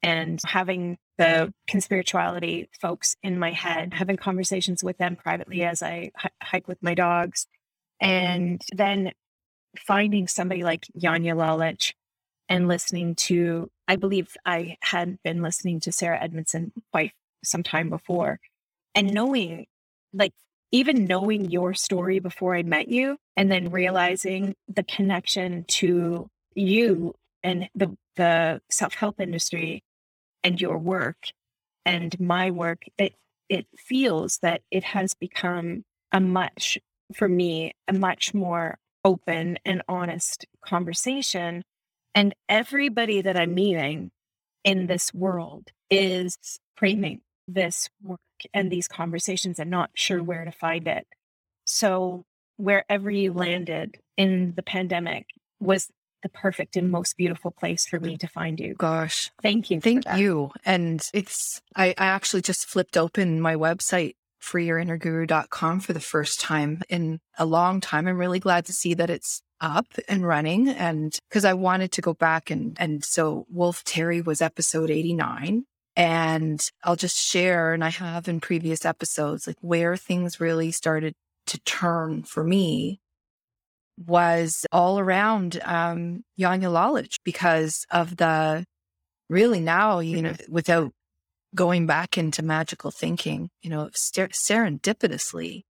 [0.04, 6.12] and having the conspirituality folks in my head, having conversations with them privately as I
[6.24, 7.48] h- hike with my dogs,
[8.02, 9.12] and then
[9.78, 11.94] finding somebody like Janja Lalich
[12.50, 17.14] and listening to, I believe I had been listening to Sarah Edmondson quite
[17.44, 18.40] some time before
[18.96, 19.68] and knowing,
[20.14, 20.34] like,
[20.74, 27.14] even knowing your story before I met you and then realizing the connection to you
[27.44, 29.84] and the, the self help industry
[30.44, 31.18] and your work
[31.86, 33.16] and my work, it
[33.50, 35.84] it feels that it has become
[36.14, 36.78] a much
[37.16, 41.64] for me a much more open and honest conversation.
[42.14, 44.12] And everybody that I'm meeting
[44.64, 46.38] in this world is
[46.76, 48.20] framing this work
[48.54, 51.08] and these conversations and not sure where to find it.
[51.66, 52.26] So,
[52.58, 55.28] wherever you landed in the pandemic
[55.60, 55.90] was
[56.22, 58.76] the perfect and most beautiful place for me to find you.
[58.76, 59.32] Gosh.
[59.42, 59.82] Thank you.
[59.82, 60.52] Thank you.
[60.66, 66.82] And it's, I, I actually just flipped open my website freeyourinnerguru.com for the first time
[66.90, 68.08] in a long time.
[68.08, 72.02] I'm really glad to see that it's up and running and because I wanted to
[72.02, 75.66] go back and and so Wolf Terry was episode 89
[75.96, 81.14] and I'll just share and I have in previous episodes like where things really started
[81.46, 83.02] to turn for me
[84.08, 88.66] was all around um Janja Lalich because of the
[89.30, 90.92] really now you know without
[91.56, 95.64] going back into magical thinking, you know, ser- serendipitously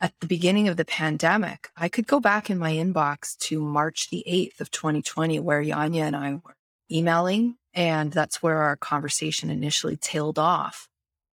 [0.00, 4.10] at the beginning of the pandemic, I could go back in my inbox to March
[4.10, 6.56] the 8th of 2020, where Janja and I were
[6.90, 7.56] emailing.
[7.72, 10.88] And that's where our conversation initially tailed off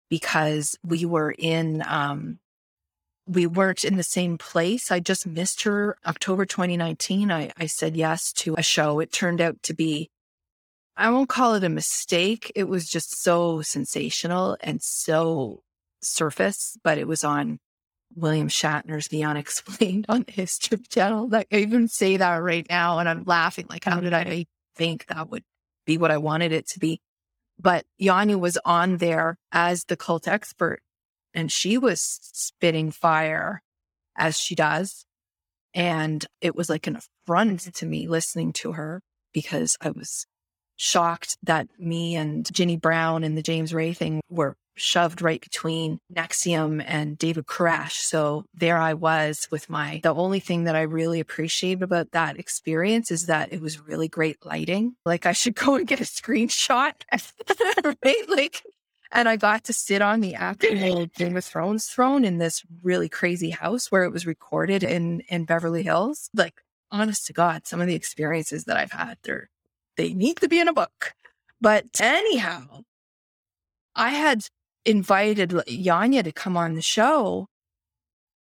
[0.10, 2.40] because we were in, um,
[3.28, 4.92] we weren't in the same place.
[4.92, 7.32] I just missed her October 2019.
[7.32, 9.00] I, I said yes to a show.
[9.00, 10.11] It turned out to be
[11.02, 12.52] I won't call it a mistake.
[12.54, 15.64] It was just so sensational and so
[16.00, 17.58] surface, but it was on
[18.16, 21.28] William Shatner's The Unexplained on the History Channel.
[21.28, 23.66] Like I even say that right now, and I'm laughing.
[23.68, 24.46] Like, how did I
[24.76, 25.44] think that would
[25.88, 27.02] be what I wanted it to be?
[27.58, 30.82] But Janja was on there as the cult expert,
[31.34, 33.64] and she was spitting fire
[34.16, 35.08] as she does.
[35.74, 39.02] And it was like an affront to me listening to her
[39.34, 40.28] because I was
[40.82, 46.00] shocked that me and Ginny Brown and the James Ray thing were shoved right between
[46.12, 47.98] NXIVM and David Koresh.
[47.98, 52.40] So there I was with my, the only thing that I really appreciated about that
[52.40, 54.96] experience is that it was really great lighting.
[55.06, 56.94] Like I should go and get a screenshot,
[58.04, 58.30] right?
[58.30, 58.64] Like,
[59.12, 63.10] and I got to sit on the actual Game of Thrones throne in this really
[63.10, 66.30] crazy house where it was recorded in, in Beverly Hills.
[66.34, 69.51] Like, honest to God, some of the experiences that I've had, they're
[69.98, 71.14] they need to be in a book.
[71.60, 72.84] But anyhow,
[73.96, 74.46] I had
[74.86, 77.48] invited Janja to come on the show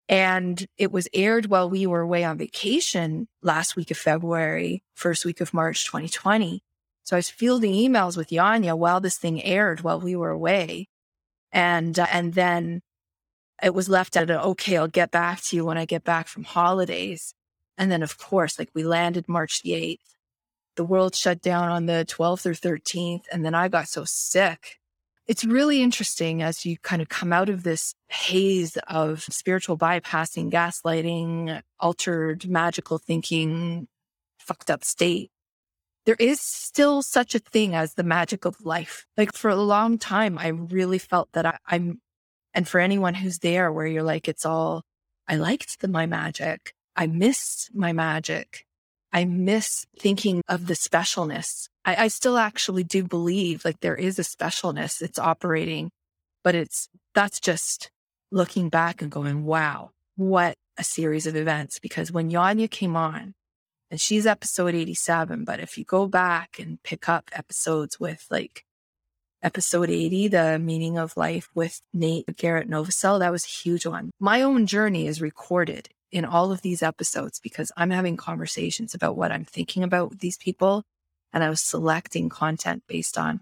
[0.09, 5.25] and it was aired while we were away on vacation last week of February, first
[5.25, 6.61] week of March 2020.
[7.03, 10.87] So I was fielding emails with Janja while this thing aired while we were away.
[11.51, 12.81] And, uh, and then
[13.61, 16.27] it was left at an, okay, I'll get back to you when I get back
[16.27, 17.33] from holidays.
[17.77, 20.16] And then of course, like we landed March the 8th
[20.77, 23.23] the world shut down on the 12th or 13th.
[23.31, 24.77] And then I got so sick.
[25.27, 30.49] It's really interesting as you kind of come out of this haze of spiritual bypassing,
[30.49, 33.89] gaslighting, altered magical thinking,
[34.39, 35.29] fucked up state.
[36.05, 39.05] There is still such a thing as the magic of life.
[39.17, 41.99] Like for a long time, I really felt that I, I'm,
[42.53, 44.83] and for anyone who's there where you're like, it's all,
[45.27, 46.73] I liked the, my magic.
[46.95, 48.66] I missed my magic.
[49.13, 51.69] I miss thinking of the specialness.
[51.85, 55.91] I, I still actually do believe like there is a specialness it's operating,
[56.43, 57.89] but it's that's just
[58.31, 61.79] looking back and going, wow, what a series of events.
[61.79, 63.33] Because when Janja came on,
[63.89, 68.65] and she's episode 87, but if you go back and pick up episodes with like
[69.41, 74.11] episode 80, the meaning of life with Nate Garrett Novosel, that was a huge one.
[74.19, 79.17] My own journey is recorded in all of these episodes because I'm having conversations about
[79.17, 80.83] what I'm thinking about with these people.
[81.33, 83.41] And I was selecting content based on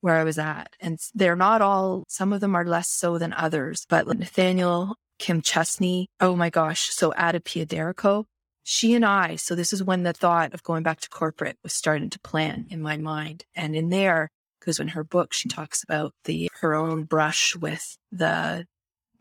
[0.00, 0.74] where I was at.
[0.80, 5.40] And they're not all, some of them are less so than others, but Nathaniel Kim
[5.40, 6.90] Chesney, oh my gosh.
[6.90, 8.24] So Adipia Derico,
[8.64, 11.72] she and I, so this is when the thought of going back to corporate was
[11.72, 13.44] starting to plan in my mind.
[13.54, 14.28] And in there,
[14.58, 18.66] because in her book, she talks about the, her own brush with the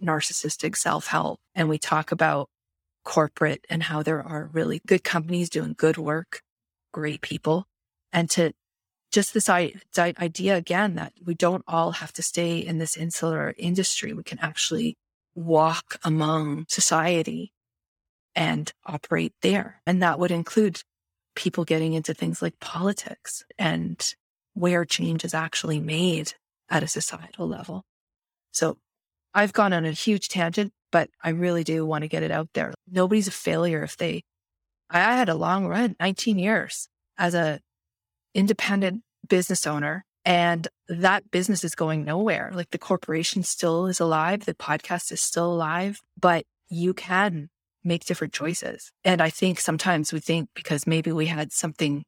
[0.04, 1.40] narcissistic self help.
[1.54, 2.50] And we talk about
[3.04, 6.42] corporate and how there are really good companies doing good work,
[6.92, 7.68] great people,
[8.14, 8.54] and to
[9.12, 14.14] just this idea again that we don't all have to stay in this insular industry.
[14.14, 14.98] We can actually
[15.36, 17.52] walk among society
[18.36, 19.82] and operate there.
[19.86, 20.82] And that would include
[21.36, 24.02] people getting into things like politics and
[24.54, 26.34] where change is actually made
[26.70, 27.84] at a societal level.
[28.54, 28.78] So
[29.34, 32.50] I've gone on a huge tangent, but I really do want to get it out
[32.54, 32.74] there.
[32.90, 34.24] Nobody's a failure if they,
[34.90, 36.88] I had a long run, 19 years
[37.18, 37.60] as a
[38.34, 42.52] independent business owner And that business is going nowhere.
[42.54, 47.50] Like the corporation still is alive, the podcast is still alive, but you can
[47.84, 48.92] make different choices.
[49.04, 52.04] And I think sometimes we think because maybe we had something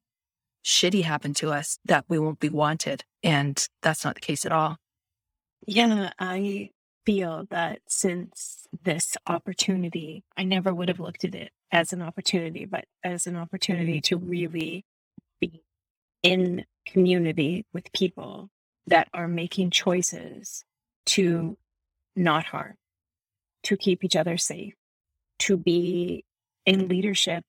[0.64, 3.04] shitty happen to us that we won't be wanted.
[3.24, 4.78] And that's not the case at all.
[5.66, 6.70] Yeah, I
[7.06, 12.66] feel that since this opportunity, I never would have looked at it as an opportunity,
[12.66, 14.16] but as an opportunity mm-hmm.
[14.16, 14.86] to really
[15.40, 15.64] be
[16.22, 18.50] in community with people
[18.88, 20.66] that are making choices
[21.06, 21.58] to
[22.16, 22.76] not harm,
[23.64, 24.74] to keep each other safe,
[25.40, 26.26] to be
[26.66, 27.44] in leadership,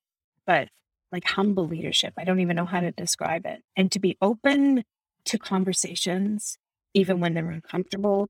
[0.45, 0.69] but
[1.11, 2.13] like humble leadership.
[2.17, 3.63] I don't even know how to describe it.
[3.75, 4.83] And to be open
[5.25, 6.57] to conversations,
[6.93, 8.29] even when they're uncomfortable.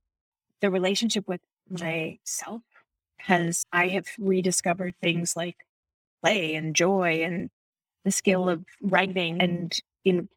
[0.65, 2.63] The relationship with myself
[3.17, 5.57] has, I have rediscovered things like
[6.23, 7.51] play and joy and
[8.03, 10.27] the skill of writing and in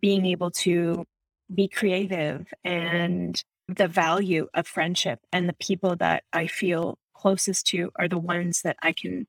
[0.00, 1.04] being able to
[1.52, 7.90] be creative and the value of friendship and the people that I feel closest to
[7.96, 9.26] are the ones that I can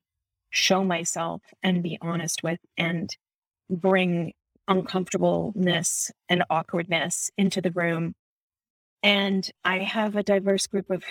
[0.50, 3.10] show myself and be honest with and
[3.68, 4.34] bring
[4.68, 8.14] uncomfortableness and awkwardness into the room.
[9.04, 11.04] And I have a diverse group of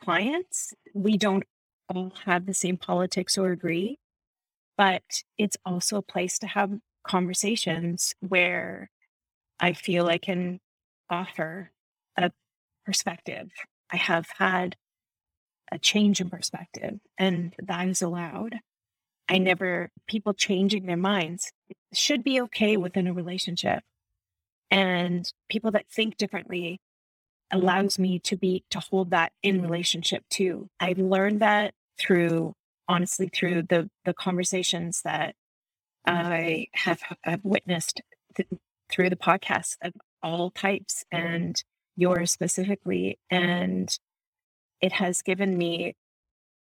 [0.00, 0.74] clients.
[0.94, 1.42] We don't
[1.92, 3.98] all have the same politics or agree,
[4.78, 5.02] but
[5.36, 6.70] it's also a place to have
[7.04, 8.90] conversations where
[9.58, 10.60] I feel I can
[11.10, 11.72] offer
[12.16, 12.30] a
[12.86, 13.50] perspective.
[13.90, 14.76] I have had
[15.72, 18.60] a change in perspective, and that is allowed.
[19.28, 21.50] I never, people changing their minds
[21.92, 23.82] should be okay within a relationship.
[24.70, 26.80] And people that think differently
[27.52, 29.66] allows me to be, to hold that in mm-hmm.
[29.66, 30.68] relationship too.
[30.80, 32.54] I've learned that through,
[32.88, 35.34] honestly, through the, the conversations that
[36.08, 36.32] mm-hmm.
[36.32, 38.00] I have, have witnessed
[38.36, 38.48] th-
[38.90, 39.92] through the podcast of
[40.22, 41.62] all types and
[41.96, 43.18] yours specifically.
[43.30, 43.88] And
[44.80, 45.94] it has given me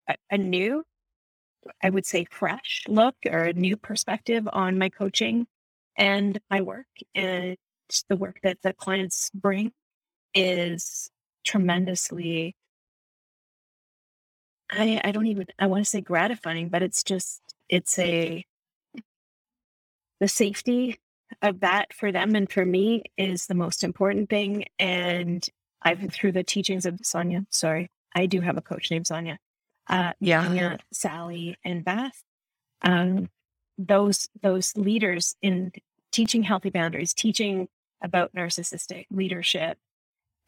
[0.08, 0.84] a, a new
[1.82, 5.46] I would say, fresh look or a new perspective on my coaching
[5.96, 6.86] and my work.
[7.14, 7.56] And
[8.08, 9.72] the work that the clients bring
[10.34, 11.10] is
[11.44, 12.54] tremendously,
[14.70, 18.44] I, I don't even, I want to say gratifying, but it's just, it's a,
[20.20, 20.98] the safety
[21.42, 24.66] of that for them and for me is the most important thing.
[24.78, 25.46] And
[25.82, 29.38] I've, been through the teachings of Sonia, sorry, I do have a coach named Sonia
[29.90, 32.22] uh, yeah, Sally, and Beth.
[32.82, 33.28] Um,
[33.76, 35.72] those those leaders in
[36.12, 37.68] teaching healthy boundaries, teaching
[38.02, 39.78] about narcissistic leadership,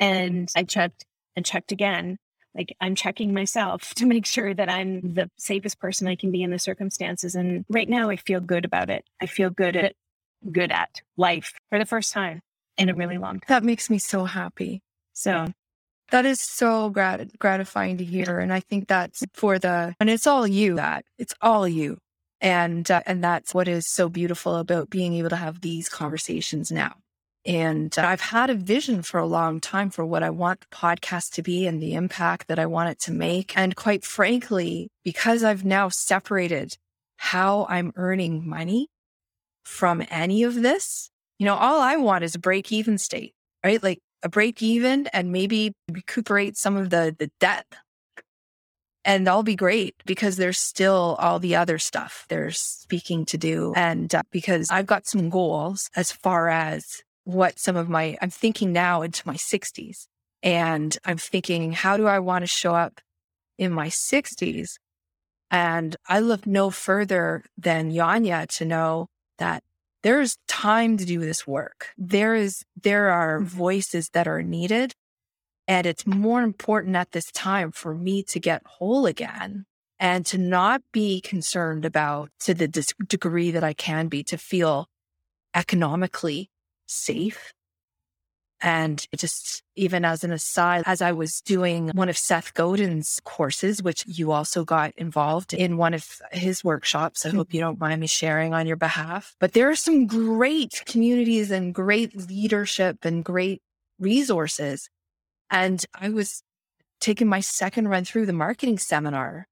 [0.03, 1.05] and I checked
[1.37, 2.19] and checked again.
[2.55, 6.43] Like I'm checking myself to make sure that I'm the safest person I can be
[6.43, 7.35] in the circumstances.
[7.35, 9.05] And right now, I feel good about it.
[9.21, 9.95] I feel good at
[10.51, 12.41] good at life for the first time
[12.77, 13.47] in a really long time.
[13.49, 14.83] That makes me so happy.
[15.13, 15.53] So
[16.11, 18.41] that is so grat- gratifying to hear.
[18.41, 21.99] And I think that's for the, and it's all you that it's all you.
[22.41, 26.73] And, uh, and that's what is so beautiful about being able to have these conversations
[26.73, 26.95] now.
[27.45, 31.33] And I've had a vision for a long time for what I want the podcast
[31.33, 33.57] to be and the impact that I want it to make.
[33.57, 36.77] And quite frankly, because I've now separated
[37.17, 38.89] how I'm earning money
[39.65, 43.83] from any of this, you know, all I want is a break even state, right?
[43.83, 47.67] Like a break even and maybe recuperate some of the, the debt.
[49.05, 53.73] And I'll be great because there's still all the other stuff there's speaking to do.
[53.75, 58.31] And uh, because I've got some goals as far as what some of my, I'm
[58.31, 60.07] thinking now into my 60s.
[60.43, 63.01] And I'm thinking, how do I want to show up
[63.59, 64.73] in my 60s?
[65.51, 69.09] And I look no further than Janja to know
[69.39, 69.63] that
[70.03, 71.91] there's time to do this work.
[71.97, 73.47] There is, there are mm-hmm.
[73.47, 74.95] voices that are needed.
[75.69, 79.65] And it's more important at this time for me to get whole again
[80.01, 82.67] and to not be concerned about to the
[83.07, 84.89] degree that I can be to feel
[85.55, 86.51] economically
[86.87, 87.53] safe
[88.63, 93.83] and just even as an aside, as I was doing one of Seth Godin's courses,
[93.83, 98.01] which you also got involved in one of his workshops, I hope you don't mind
[98.01, 99.35] me sharing on your behalf.
[99.41, 103.61] But there are some great communities and great leadership and great
[103.99, 104.89] resources.
[105.51, 106.45] And I was
[107.01, 109.49] taking my second run through the marketing seminar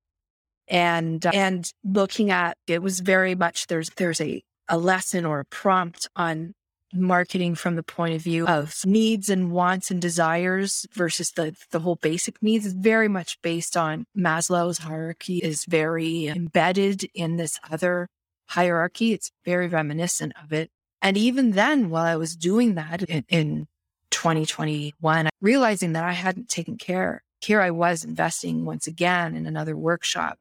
[0.68, 5.40] and, uh, and looking at it was very much there's, there's a, a lesson or
[5.40, 6.54] a prompt on
[6.92, 11.80] marketing from the point of view of needs and wants and desires versus the, the
[11.80, 17.58] whole basic needs is very much based on Maslow's hierarchy is very embedded in this
[17.70, 18.08] other
[18.48, 19.12] hierarchy.
[19.12, 20.70] It's very reminiscent of it.
[21.02, 23.68] And even then, while I was doing that in, in
[24.10, 27.22] 2021, realizing that I hadn't taken care.
[27.40, 30.38] Here I was investing once again in another workshop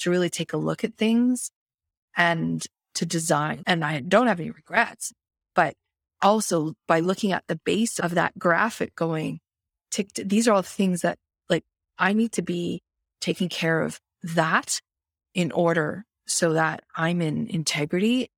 [0.00, 1.50] to really take a look at things
[2.16, 3.62] and to design.
[3.66, 5.12] And I don't have any regrets,
[5.54, 5.74] but
[6.22, 9.40] also by looking at the base of that graphic going,
[9.90, 11.18] ticked, these are all things that
[11.48, 11.64] like
[11.98, 12.82] I need to be
[13.20, 14.80] taking care of that
[15.34, 18.30] in order so that I'm in integrity.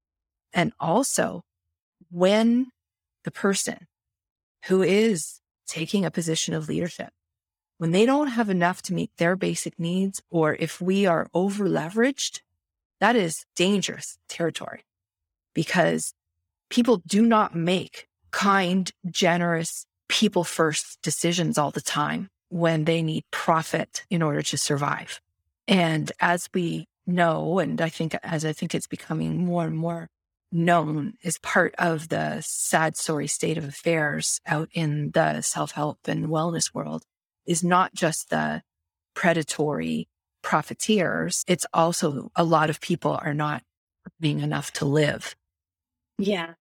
[0.52, 1.42] And also
[2.10, 2.70] when
[3.24, 3.86] the person
[4.66, 7.10] who is taking a position of leadership,
[7.78, 11.68] when they don't have enough to meet their basic needs, or if we are over
[11.68, 12.40] leveraged,
[13.00, 14.84] that is dangerous territory
[15.54, 16.14] because
[16.72, 23.24] people do not make kind, generous, people first decisions all the time when they need
[23.30, 25.20] profit in order to survive.
[25.68, 30.08] And as we know, and I think as I think it's becoming more and more
[30.50, 36.28] known as part of the sad story state of affairs out in the self-help and
[36.28, 37.04] wellness world
[37.46, 38.62] is not just the
[39.12, 40.08] predatory
[40.40, 41.44] profiteers.
[41.46, 43.62] It's also a lot of people are not
[44.20, 45.36] being enough to live.
[46.18, 46.54] Yeah.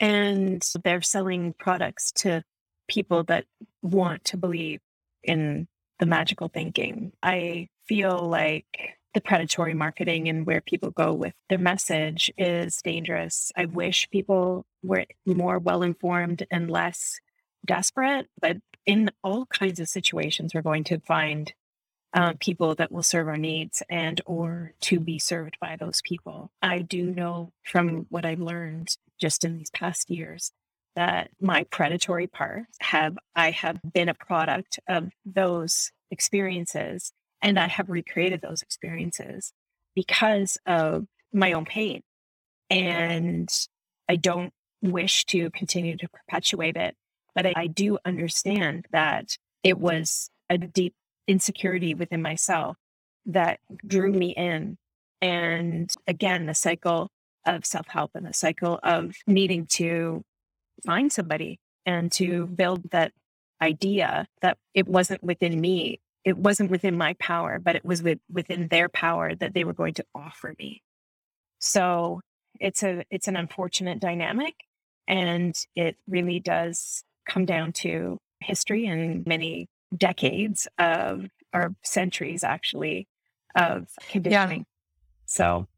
[0.00, 2.44] And they're selling products to
[2.88, 3.44] people that
[3.82, 4.80] want to believe
[5.22, 5.68] in
[5.98, 7.12] the magical thinking.
[7.22, 13.52] I feel like the predatory marketing and where people go with their message is dangerous.
[13.56, 17.20] I wish people were more well informed and less
[17.64, 18.56] desperate, but
[18.86, 21.52] in all kinds of situations, we're going to find
[22.14, 26.50] uh, people that will serve our needs and or to be served by those people.
[26.60, 30.52] I do know from what I've learned just in these past years
[30.94, 37.68] that my predatory part have I have been a product of those experiences and I
[37.68, 39.52] have recreated those experiences
[39.94, 42.02] because of my own pain.
[42.68, 43.48] And
[44.08, 44.52] I don't
[44.82, 46.94] wish to continue to perpetuate it,
[47.34, 50.94] but I, I do understand that it was a deep
[51.26, 52.76] insecurity within myself
[53.26, 54.18] that drew mm-hmm.
[54.18, 54.78] me in.
[55.20, 57.08] And again, the cycle
[57.46, 60.22] of self help and the cycle of needing to
[60.84, 62.54] find somebody and to mm-hmm.
[62.54, 63.12] build that
[63.60, 68.18] idea that it wasn't within me it wasn't within my power, but it was with,
[68.30, 70.82] within their power that they were going to offer me.
[71.58, 72.20] So
[72.60, 74.54] it's a it's an unfortunate dynamic,
[75.08, 83.08] and it really does come down to history and many decades of or centuries actually
[83.54, 84.60] of conditioning.
[84.60, 84.64] Yeah.
[85.26, 85.68] So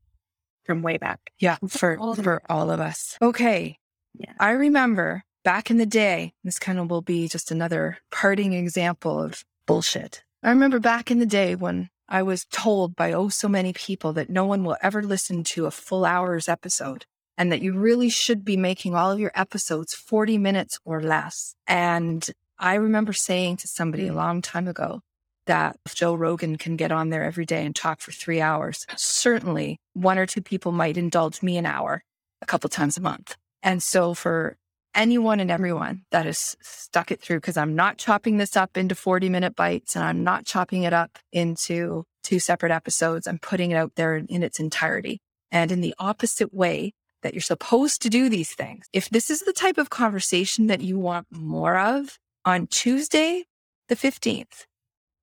[0.65, 1.20] from way back.
[1.39, 3.19] Yeah, for all for all of us.
[3.20, 3.78] Okay.
[4.19, 4.32] Yeah.
[4.39, 9.23] I remember back in the day, this kind of will be just another parting example
[9.23, 10.23] of bullshit.
[10.43, 14.12] I remember back in the day when I was told by oh so many people
[14.15, 18.09] that no one will ever listen to a full hour's episode and that you really
[18.09, 21.57] should be making all of your episodes 40 minutes or less.
[21.66, 22.28] And
[22.59, 24.16] I remember saying to somebody a mm.
[24.16, 25.01] long time ago
[25.47, 28.86] that if Joe Rogan can get on there every day and talk for three hours,
[28.97, 32.02] certainly one or two people might indulge me an hour
[32.40, 33.36] a couple times a month.
[33.62, 34.56] And so for
[34.94, 38.94] anyone and everyone that has stuck it through because I'm not chopping this up into
[38.94, 43.26] 40 minute bites and I'm not chopping it up into two separate episodes.
[43.26, 45.20] I'm putting it out there in its entirety
[45.51, 48.86] and in the opposite way that you're supposed to do these things.
[48.93, 53.45] If this is the type of conversation that you want more of on Tuesday,
[53.89, 54.66] the 15th,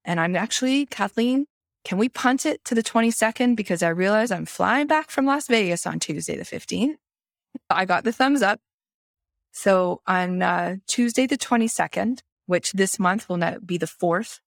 [0.04, 1.46] and I'm actually, Kathleen,
[1.84, 3.56] can we punt it to the 22nd?
[3.56, 6.96] Because I realize I'm flying back from Las Vegas on Tuesday, the 15th.
[7.70, 8.60] I got the thumbs up.
[9.52, 14.40] So on uh, Tuesday, the 22nd, which this month will now be the fourth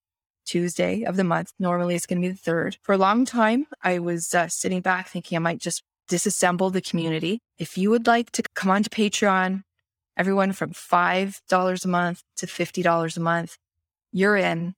[0.47, 1.53] Tuesday of the month.
[1.59, 2.79] Normally it's going to be the third.
[2.83, 6.83] For a long time, I was uh, sitting back thinking I might just disassemble the
[6.83, 7.41] community.
[7.59, 9.63] If you would like to come on to Patreon,
[10.17, 13.57] everyone from $5 a month to $50 a month,
[14.13, 14.75] you're in.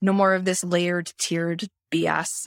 [0.00, 2.46] No more of this layered, tiered BS.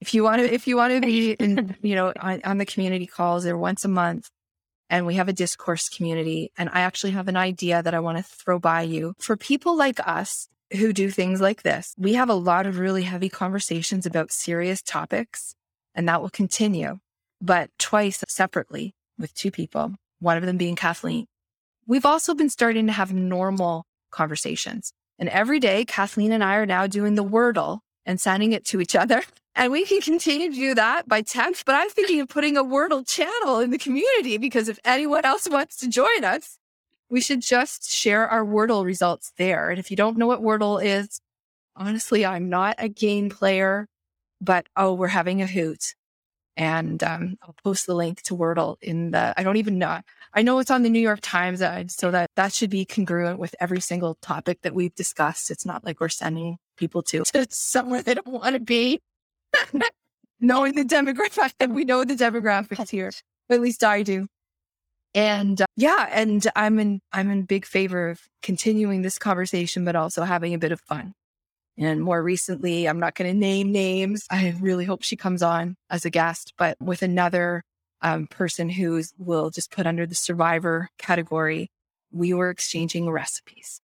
[0.00, 2.66] If you want to, if you want to be in, you know, on, on the
[2.66, 4.28] community calls, they're once a month
[4.90, 6.52] and we have a discourse community.
[6.58, 9.76] And I actually have an idea that I want to throw by you for people
[9.76, 11.94] like us who do things like this.
[11.96, 15.54] We have a lot of really heavy conversations about serious topics,
[15.94, 16.98] and that will continue,
[17.40, 21.26] but twice separately with two people, one of them being Kathleen.
[21.90, 24.92] We've also been starting to have normal conversations.
[25.18, 28.80] And every day, Kathleen and I are now doing the Wordle and sending it to
[28.80, 29.24] each other.
[29.56, 31.64] And we can continue to do that by text.
[31.66, 35.48] But I'm thinking of putting a Wordle channel in the community because if anyone else
[35.48, 36.56] wants to join us,
[37.10, 39.68] we should just share our Wordle results there.
[39.68, 41.20] And if you don't know what Wordle is,
[41.74, 43.88] honestly, I'm not a game player,
[44.40, 45.96] but oh, we're having a hoot.
[46.56, 50.00] And um, I'll post the link to Wordle in the, I don't even know.
[50.34, 53.38] I know it's on the New York Times, uh, so that that should be congruent
[53.38, 55.50] with every single topic that we've discussed.
[55.50, 59.00] It's not like we're sending people to, to somewhere they don't want to be.
[60.40, 63.10] Knowing the demographic, we know the demographics here.
[63.50, 64.26] At least I do.
[65.14, 69.96] And uh, yeah, and I'm in I'm in big favor of continuing this conversation, but
[69.96, 71.14] also having a bit of fun.
[71.80, 74.26] And more recently, I'm not going to name names.
[74.30, 77.64] I really hope she comes on as a guest, but with another
[78.02, 81.70] um, person who will just put under the survivor category,
[82.12, 83.80] we were exchanging recipes.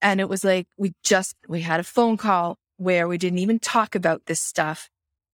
[0.00, 3.58] And it was like we just we had a phone call where we didn't even
[3.58, 4.88] talk about this stuff,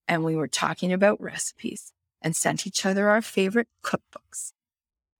[0.08, 4.52] and we were talking about recipes and sent each other our favorite cookbooks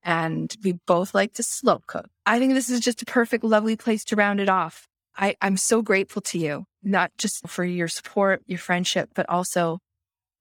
[0.07, 2.09] and we both like to slow cook.
[2.25, 4.89] I think this is just a perfect, lovely place to round it off.
[5.19, 9.79] I, I'm so grateful to you, not just for your support, your friendship, but also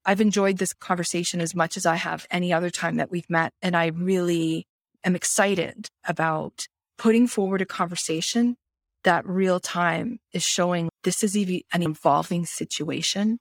[0.04, 3.52] I've enjoyed this conversation as much as I have any other time that we've met.
[3.60, 4.66] And I really
[5.04, 6.66] am excited about
[6.96, 8.56] putting forward a conversation
[9.02, 13.38] that real time is showing this is an evolving situation.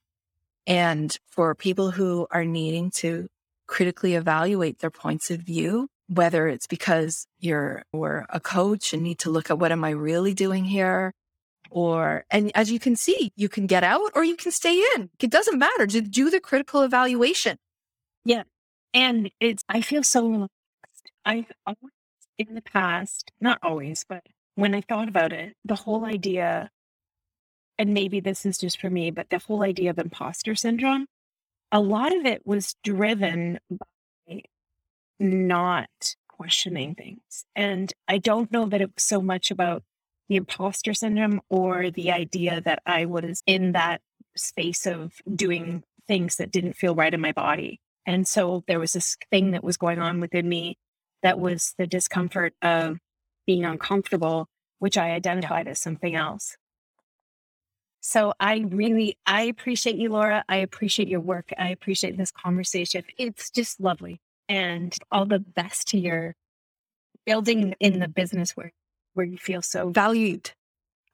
[0.66, 3.28] And for people who are needing to
[3.68, 9.20] critically evaluate their points of view, whether it's because you're or a coach and need
[9.20, 11.14] to look at what am I really doing here?
[11.70, 15.10] Or, and as you can see, you can get out or you can stay in.
[15.20, 15.86] It doesn't matter.
[15.88, 17.58] Just do the critical evaluation.
[18.24, 18.44] Yeah.
[18.94, 21.12] And it's, I feel so relaxed.
[21.26, 21.94] I've always,
[22.38, 24.24] in the past, not always, but
[24.56, 26.70] when I thought about it, the whole idea,
[27.78, 31.08] and maybe this is just for me, but the whole idea of imposter syndrome,
[31.72, 34.44] a lot of it was driven by
[35.20, 35.90] not
[36.30, 37.46] questioning things.
[37.56, 39.84] And I don't know that it was so much about
[40.30, 44.02] the imposter syndrome or the idea that I was in that
[44.36, 47.80] space of doing things that didn't feel right in my body.
[48.06, 50.78] And so there was this thing that was going on within me
[51.24, 53.00] that was the discomfort of
[53.48, 54.48] being uncomfortable,
[54.80, 56.58] which I identified as something else.
[58.02, 60.44] So I really, I appreciate you, Laura.
[60.48, 61.50] I appreciate your work.
[61.58, 63.04] I appreciate this conversation.
[63.18, 66.36] It's just lovely and all the best to your
[67.26, 68.72] building in the business where
[69.16, 70.52] where you feel so valued.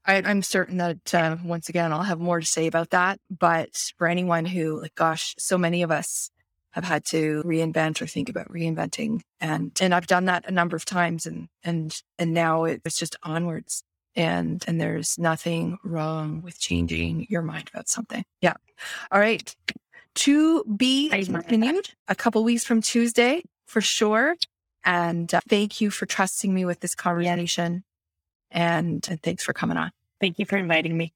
[0.06, 3.20] I, am certain that uh, once again I'll have more to say about that.
[3.30, 6.30] But for anyone who, like, gosh, so many of us
[6.72, 10.76] have had to reinvent or think about reinventing, and and I've done that a number
[10.76, 13.84] of times, and and and now it's just onwards.
[14.14, 18.26] And and there's nothing wrong with changing your mind about something.
[18.42, 18.56] Yeah.
[19.10, 19.56] All right
[20.14, 24.36] to be continued a couple weeks from Tuesday for sure.
[24.84, 27.84] And uh, thank you for trusting me with this conversation.
[28.52, 29.92] And, and thanks for coming on.
[30.20, 31.14] Thank you for inviting me.